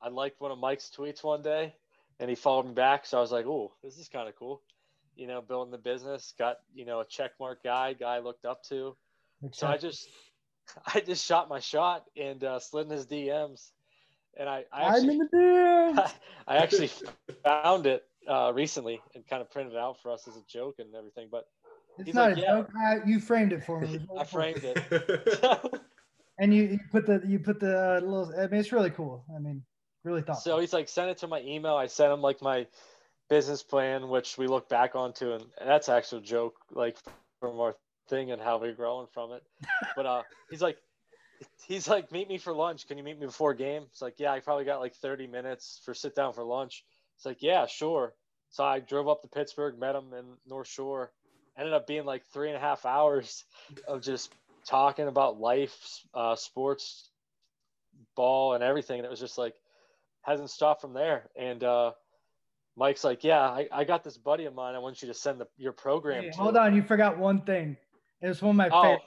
[0.02, 1.74] i liked one of mike's tweets one day
[2.20, 4.62] and he followed me back so i was like oh this is kind of cool
[5.16, 8.44] you know building the business got you know a check mark guy guy I looked
[8.44, 8.96] up to
[9.52, 10.10] so i just
[10.94, 13.72] i just shot my shot and uh slid in his dms
[14.38, 16.12] and i i I'm actually, in the DMs.
[16.48, 16.90] I actually
[17.44, 20.76] found it uh recently and kind of printed it out for us as a joke
[20.80, 21.48] and everything but
[21.98, 22.56] It's not like, a yeah.
[22.56, 22.70] joke.
[22.78, 24.00] I, you framed it for me.
[24.18, 25.82] i framed it
[26.40, 28.34] And you, you put the you put the uh, little.
[28.40, 29.26] I mean, it's really cool.
[29.36, 29.62] I mean,
[30.06, 30.42] really thoughtful.
[30.42, 31.76] So he's like, send it to my email.
[31.76, 32.66] I sent him like my
[33.30, 36.98] business plan, which we look back onto, and that's actual joke, like
[37.42, 37.76] from our
[38.10, 39.44] thing and how we're growing from it.
[39.96, 40.78] But uh, he's like,
[41.68, 42.88] he's like, meet me for lunch.
[42.88, 43.84] Can you meet me before game?
[43.92, 46.84] It's like, yeah, I probably got like 30 minutes for sit down for lunch.
[47.18, 48.14] It's like, yeah, sure.
[48.50, 51.12] So I drove up to Pittsburgh, met him in North Shore.
[51.58, 53.44] Ended up being like three and a half hours
[53.88, 54.34] of just
[54.66, 55.78] talking about life,
[56.14, 57.10] uh, sports,
[58.16, 58.98] ball, and everything.
[59.00, 59.54] And it was just like,
[60.22, 61.30] hasn't stopped from there.
[61.36, 61.92] And uh,
[62.78, 64.76] Mike's like, yeah, I, I got this buddy of mine.
[64.76, 67.78] I want you to send the, your program Hey, hold on, you forgot one thing.
[68.22, 69.06] It was one of my Oh, favorites.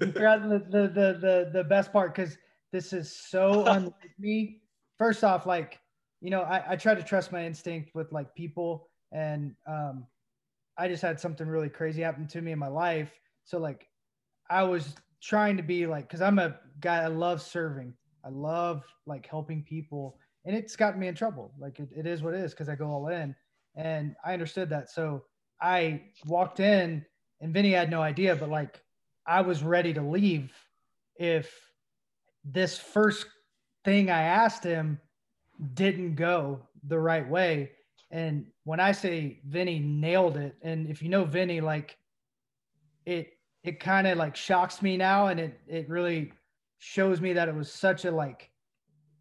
[0.00, 2.36] You forgot the, the the the the best part because
[2.72, 4.62] this is so unlike me.
[4.98, 5.80] First off, like
[6.20, 10.06] you know, I, I try to trust my instinct with like people, and um,
[10.78, 13.12] I just had something really crazy happen to me in my life.
[13.44, 13.88] So like,
[14.50, 17.94] I was trying to be like, because I'm a guy I love serving.
[18.24, 21.52] I love like helping people, and it's gotten me in trouble.
[21.58, 23.34] Like it, it is what it is because I go all in,
[23.76, 24.90] and I understood that.
[24.90, 25.24] So
[25.60, 27.04] I walked in,
[27.40, 28.80] and Vinny had no idea, but like
[29.26, 30.52] I was ready to leave
[31.16, 31.52] if
[32.44, 33.26] this first
[33.84, 35.00] thing I asked him
[35.74, 37.72] didn't go the right way.
[38.10, 41.96] And when I say Vinny nailed it, and if you know Vinny, like
[43.04, 43.32] it
[43.64, 46.32] it kind of like shocks me now and it it really
[46.78, 48.50] shows me that it was such a like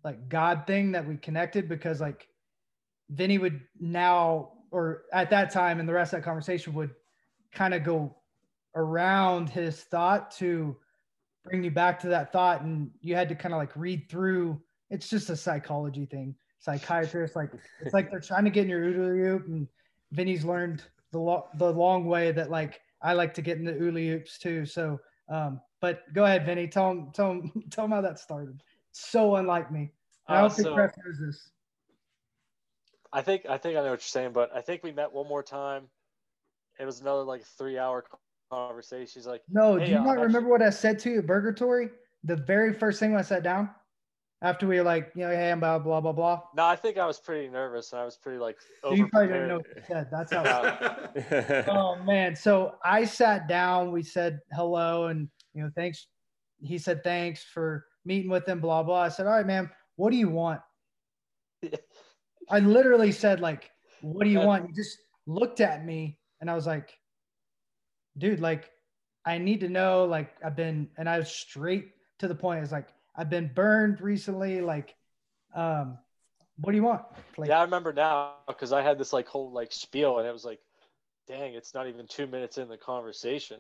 [0.03, 2.27] like God thing that we connected because like
[3.09, 6.91] Vinny would now or at that time and the rest of that conversation would
[7.55, 8.15] kind of go
[8.75, 10.75] around his thought to
[11.43, 12.61] bring you back to that thought.
[12.61, 14.61] And you had to kind of like read through.
[14.91, 16.35] It's just a psychology thing.
[16.59, 17.51] Psychiatrist like
[17.81, 19.67] it's like they're trying to get in your OODA loop and
[20.11, 23.73] Vinny's learned the lo- the long way that like I like to get in the
[23.73, 24.65] OODA loops too.
[24.65, 24.99] So
[25.29, 26.67] um but go ahead Vinny.
[26.67, 28.61] Tell him tell him tell him how that started.
[28.91, 29.91] So unlike me.
[30.27, 31.49] I don't Uh, think so- Press knows this?
[33.13, 35.27] I think I think I know what you're saying, but I think we met one
[35.27, 35.87] more time.
[36.79, 38.03] It was another like three hour
[38.51, 39.07] conversation.
[39.07, 41.19] She's like, no Hey, do you uh, not I'm remember what I said to you
[41.19, 41.89] at Burgatory
[42.25, 43.69] the very first thing when I sat down
[44.41, 46.41] after we were like you know hey I'm blah blah blah blah.
[46.55, 49.29] No, I think I was pretty nervous and I was pretty like over you probably
[49.29, 50.07] didn't know what you said.
[50.11, 52.35] That's how oh man.
[52.35, 56.07] So i sat down we said hello and you know thanks.
[56.61, 59.01] He said thanks for meeting with him blah blah.
[59.01, 60.61] I said all right man what do you want?
[62.49, 63.69] I literally said like
[64.01, 64.67] what do you want?
[64.67, 66.97] He just looked at me and i was like
[68.17, 68.71] dude like
[69.25, 72.71] i need to know like i've been and i was straight to the point it's
[72.71, 74.95] like i've been burned recently like
[75.55, 75.97] um
[76.57, 77.01] what do you want
[77.37, 80.31] like yeah, I remember now because I had this like whole like spiel and it
[80.31, 80.59] was like,
[81.27, 83.59] dang, it's not even two minutes in the conversation.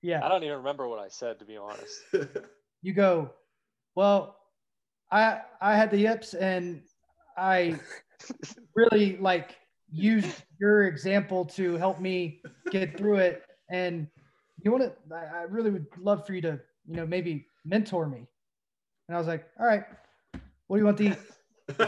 [0.00, 2.00] yeah I don't even remember what I said to be honest.
[2.82, 3.30] you go,
[3.94, 4.36] well,
[5.10, 6.82] I I had the yips and
[7.36, 7.78] I
[8.74, 9.56] really like
[9.92, 13.44] used your example to help me get through it.
[13.70, 14.08] And
[14.62, 18.06] you want to, I I really would love for you to, you know, maybe mentor
[18.08, 18.26] me.
[19.08, 19.84] And I was like, all right,
[20.66, 21.18] what do you want to eat?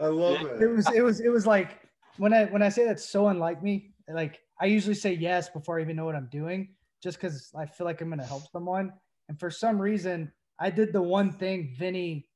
[0.00, 0.66] I love It it.
[0.66, 1.78] was, it was, it was like
[2.18, 5.78] when I, when I say that's so unlike me, like I usually say yes before
[5.78, 8.50] I even know what I'm doing, just because I feel like I'm going to help
[8.52, 8.92] someone.
[9.28, 12.28] And for some reason, I did the one thing Vinny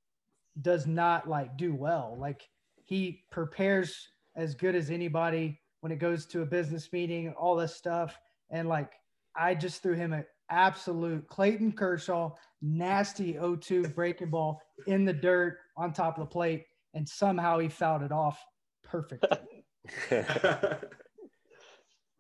[0.63, 2.17] does not like do well.
[2.19, 2.49] Like
[2.87, 7.77] he prepares as good as anybody when it goes to a business meeting, all this
[7.77, 8.19] stuff.
[8.51, 8.93] And like
[9.37, 12.33] I just threw him an absolute Clayton Kershaw
[12.63, 16.65] nasty 0-2 breaking ball in the dirt on top of the plate,
[16.95, 18.43] and somehow he fouled it off
[18.83, 19.27] perfect.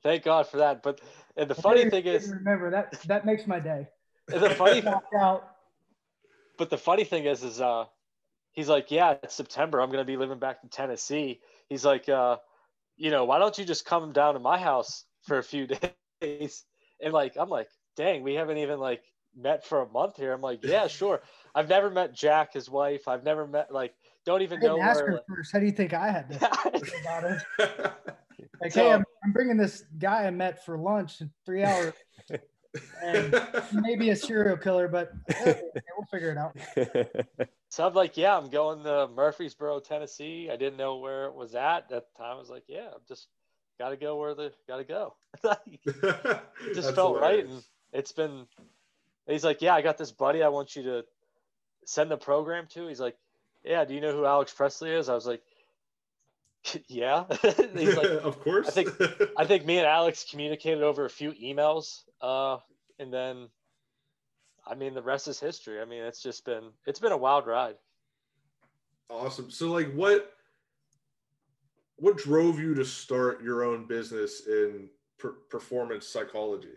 [0.03, 0.83] Thank God for that.
[0.83, 1.01] But
[1.37, 3.89] and the funny thing is, remember that that makes my day.
[4.29, 4.87] the funny
[5.19, 5.49] out.
[6.59, 7.87] but the funny thing is is uh
[8.57, 12.09] he's like yeah it's september i'm going to be living back in tennessee he's like
[12.09, 12.37] uh
[12.97, 15.69] you know why don't you just come down to my house for a few
[16.21, 16.65] days
[17.01, 19.03] and like i'm like dang we haven't even like
[19.39, 21.21] met for a month here i'm like yeah sure
[21.55, 24.83] i've never met jack his wife i've never met like don't I even didn't know
[24.83, 25.53] ask where her first.
[25.53, 27.43] How do you think I had to feel about it?
[28.61, 31.95] Like, So- hey, I'm, I'm bringing this guy I met for lunch in three hours.
[33.05, 33.41] And
[33.73, 35.55] maybe a serial killer, but eh,
[35.97, 36.57] we'll figure it out.
[37.77, 40.49] So i'm like yeah i'm going to murfreesboro tennessee.
[40.51, 41.77] I didn't know where it was at.
[41.77, 43.29] At the time i was like yeah i'm just
[43.79, 45.15] gotta go where the gotta go.
[45.45, 47.63] It just felt right and
[47.93, 48.47] it's been
[49.27, 51.05] he's like yeah i got this buddy i want you to
[51.85, 52.87] send the program to.
[52.89, 53.17] He's like
[53.63, 55.09] yeah do you know who alex presley is?
[55.11, 55.43] I was like
[56.89, 57.25] yeah.
[57.77, 58.69] He's like of course.
[58.69, 58.91] I think-
[59.37, 62.57] i think me and alex communicated over a few emails uh
[62.99, 63.49] and then
[64.67, 67.47] i mean the rest is history i mean it's just been it's been a wild
[67.47, 67.77] ride
[69.11, 69.51] awesome.
[69.51, 70.33] So, like, what
[71.97, 74.89] what drove you to start your own business in
[75.19, 76.69] per- performance psychology?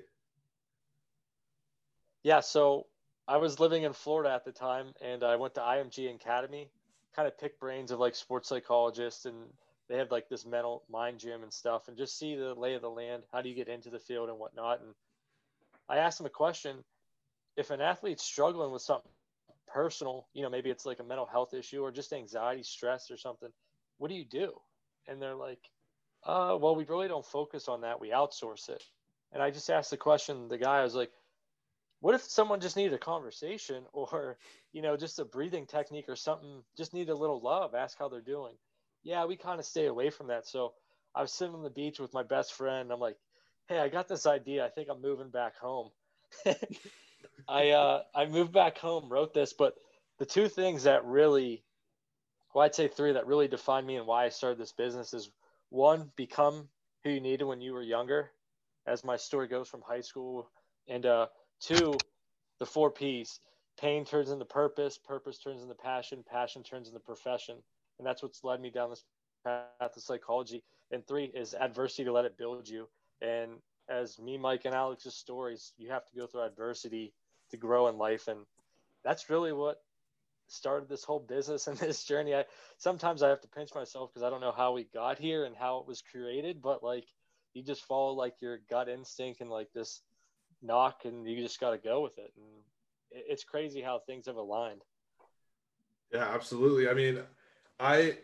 [2.23, 2.87] Yeah, so
[3.27, 6.69] I was living in Florida at the time, and I went to IMG Academy,
[7.15, 9.35] kind of pick brains of like sports psychologists, and
[9.89, 12.81] they have like this mental mind gym and stuff, and just see the lay of
[12.81, 13.23] the land.
[13.33, 14.81] How do you get into the field and whatnot?
[14.81, 14.93] And
[15.89, 16.83] I asked them a question:
[17.59, 19.11] If an athlete's struggling with something
[19.67, 23.17] personal, you know, maybe it's like a mental health issue or just anxiety, stress, or
[23.17, 23.49] something,
[23.97, 24.53] what do you do?
[25.07, 25.59] And they're like,
[26.23, 27.99] uh, well, we really don't focus on that.
[27.99, 28.83] We outsource it.
[29.31, 31.11] And I just asked the question, the guy, I was like,
[32.01, 34.37] what if someone just needed a conversation or
[34.73, 38.07] you know just a breathing technique or something just need a little love ask how
[38.09, 38.53] they're doing
[39.03, 40.73] yeah we kind of stay away from that so
[41.15, 43.17] i was sitting on the beach with my best friend i'm like
[43.67, 45.89] hey i got this idea i think i'm moving back home
[47.47, 49.75] i uh i moved back home wrote this but
[50.19, 51.63] the two things that really
[52.53, 55.31] well i'd say three that really define me and why i started this business is
[55.69, 56.67] one become
[57.03, 58.31] who you needed when you were younger
[58.87, 60.49] as my story goes from high school
[60.87, 61.27] and uh
[61.59, 62.03] two
[62.59, 63.39] the four P's.
[63.79, 67.55] Pain turns into purpose, purpose turns into passion, passion turns into profession.
[67.97, 69.05] And that's what's led me down this
[69.45, 70.63] path of psychology.
[70.91, 72.89] And three is adversity to let it build you.
[73.21, 73.51] And
[73.89, 77.13] as me, Mike, and Alex's stories, you have to go through adversity
[77.51, 78.27] to grow in life.
[78.27, 78.45] And
[79.03, 79.81] that's really what
[80.47, 82.35] started this whole business and this journey.
[82.35, 82.45] I
[82.77, 85.55] sometimes I have to pinch myself because I don't know how we got here and
[85.55, 87.05] how it was created, but like
[87.53, 90.01] you just follow like your gut instinct and like this
[90.61, 92.31] knock and you just got to go with it.
[92.37, 92.45] And
[93.11, 94.81] it's crazy how things have aligned.
[96.13, 96.89] Yeah, absolutely.
[96.89, 97.21] I mean,
[97.79, 98.17] I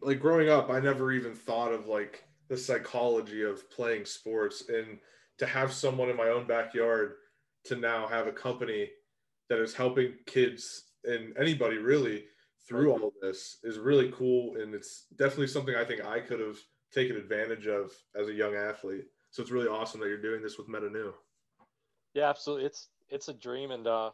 [0.00, 4.98] like growing up, I never even thought of like the psychology of playing sports and
[5.38, 7.14] to have someone in my own backyard
[7.64, 8.88] to now have a company
[9.48, 12.24] that is helping kids and anybody really
[12.66, 16.40] through all of this is really cool and it's definitely something I think I could
[16.40, 16.58] have
[16.92, 19.04] taken advantage of as a young athlete.
[19.30, 21.12] So it's really awesome that you're doing this with Meta Nu.
[22.14, 22.66] Yeah, absolutely.
[22.66, 24.10] It's it's a dream and uh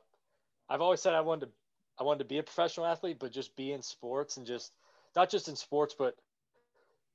[0.68, 1.52] I've always said I wanted to
[1.98, 4.72] I wanted to be a professional athlete, but just be in sports and just
[5.14, 6.16] not just in sports, but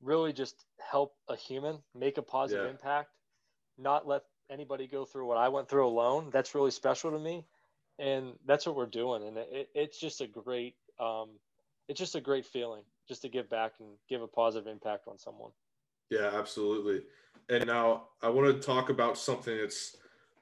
[0.01, 2.71] really just help a human make a positive yeah.
[2.71, 3.09] impact,
[3.77, 6.29] not let anybody go through what I went through alone.
[6.31, 7.45] That's really special to me.
[7.97, 9.27] And that's what we're doing.
[9.27, 11.29] And it, it's just a great um,
[11.87, 15.17] it's just a great feeling just to give back and give a positive impact on
[15.17, 15.51] someone.
[16.09, 17.03] Yeah absolutely.
[17.49, 19.97] And now i want to talk about something that's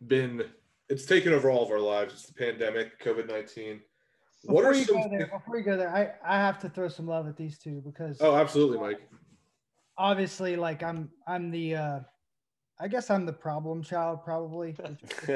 [0.07, 0.43] been
[0.89, 2.13] it's taken over all of our lives.
[2.13, 3.79] It's the pandemic covid-19
[4.43, 5.01] what before are you some...
[5.01, 7.57] go there, before you go there I, I have to throw some love at these
[7.57, 9.01] two because oh absolutely mike
[9.97, 11.99] obviously like i'm i'm the uh
[12.79, 14.75] i guess i'm the problem child probably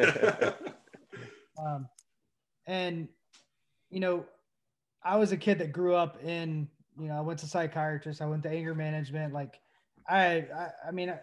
[1.58, 1.88] um
[2.68, 3.08] and,
[3.90, 4.26] you know,
[5.04, 6.68] I was a kid that grew up in,
[7.00, 9.34] you know, I went to psychiatrist, I went to anger management.
[9.34, 9.60] Like,
[10.08, 11.20] I, I, I mean, I,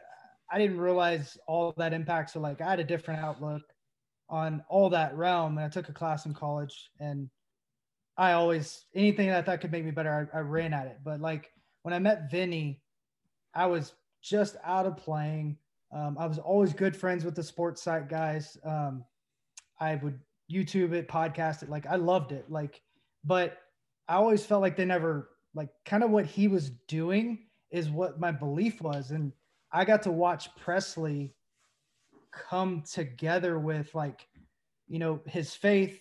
[0.50, 2.30] I didn't realize all that impact.
[2.30, 3.62] So, like, I had a different outlook
[4.28, 5.58] on all that realm.
[5.58, 7.30] And I took a class in college and
[8.16, 10.98] I always, anything that I thought could make me better, I, I ran at it.
[11.04, 11.50] But, like,
[11.82, 12.82] when I met Vinny,
[13.58, 15.56] I was just out of playing.
[15.92, 18.56] Um, I was always good friends with the sports psych guys.
[18.64, 19.04] Um,
[19.80, 21.68] I would YouTube it, podcast it.
[21.68, 22.48] Like I loved it.
[22.48, 22.80] Like,
[23.24, 23.58] but
[24.06, 28.20] I always felt like they never like kind of what he was doing is what
[28.20, 29.10] my belief was.
[29.10, 29.32] And
[29.72, 31.34] I got to watch Presley
[32.30, 34.28] come together with like,
[34.86, 36.00] you know, his faith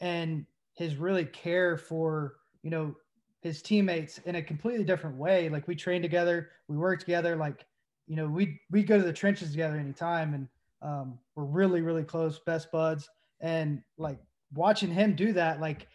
[0.00, 2.94] and his really care for, you know,
[3.42, 5.48] his teammates in a completely different way.
[5.48, 7.66] Like we trained together, we worked together, like,
[8.06, 10.48] you know, we we go to the trenches together anytime and
[10.82, 13.08] um, we're really, really close, best buds
[13.42, 14.18] and like
[14.54, 15.88] watching him do that, like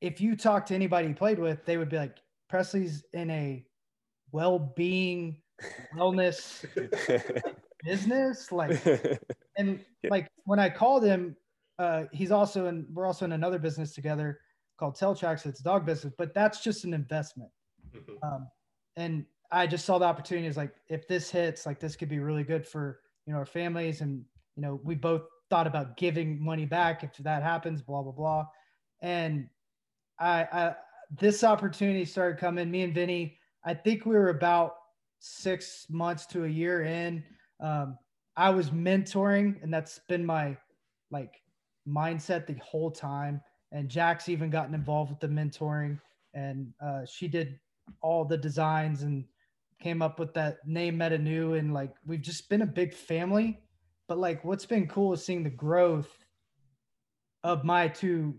[0.00, 2.18] if you talk to anybody he played with, they would be like,
[2.48, 3.64] Presley's in a
[4.32, 5.36] well-being,
[5.96, 6.64] wellness
[7.84, 8.52] business.
[8.52, 8.80] Like,
[9.56, 11.36] and like when I called him,
[11.78, 12.86] uh, he's also in.
[12.92, 14.40] We're also in another business together
[14.78, 15.46] called Teltrax.
[15.46, 17.50] It's dog business, but that's just an investment.
[17.94, 18.14] Mm-hmm.
[18.22, 18.48] Um,
[18.96, 20.46] and I just saw the opportunity.
[20.46, 23.46] Is like if this hits, like this could be really good for you know our
[23.46, 24.24] families, and
[24.56, 28.46] you know we both thought about giving money back if that happens, blah blah blah.
[29.00, 29.48] And
[30.18, 30.74] I, I
[31.18, 32.70] this opportunity started coming.
[32.70, 34.74] Me and Vinny, I think we were about
[35.20, 37.24] six months to a year in.
[37.60, 37.98] Um,
[38.36, 40.56] I was mentoring, and that's been my
[41.10, 41.40] like
[41.88, 43.40] mindset the whole time.
[43.72, 46.00] And Jack's even gotten involved with the mentoring,
[46.34, 47.58] and uh, she did
[48.00, 49.24] all the designs and
[49.80, 51.54] came up with that name Meta Nu.
[51.54, 53.60] And like we've just been a big family.
[54.08, 56.08] But like what's been cool is seeing the growth
[57.44, 58.34] of my two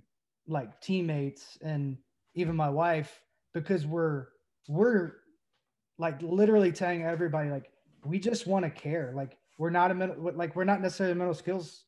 [0.48, 1.98] like teammates and
[2.34, 3.22] even my wife
[3.54, 4.28] because we're
[4.68, 5.14] we're
[5.98, 7.72] like literally telling everybody like
[8.04, 9.14] we just want to care.
[9.16, 11.84] Like we're not a mental like we're not necessarily a mental skills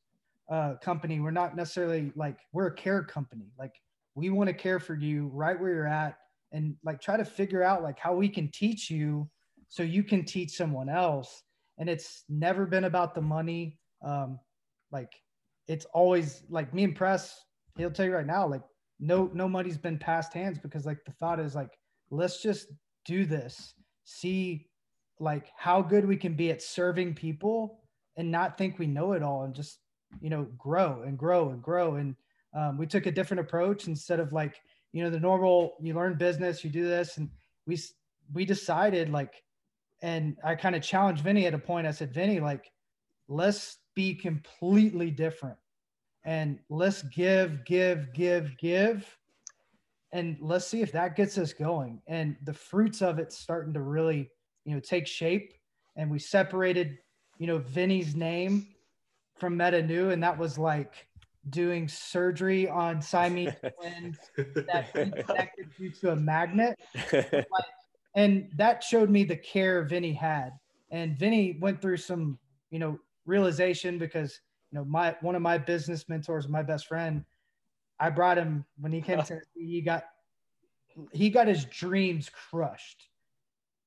[0.51, 3.73] uh, company we're not necessarily like we're a care company like
[4.15, 6.17] we want to care for you right where you're at
[6.51, 9.29] and like try to figure out like how we can teach you
[9.69, 11.43] so you can teach someone else
[11.77, 13.79] and it's never been about the money.
[14.05, 14.39] Um,
[14.91, 15.11] like
[15.67, 17.43] it's always like me and Press.
[17.77, 18.61] He'll tell you right now, like
[18.99, 21.71] no no money's been passed hands because like the thought is like
[22.11, 22.67] let's just
[23.05, 23.73] do this,
[24.03, 24.67] see
[25.19, 27.79] like how good we can be at serving people
[28.17, 29.79] and not think we know it all and just
[30.19, 32.15] you know grow and grow and grow and
[32.53, 34.61] um, we took a different approach instead of like
[34.91, 37.29] you know the normal you learn business you do this and
[37.65, 37.79] we
[38.33, 39.43] we decided like
[40.01, 41.85] and I kind of challenged Vinny at a point.
[41.85, 42.71] I said, Vinny, like,
[43.27, 45.57] let's be completely different
[46.23, 49.17] and let's give, give, give, give.
[50.11, 52.01] And let's see if that gets us going.
[52.07, 54.29] And the fruits of it starting to really,
[54.65, 55.53] you know, take shape.
[55.95, 56.97] And we separated,
[57.37, 58.67] you know, Vinny's name
[59.41, 60.11] from Meta Nu.
[60.11, 61.07] And that was like,
[61.49, 66.79] doing surgery on Siamese twins that connected you to a magnet.
[67.13, 67.65] Like,
[68.15, 70.51] and that showed me the care Vinny had.
[70.91, 72.37] And Vinny went through some,
[72.69, 77.23] you know, realization because, you know, my one of my business mentors, my best friend,
[77.99, 80.03] I brought him when he came to Tennessee, he got
[81.13, 83.07] he got his dreams crushed.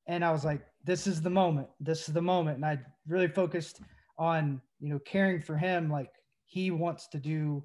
[0.06, 1.68] And I was like, this is the moment.
[1.80, 2.56] This is the moment.
[2.56, 3.80] And I really focused
[4.18, 6.10] on, you know, caring for him like
[6.44, 7.64] he wants to do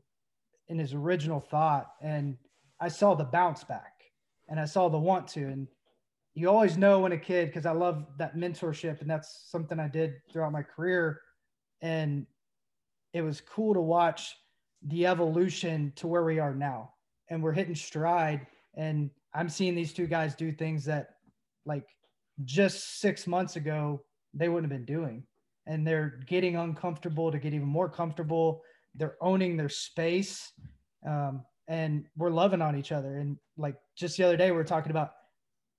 [0.70, 1.88] in his original thought.
[2.02, 2.38] And
[2.80, 3.92] I saw the bounce back
[4.48, 5.42] and I saw the want to.
[5.42, 5.68] And
[6.34, 9.90] you always know when a kid, because I love that mentorship, and that's something I
[9.90, 11.20] did throughout my career.
[11.82, 12.26] And
[13.12, 14.34] it was cool to watch
[14.84, 16.94] the evolution to where we are now.
[17.30, 18.48] And we're hitting stride.
[18.78, 21.10] And I'm seeing these two guys do things that,
[21.66, 21.86] like,
[22.46, 25.26] just six months ago, they wouldn't have been doing.
[25.70, 28.62] And they're getting uncomfortable to get even more comfortable.
[28.96, 30.52] They're owning their space.
[31.08, 33.20] Um, and we're loving on each other.
[33.20, 35.12] And like just the other day, we are talking about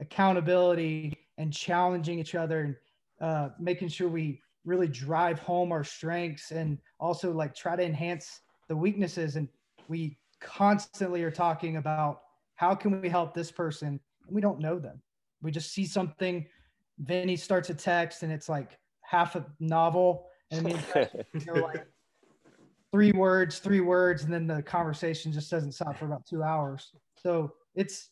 [0.01, 2.77] accountability and challenging each other and
[3.21, 8.41] uh, making sure we really drive home our strengths and also like try to enhance
[8.69, 9.37] the weaknesses.
[9.37, 9.49] And
[9.89, 12.21] we constantly are talking about
[12.55, 13.99] how can we help this person?
[14.29, 15.03] We don't know them.
[15.43, 16.47] We just see something.
[16.99, 18.79] Vinny starts a text and it's like
[19.11, 20.27] half a novel.
[20.51, 20.83] And I mean,
[21.35, 21.85] you know, like
[22.93, 26.93] three words, three words, and then the conversation just doesn't stop for about two hours.
[27.17, 28.11] So it's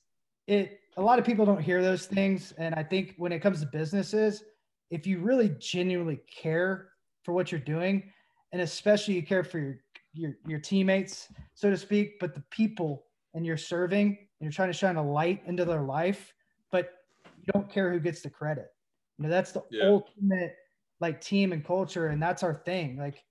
[0.49, 2.53] it a lot of people don't hear those things.
[2.59, 4.43] And I think when it comes to businesses,
[4.91, 6.89] if you really genuinely care
[7.23, 8.11] for what you're doing,
[8.53, 9.77] and especially you care for your
[10.15, 13.05] your your teammates, so to speak, but the people
[13.35, 16.35] and you're serving and you're trying to shine a light into their life,
[16.73, 16.91] but
[17.37, 18.73] you don't care who gets the credit.
[19.16, 19.87] You know, that's the yeah.
[19.87, 20.57] ultimate
[21.01, 22.97] like team and culture, and that's our thing.
[22.97, 23.23] Like,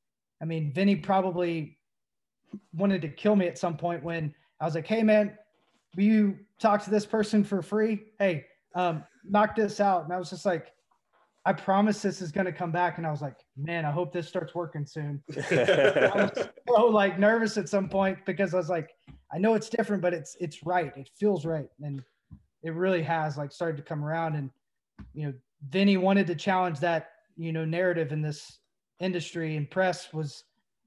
[0.41, 1.77] I mean, Vinny probably
[2.73, 5.38] wanted to kill me at some point when I was like, "Hey, man,
[5.95, 8.06] will you talk to this person for free?
[8.19, 8.45] Hey,
[8.76, 10.72] um, knock this out." And I was just like,
[11.45, 14.14] "I promise this is going to come back." And I was like, "Man, I hope
[14.14, 18.69] this starts working soon." I was so like nervous at some point because I was
[18.69, 18.91] like,
[19.34, 20.95] "I know it's different, but it's it's right.
[20.95, 22.03] It feels right." And
[22.64, 24.49] it really has like started to come around and
[25.14, 25.34] you know
[25.69, 28.59] vinny wanted to challenge that you know narrative in this
[28.99, 30.43] industry and press was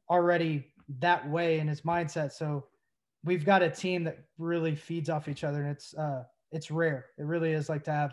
[0.08, 0.66] already
[0.98, 2.32] that way in his mindset.
[2.32, 2.66] So
[3.24, 7.06] we've got a team that really feeds off each other and it's uh it's rare.
[7.16, 8.12] It really is like to have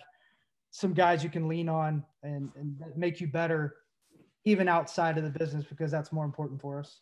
[0.70, 3.78] some guys you can lean on and, and make you better
[4.46, 7.02] even outside of the business because that's more important for us.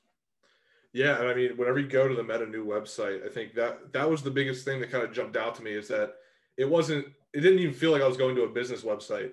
[0.94, 3.92] Yeah and i mean whenever you go to the Meta Nu website i think that
[3.92, 6.14] that was the biggest thing that kind of jumped out to me is that
[6.56, 7.06] it wasn't
[7.36, 9.32] it didn't even feel like I was going to a business website.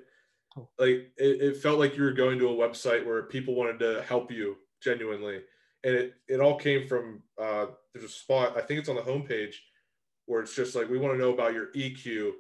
[0.79, 4.03] Like it, it felt like you were going to a website where people wanted to
[4.03, 5.41] help you genuinely.
[5.85, 9.03] And it, it all came from uh, there's a spot, I think it's on the
[9.03, 9.55] homepage
[10.27, 12.33] where it's just like we want to know about your EQ,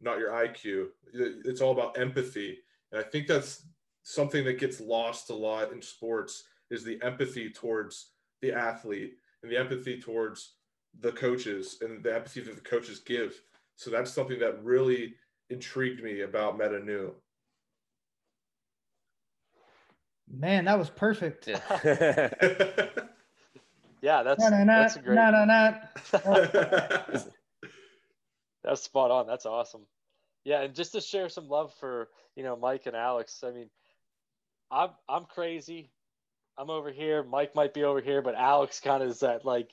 [0.00, 0.88] not your IQ.
[1.12, 2.58] It's all about empathy.
[2.92, 3.64] And I think that's
[4.02, 8.10] something that gets lost a lot in sports is the empathy towards
[8.42, 10.54] the athlete and the empathy towards
[11.00, 13.40] the coaches and the empathy that the coaches give
[13.80, 15.14] so that's something that really
[15.48, 17.14] intrigued me about Meta Nu.
[20.32, 21.48] Man, that was perfect.
[21.48, 21.58] Yeah,
[24.02, 25.16] yeah that's that's a great.
[28.64, 29.26] that's spot on.
[29.26, 29.82] That's awesome.
[30.44, 33.42] Yeah, and just to share some love for you know Mike and Alex.
[33.44, 33.70] I mean,
[34.70, 35.90] I'm I'm crazy.
[36.56, 37.22] I'm over here.
[37.22, 39.70] Mike might be over here, but Alex kind of is that like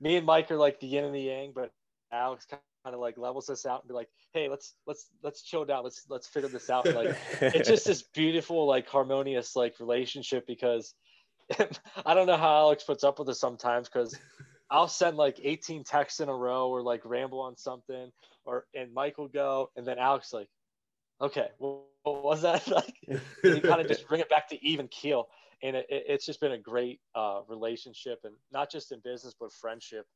[0.00, 1.72] me and Mike are like the yin and the yang, but
[2.12, 2.62] Alex kind
[2.94, 5.84] of like levels us out and be like, hey, let's let's let's chill down.
[5.84, 6.86] Let's let's figure this out.
[6.86, 10.94] Like it's just this beautiful, like harmonious like relationship because
[12.06, 14.18] I don't know how Alex puts up with us sometimes because
[14.70, 18.10] I'll send like 18 texts in a row or like ramble on something
[18.44, 20.48] or and Mike will go and then Alex like,
[21.20, 22.94] okay, well, what was that like?
[23.44, 25.28] you kind of just bring it back to even keel.
[25.62, 29.34] And it, it, it's just been a great uh, relationship and not just in business,
[29.38, 30.06] but friendship.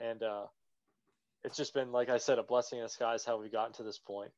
[0.00, 0.44] And uh,
[1.44, 3.98] it's just been like I said, a blessing in disguise how we gotten to this
[3.98, 4.30] point.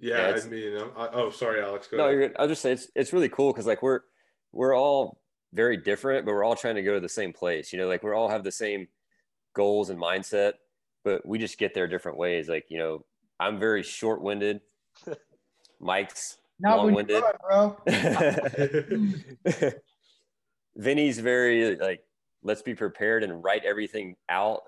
[0.00, 1.88] Yeah, yeah I mean, I, oh, sorry, Alex.
[1.92, 2.36] no, you're good.
[2.38, 4.00] I'll just say it's it's really cool because like we're
[4.52, 5.20] we're all
[5.52, 7.72] very different, but we're all trying to go to the same place.
[7.72, 8.86] You know, like we all have the same
[9.54, 10.52] goals and mindset,
[11.04, 12.48] but we just get there different ways.
[12.48, 13.04] Like you know,
[13.40, 14.60] I'm very short winded.
[15.80, 17.76] Mike's long winded, bro.
[20.76, 22.04] Vinny's very like
[22.44, 24.62] let's be prepared and write everything out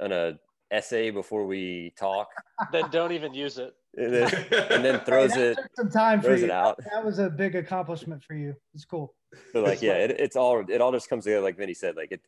[0.00, 0.38] on a
[0.70, 2.28] essay before we talk.
[2.72, 3.74] then don't even use it.
[3.96, 5.58] And then, and then throws hey, it.
[5.74, 6.52] some time for you.
[6.52, 6.78] Out.
[6.92, 8.54] That was a big accomplishment for you.
[8.74, 9.14] It's cool.
[9.52, 11.42] But like, yeah, it, it's all it all just comes together.
[11.42, 12.20] Like Vinny said, like it.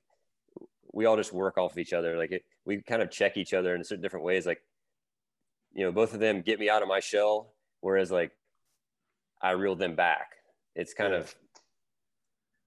[0.93, 2.17] we all just work off of each other.
[2.17, 4.47] Like it, we kind of check each other in certain different ways.
[4.47, 4.63] Like,
[5.75, 8.33] you know, both of them get me out of my shell, whereas like
[9.43, 10.37] I reel them back.
[10.75, 11.35] It's kind of,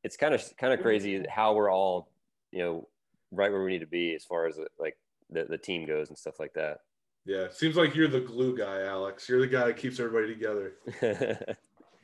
[0.04, 2.12] it's kind of kind of crazy how we're all,
[2.52, 2.88] you know,
[3.32, 4.96] right where we need to be as far as like
[5.32, 6.80] the, the team goes and stuff like that.
[7.26, 9.30] Yeah, seems like you're the glue guy, Alex.
[9.30, 10.74] You're the guy that keeps everybody together.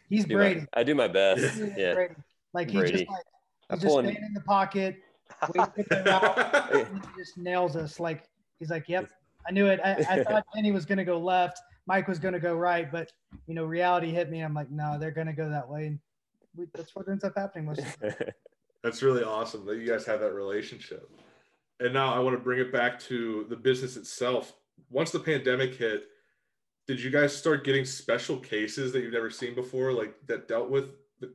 [0.10, 0.62] He's do Brady.
[0.62, 1.58] My, I do my best.
[1.58, 1.94] He's Yeah.
[1.96, 2.14] Brady.
[2.54, 2.92] Like he Brady.
[3.00, 3.24] just like
[3.70, 4.98] I he's just in- staying in the pocket,
[5.56, 8.00] waiting to get out, and he just nails us.
[8.00, 8.24] Like
[8.60, 9.10] he's like, "Yep,
[9.48, 9.80] I knew it.
[9.84, 13.12] I, I thought Vinny was gonna go left, Mike was gonna go right, but
[13.48, 14.42] you know, reality hit me.
[14.42, 15.88] I'm like, no, they're gonna go that way.
[15.88, 16.00] And
[16.56, 17.66] we, that's what ends up happening.
[17.66, 18.30] Most of the time.
[18.84, 21.10] That's really awesome that you guys have that relationship.
[21.80, 24.54] And now I want to bring it back to the business itself.
[24.90, 26.06] Once the pandemic hit,
[26.88, 30.70] did you guys start getting special cases that you've never seen before, like that dealt
[30.70, 30.92] with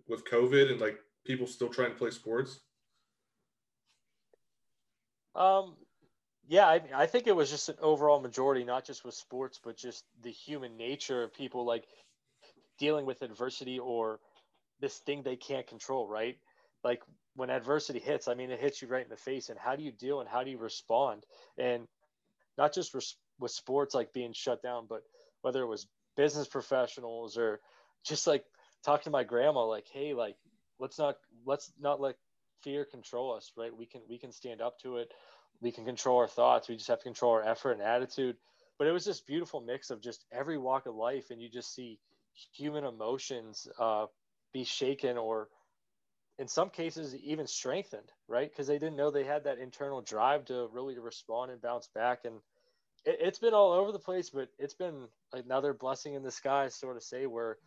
[0.08, 2.60] with COVID and like people still trying to play sports?
[5.34, 5.76] Um,
[6.48, 9.76] yeah, I, I think it was just an overall majority, not just with sports, but
[9.76, 11.84] just the human nature of people like
[12.78, 14.20] dealing with adversity or
[14.80, 16.36] this thing they can't control, right?
[16.82, 17.02] Like
[17.34, 19.48] when adversity hits, I mean, it hits you right in the face.
[19.48, 21.24] And how do you deal and how do you respond?
[21.58, 21.86] And
[22.58, 25.02] not just res- with sports like being shut down, but
[25.42, 25.86] whether it was
[26.16, 27.60] business professionals or
[28.04, 28.44] just like
[28.84, 30.36] talking to my grandma, like, hey, like,
[30.78, 32.16] let's not let's not let
[32.62, 33.74] fear control us, right?
[33.76, 35.10] We can we can stand up to it.
[35.60, 36.68] We can control our thoughts.
[36.68, 38.36] We just have to control our effort and attitude.
[38.78, 41.74] But it was this beautiful mix of just every walk of life, and you just
[41.74, 41.98] see
[42.52, 44.06] human emotions uh,
[44.52, 45.48] be shaken or
[46.42, 48.50] in some cases even strengthened right?
[48.50, 52.20] Because they didn't know they had that internal drive to really respond and bounce back.
[52.24, 52.36] And
[53.04, 56.96] it, it's been all over the place but it's been another blessing in disguise sort
[56.96, 57.58] of say where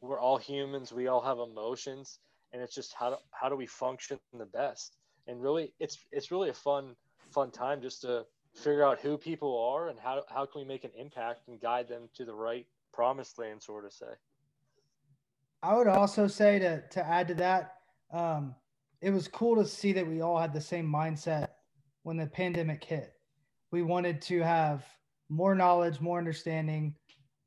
[0.00, 2.18] we're all humans we all have emotions
[2.52, 4.96] and it's just how do, how do we function the best?
[5.26, 6.96] And really it's it's really a fun
[7.30, 10.84] fun time just to figure out who people are and how, how can we make
[10.84, 14.12] an impact and guide them to the right promised land sort of say.
[15.62, 17.76] I would also say to to add to that,
[18.12, 18.54] um,
[19.00, 21.48] it was cool to see that we all had the same mindset
[22.02, 23.14] when the pandemic hit.
[23.70, 24.84] We wanted to have
[25.28, 26.94] more knowledge, more understanding,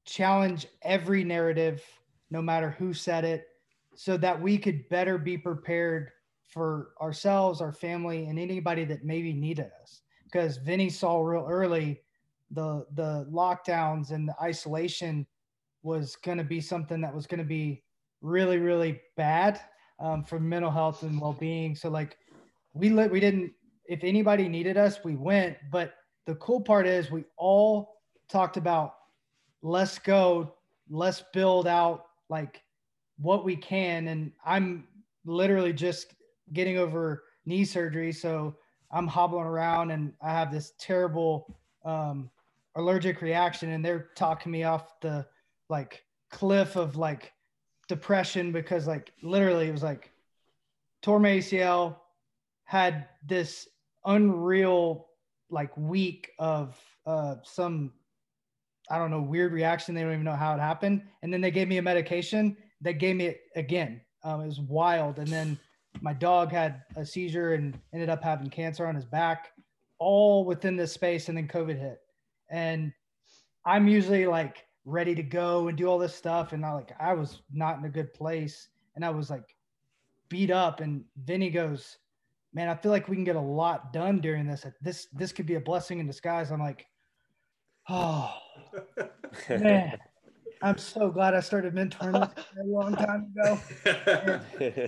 [0.06, 1.84] challenge every narrative,
[2.32, 3.48] no matter who said it,
[3.96, 6.12] so that we could better be prepared
[6.44, 10.02] for ourselves, our family, and anybody that maybe needed us.
[10.26, 12.02] Because Vinny saw real early
[12.52, 15.26] the the lockdowns and the isolation
[15.84, 17.84] was going to be something that was going to be
[18.22, 19.60] really really bad
[20.00, 21.76] um, for mental health and well-being.
[21.76, 22.18] So like
[22.74, 23.52] we lit we didn't
[23.86, 25.58] if anybody needed us we went.
[25.72, 25.94] But
[26.26, 28.96] the cool part is we all talked about
[29.62, 30.54] let's go
[30.90, 32.62] let's build out like
[33.18, 34.08] what we can.
[34.08, 34.88] And i'm
[35.26, 36.14] literally just
[36.54, 38.56] getting over knee surgery so
[38.92, 42.30] i'm hobbling around and i have this terrible um,
[42.76, 43.72] allergic reaction.
[43.72, 45.26] And they're talking me off the
[45.70, 47.32] like cliff of like
[47.88, 50.12] depression because like literally it was like
[51.02, 51.98] tore my ACL,
[52.64, 53.68] had this
[54.06, 55.08] unreal
[55.50, 56.76] like week of
[57.06, 57.92] uh some
[58.90, 59.96] I don't know weird reaction.
[59.96, 62.94] They don't even know how it happened, and then they gave me a medication that
[62.94, 64.02] gave me it again.
[64.24, 65.60] Um, it was wild, and then
[66.02, 69.52] my dog had a seizure and ended up having cancer on his back,
[69.98, 72.00] all within this space, and then COVID hit,
[72.50, 72.94] and
[73.66, 76.54] I'm usually like ready to go and do all this stuff.
[76.54, 79.56] And I like I was not in a good place and I was like
[80.30, 80.80] beat up.
[80.80, 81.98] And Vinny goes,
[82.54, 84.66] Man, I feel like we can get a lot done during this.
[84.82, 86.52] This this could be a blessing in disguise.
[86.52, 86.86] I'm like,
[87.90, 88.34] oh
[89.50, 89.98] man.
[90.62, 93.60] I'm so glad I started mentoring a long time ago.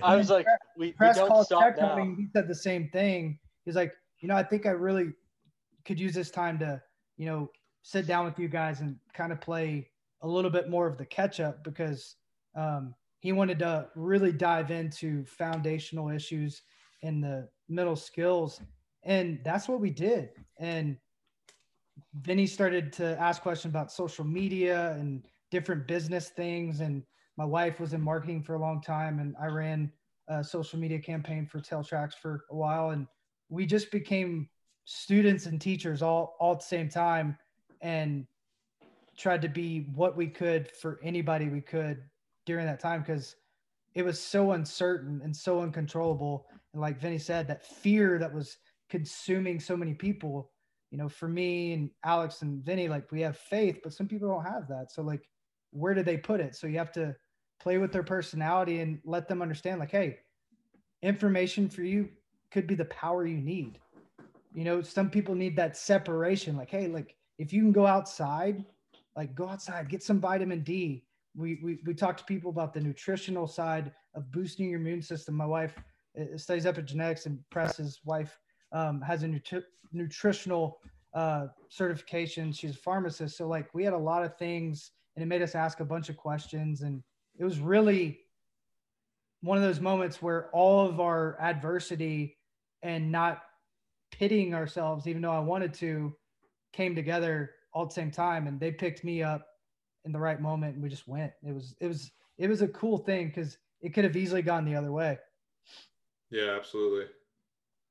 [0.02, 0.46] I was like,
[0.76, 1.92] we, we press don't call stop now.
[1.92, 2.16] on.
[2.16, 3.38] He said the same thing.
[3.64, 5.12] He's like, you know, I think I really
[5.84, 6.82] could use this time to,
[7.16, 7.50] you know,
[7.88, 9.88] sit down with you guys and kind of play
[10.20, 12.16] a little bit more of the catch up because
[12.54, 16.60] um, he wanted to really dive into foundational issues
[17.02, 18.60] and the mental skills.
[19.04, 20.28] And that's what we did.
[20.58, 20.98] And
[22.12, 26.80] then he started to ask questions about social media and different business things.
[26.80, 27.02] And
[27.38, 29.90] my wife was in marketing for a long time, and I ran
[30.28, 32.90] a social media campaign for Tail Tracks for a while.
[32.90, 33.06] And
[33.48, 34.50] we just became
[34.84, 37.38] students and teachers all, all at the same time
[37.80, 38.26] and
[39.16, 42.02] tried to be what we could for anybody we could
[42.46, 43.36] during that time because
[43.94, 46.46] it was so uncertain and so uncontrollable.
[46.72, 50.50] And like Vinny said, that fear that was consuming so many people,
[50.90, 54.28] you know, for me and Alex and Vinny, like we have faith, but some people
[54.28, 54.92] don't have that.
[54.92, 55.28] So like,
[55.72, 56.54] where do they put it?
[56.54, 57.14] So you have to
[57.60, 60.18] play with their personality and let them understand like, Hey,
[61.02, 62.08] information for you
[62.50, 63.78] could be the power you need.
[64.54, 66.56] You know, some people need that separation.
[66.56, 68.64] Like, hey, like if you can go outside,
[69.16, 71.04] like go outside, get some vitamin D.
[71.36, 75.34] We we we talk to people about the nutritional side of boosting your immune system.
[75.34, 75.74] My wife
[76.20, 78.38] uh, studies epigenetics, and Press's wife
[78.72, 80.78] um, has a nutri- nutritional
[81.14, 82.52] uh, certification.
[82.52, 85.54] She's a pharmacist, so like we had a lot of things, and it made us
[85.54, 87.02] ask a bunch of questions, and
[87.38, 88.20] it was really
[89.40, 92.36] one of those moments where all of our adversity
[92.82, 93.42] and not
[94.10, 96.16] pitting ourselves, even though I wanted to,
[96.78, 99.48] came together all at the same time, and they picked me up
[100.04, 101.32] in the right moment, and we just went.
[101.44, 104.64] It was it was it was a cool thing because it could have easily gone
[104.64, 105.18] the other way.
[106.30, 107.06] Yeah, absolutely.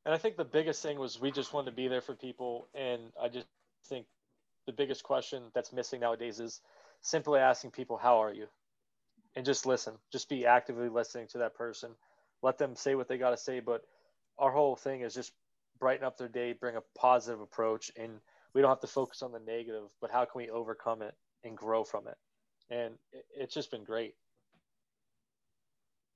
[0.06, 2.70] And I think the biggest thing was we just wanted to be there for people.
[2.74, 3.48] And I just
[3.90, 4.06] think
[4.66, 6.62] the biggest question that's missing nowadays is
[7.02, 8.48] simply asking people, How are you?
[9.36, 11.92] And just listen, just be actively listening to that person.
[12.42, 13.60] Let them say what they got to say.
[13.60, 13.82] But
[14.38, 15.34] our whole thing is just
[15.78, 17.92] brighten up their day, bring a positive approach.
[17.98, 18.22] And
[18.58, 21.14] we don't have to focus on the negative, but how can we overcome it
[21.44, 22.18] and grow from it?
[22.72, 22.96] And
[23.40, 24.16] it's just been great.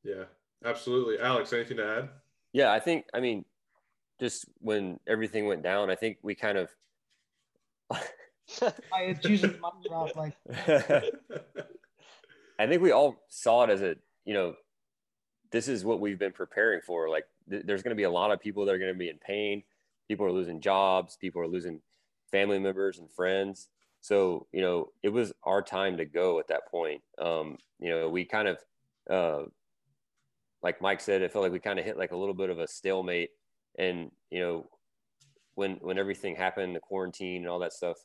[0.04, 0.24] Yeah,
[0.66, 1.20] absolutely.
[1.20, 2.10] Alex, anything to add?
[2.52, 3.46] Yeah, I think, I mean,
[4.20, 6.70] just when everything went down, I think we kind of.
[7.92, 8.02] I
[9.02, 10.34] it's usually my drop like.
[12.58, 14.56] I think we all saw it as a, you know,
[15.52, 17.08] this is what we've been preparing for.
[17.08, 19.10] Like, th- there's going to be a lot of people that are going to be
[19.10, 19.62] in pain.
[20.08, 21.18] People are losing jobs.
[21.18, 21.82] People are losing
[22.32, 23.70] family members and friends.
[24.02, 27.02] So, you know, it was our time to go at that point.
[27.20, 28.58] Um, you know, we kind of,
[29.10, 29.44] uh,
[30.64, 32.60] like Mike said, it felt like we kind of hit like a little bit of
[32.60, 33.30] a stalemate.
[33.78, 34.70] And you know,
[35.56, 37.98] when when everything happened, the quarantine and all that stuff,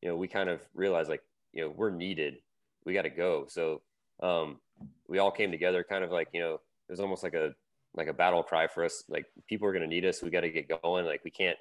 [0.00, 1.22] you know, we kind of realized like
[1.52, 2.36] you know we're needed.
[2.84, 3.46] We got to go.
[3.48, 3.82] So
[4.22, 4.58] um,
[5.08, 7.54] we all came together, kind of like you know, it was almost like a
[7.94, 9.04] like a battle cry for us.
[9.08, 10.22] Like people are going to need us.
[10.22, 11.04] We got to get going.
[11.04, 11.58] Like we can't,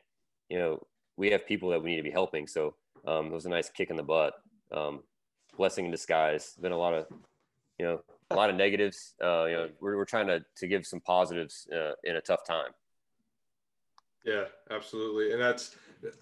[0.49, 0.88] you know,
[1.22, 2.48] we have people that we need to be helping.
[2.48, 2.73] So
[3.06, 4.34] um, it was a nice kick in the butt.
[4.72, 5.03] Um,
[5.56, 6.56] blessing in disguise.
[6.60, 7.06] Been a lot of,
[7.77, 9.14] you know, a lot of negatives.
[9.23, 12.43] Uh, you know, we're, we're trying to, to give some positives uh, in a tough
[12.43, 12.72] time.
[14.26, 15.31] Yeah, absolutely.
[15.31, 15.76] And that's,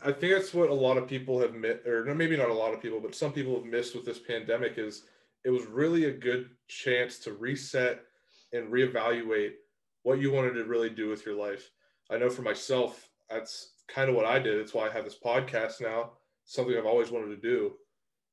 [0.04, 2.74] I think that's what a lot of people have missed, or maybe not a lot
[2.74, 5.04] of people, but some people have missed with this pandemic is
[5.46, 8.02] it was really a good chance to reset
[8.52, 9.54] and reevaluate
[10.04, 11.72] what you wanted to really do with your life.
[12.12, 14.60] I know for myself, that's kind of what I did.
[14.60, 16.12] That's why I have this podcast now,
[16.46, 17.74] something I've always wanted to do.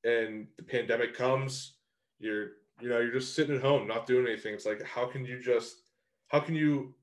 [0.05, 1.75] And the pandemic comes,
[2.19, 2.51] you're
[2.81, 4.55] you know you're just sitting at home not doing anything.
[4.55, 5.77] It's like how can you just
[6.29, 6.95] how can you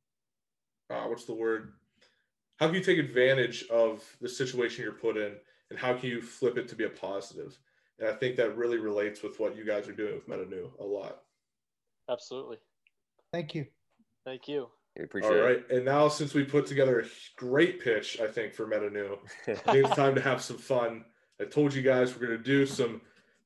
[0.89, 1.73] uh, what's the word?
[2.57, 5.33] How can you take advantage of the situation you're put in?
[5.69, 7.45] And how can you flip it to be a positive?
[7.45, 7.57] positive
[7.99, 10.71] and i think that really relates with what you guys are doing with Meta Nu
[10.79, 11.21] a lot.
[12.09, 12.57] Absolutely.
[13.31, 13.65] Thank you.
[14.25, 15.71] Thank you we appreciate all right it.
[15.71, 17.05] and now since we put together a
[17.37, 19.17] great pitch i think for Meta Nu
[19.47, 21.03] i think it's time to have some fun
[21.41, 23.01] i told you guys we're going to do some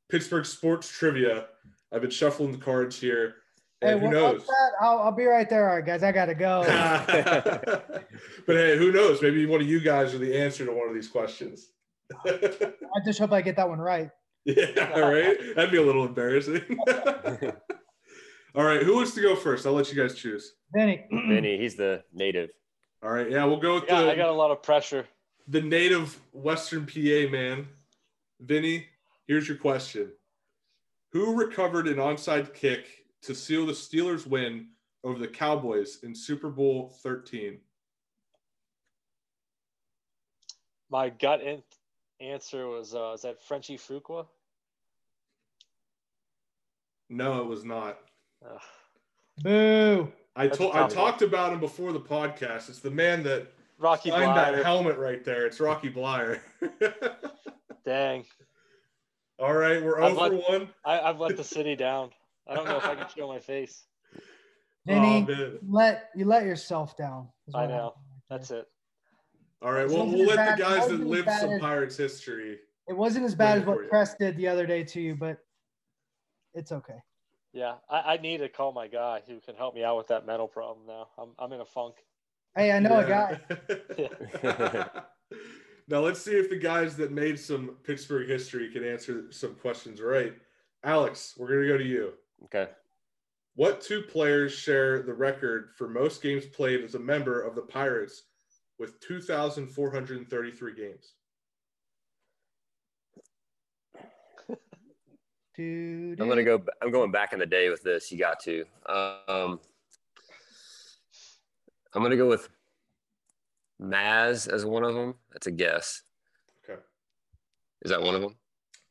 [0.09, 1.47] pittsburgh sports trivia
[1.91, 3.35] I've been shuffling the cards here.
[3.81, 4.45] And hey, who knows?
[4.81, 5.69] I'll, I'll, be right there.
[5.69, 6.63] All right, guys, I got to go.
[8.45, 9.21] but hey, who knows?
[9.21, 11.67] Maybe one of you guys are the answer to one of these questions.
[12.25, 14.09] I just hope I get that one right.
[14.45, 15.37] Yeah, right.
[15.57, 16.61] That'd be a little embarrassing.
[18.57, 19.67] All right, who wants to go first?
[19.67, 20.55] I'll let you guys choose.
[20.73, 21.05] Vinny.
[21.11, 22.49] Vinny, he's the native.
[23.03, 24.11] All right, yeah, we'll go with yeah, the.
[24.11, 25.05] I got a lot of pressure.
[25.47, 27.67] The native Western PA man,
[28.41, 28.87] Vinny.
[29.27, 30.09] Here's your question.
[31.11, 32.87] Who recovered an onside kick
[33.21, 34.69] to seal the Steelers' win
[35.03, 37.59] over the Cowboys in Super Bowl 13?
[40.89, 41.61] My gut in-
[42.19, 44.25] answer was uh, is that Frenchy Fuqua?
[47.09, 47.99] No, it was not.
[48.49, 48.61] Ugh.
[49.43, 50.11] Boo.
[50.35, 52.69] I told I talked about him before the podcast.
[52.69, 53.47] It's the man that
[53.79, 54.55] Rocky signed Bleier.
[54.55, 55.45] that helmet right there.
[55.45, 56.39] It's Rocky Bleier.
[57.85, 58.25] Dang.
[59.39, 60.69] All right, we're I've oh over let- one.
[60.85, 62.09] I, I've let the city down.
[62.47, 63.83] I don't know if I can show my face.
[64.89, 65.59] Oh, Vinny, Oh, man.
[65.67, 67.27] let you let yourself down.
[67.53, 67.95] I know.
[68.29, 68.63] That's it.
[69.61, 72.57] All right, well, we'll let bad- the guys that wasn't lived some as- Pirates history.
[72.87, 73.89] It wasn't as bad as what.
[73.89, 75.39] Press did the other day to you, but
[76.53, 76.93] it's okay.
[77.53, 80.25] Yeah, I, I need to call my guy who can help me out with that
[80.25, 81.07] mental problem now.
[81.17, 81.95] I'm, I'm in a funk.
[82.55, 83.39] Hey, I know a guy.
[84.43, 84.85] guy.
[85.87, 90.01] now let's see if the guys that made some Pittsburgh history can answer some questions
[90.01, 90.33] right.
[90.83, 92.13] Alex, we're gonna go to you.
[92.45, 92.67] Okay.
[93.55, 97.63] What two players share the record for most games played as a member of the
[97.63, 98.23] Pirates
[98.77, 101.13] with 2,433 games?
[105.59, 106.61] I'm gonna go.
[106.81, 108.11] I'm going back in the day with this.
[108.11, 108.63] You got to.
[108.87, 109.59] Um,
[111.93, 112.49] I'm gonna go with
[113.81, 115.15] Maz as one of them.
[115.31, 116.03] That's a guess.
[116.63, 116.79] Okay.
[117.81, 118.35] Is that one of them?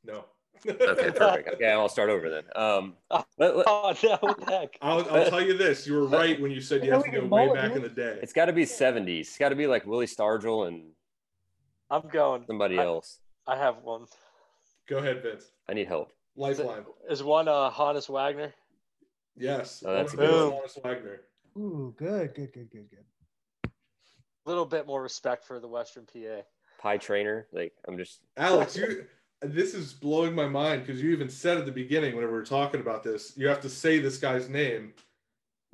[0.05, 0.25] No.
[0.69, 1.49] Okay, perfect.
[1.55, 2.45] Okay, I'll start over then.
[2.57, 2.95] Um,
[3.39, 4.77] let- let- Oh no, what the heck?
[4.83, 7.27] I'll, I'll tell you this: you were right when you said you have to go
[7.27, 8.19] way back in the day.
[8.23, 9.21] it's got to be 70s.
[9.21, 10.83] It's got to be like Willie Stargell and
[11.91, 12.45] I'm going.
[12.47, 13.21] somebody I- else.
[13.47, 14.07] I have one.
[14.89, 15.45] Go ahead, Vince.
[15.69, 16.13] I need help.
[16.37, 16.85] Lifeline.
[17.09, 18.53] Is one uh Honus Wagner?
[19.37, 19.83] Yes.
[19.87, 21.21] Oh, that's a One good of Wagner.
[21.57, 23.05] Ooh, good, good, good, good, good.
[23.65, 26.43] A little bit more respect for the Western PA.
[26.79, 27.47] Pie Traynor.
[27.53, 28.21] Like I'm just.
[28.37, 29.07] Alex, you.
[29.43, 32.45] This is blowing my mind because you even said at the beginning whenever we were
[32.45, 34.95] talking about this, you have to say this guy's name.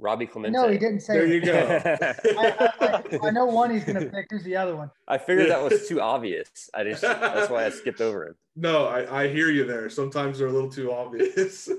[0.03, 0.59] Robbie Clemente.
[0.59, 1.15] No, he didn't say.
[1.15, 1.31] There it.
[1.31, 1.81] you go.
[1.85, 4.27] I, I, I know one he's gonna pick.
[4.31, 4.91] Who's the other one?
[5.07, 6.69] I figured that was too obvious.
[6.74, 8.35] I just that's why I skipped over him.
[8.57, 9.89] No, I, I hear you there.
[9.89, 11.70] Sometimes they're a little too obvious.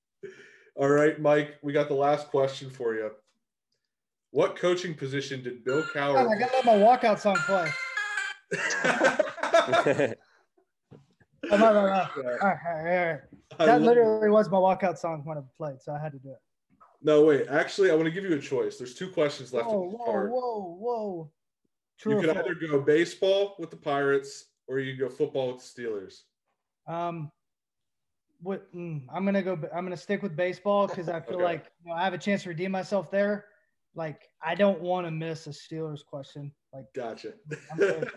[0.76, 3.10] All right, Mike, we got the last question for you.
[4.30, 7.68] What coaching position did Bill oh, God, I gotta let my walkout song play.
[11.50, 11.80] Oh, no, no, no.
[11.82, 12.08] All right,
[12.42, 13.20] all right, all right.
[13.58, 16.30] That love- literally was my walkout song when I played, so I had to do
[16.30, 16.38] it.
[17.00, 17.46] No, wait.
[17.48, 18.76] Actually, I want to give you a choice.
[18.76, 20.30] There's two questions left Whoa, in the whoa, card.
[20.30, 21.32] whoa, whoa.
[21.98, 25.82] True You could either go baseball with the Pirates or you go football with the
[25.82, 26.22] Steelers.
[26.86, 27.30] Um,
[28.40, 29.58] what mm, I'm gonna go.
[29.74, 31.44] I'm gonna stick with baseball because I feel Okay.
[31.44, 33.46] like you know, I have a chance to redeem myself there.
[33.94, 36.52] Like I don't want to miss a Steelers question.
[36.72, 37.32] Like Gotcha.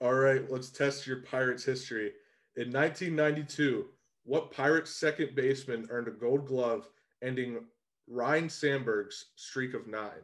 [0.00, 2.12] All right, let's test your Pirates history.
[2.56, 3.86] In 1992,
[4.24, 6.88] what Pirates second baseman earned a gold glove
[7.22, 7.60] ending
[8.08, 10.22] Ryne Sandberg's streak of nine?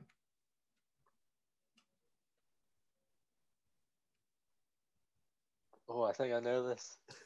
[5.89, 6.97] Oh, I think I know this.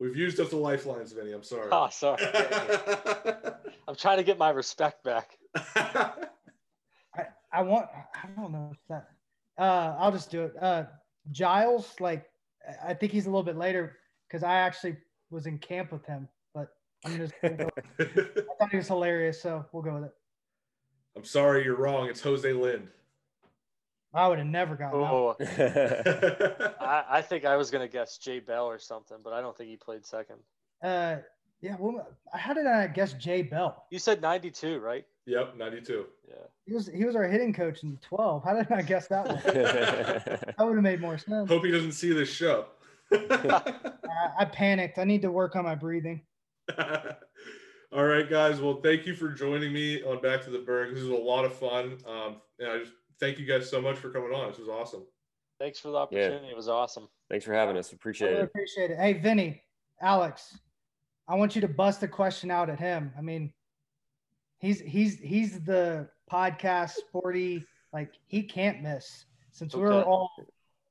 [0.00, 1.32] We've used up the lifelines, Vinny.
[1.32, 1.68] I'm sorry.
[1.70, 2.22] Oh, sorry.
[3.88, 5.38] I'm trying to get my respect back.
[5.54, 6.12] I,
[7.52, 7.86] I want.
[7.94, 9.08] I don't know if that.
[9.58, 10.54] Uh, I'll just do it.
[10.60, 10.84] Uh,
[11.30, 12.26] Giles, like
[12.68, 14.96] I- I think he's a little bit later because I actually
[15.30, 16.30] was in camp with him, but
[17.04, 17.34] I'm just.
[17.42, 17.48] I
[18.58, 20.14] thought he was hilarious, so we'll go with it.
[21.16, 22.08] I'm sorry, you're wrong.
[22.08, 22.88] It's Jose Lind.
[24.14, 25.10] I would have never gotten that.
[25.10, 29.56] Oh, I, I think I was gonna guess Jay Bell or something, but I don't
[29.56, 30.36] think he played second.
[30.82, 31.16] Uh,
[31.60, 31.76] yeah.
[31.78, 33.86] Well, how did I guess Jay Bell?
[33.90, 35.04] You said 92, right?
[35.26, 36.06] yep, 92.
[36.28, 36.34] Yeah.
[36.66, 38.44] He was he was our hitting coach in 12.
[38.44, 39.40] How did I guess that one?
[39.44, 41.48] that would have made more sense.
[41.48, 42.66] Hope he doesn't see this show.
[43.12, 43.74] I,
[44.40, 44.98] I panicked.
[44.98, 46.22] I need to work on my breathing.
[47.92, 48.60] All right, guys.
[48.60, 50.94] Well, thank you for joining me on Back to the Burgh.
[50.94, 51.98] This was a lot of fun.
[52.06, 54.48] Um, and I just thank you guys so much for coming on.
[54.48, 55.04] This was awesome.
[55.60, 56.48] Thanks for the opportunity.
[56.48, 57.08] It was awesome.
[57.30, 57.90] Thanks for having us.
[57.92, 58.44] I Appreciate really it.
[58.44, 58.98] appreciate it.
[58.98, 59.62] Hey, Vinny,
[60.00, 60.58] Alex,
[61.28, 63.12] I want you to bust a question out at him.
[63.16, 63.52] I mean,
[64.58, 70.30] he's he's he's the podcast sporty like he can't miss since we're all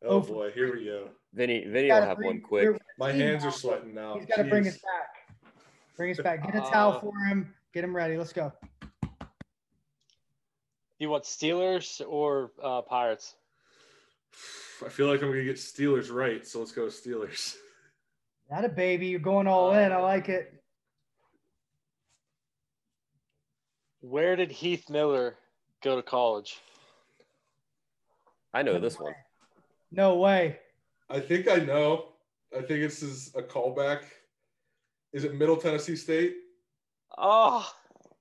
[0.05, 1.09] Oh boy, here we go.
[1.33, 2.81] Vinny, Vinny gotta will have bring- one quick.
[2.97, 4.15] My He- hands are sweating now.
[4.15, 4.69] He's got to bring Jeez.
[4.69, 5.15] us back.
[5.97, 6.43] Bring us back.
[6.45, 7.53] Get a towel Uh, for him.
[7.73, 8.17] Get him ready.
[8.17, 8.51] Let's go.
[10.99, 13.35] You want Steelers or uh, Pirates?
[14.85, 17.55] I feel like I'm gonna get Steelers right, so let's go Steelers.
[18.49, 19.07] That a baby.
[19.07, 19.91] You're going all in.
[19.91, 20.53] I like it.
[24.01, 25.35] Where did Heath Miller
[25.83, 26.59] go to college?
[28.53, 29.13] I know this one.
[29.91, 30.59] No way.
[31.09, 32.05] I think I know.
[32.53, 34.03] I think this is a callback.
[35.13, 36.35] Is it Middle Tennessee State?
[37.17, 37.69] Oh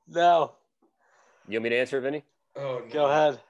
[0.08, 0.52] no.
[1.48, 2.24] You want me to answer, it, Vinny?
[2.56, 2.92] Oh, no.
[2.92, 3.40] Go ahead.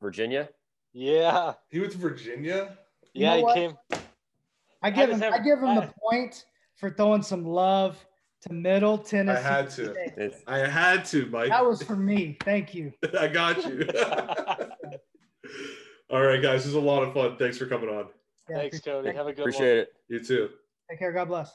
[0.00, 0.48] Virginia.
[0.92, 1.54] Yeah.
[1.70, 2.76] He went to Virginia.
[3.12, 3.54] You Yeah, he what?
[3.54, 3.76] came.
[4.82, 5.32] I give just him.
[5.32, 6.44] have- I give him I- the point
[6.76, 8.02] for throwing some love
[8.42, 9.38] to Middle Tennessee.
[9.38, 9.92] I had to.
[9.92, 10.32] State.
[10.46, 11.50] I had to, Mike.
[11.50, 12.38] That was for me.
[12.42, 12.92] Thank you.
[13.18, 13.86] I got you.
[16.10, 16.60] All right, guys.
[16.64, 17.36] This is a lot of fun.
[17.36, 18.06] Thanks for coming on.
[18.48, 19.08] Yeah, Thanks, appreciate Cody.
[19.10, 19.16] it.
[19.16, 19.78] Have a good appreciate one.
[19.78, 19.94] Appreciate it.
[20.08, 20.50] You too.
[20.88, 21.12] Take care.
[21.12, 21.54] God bless.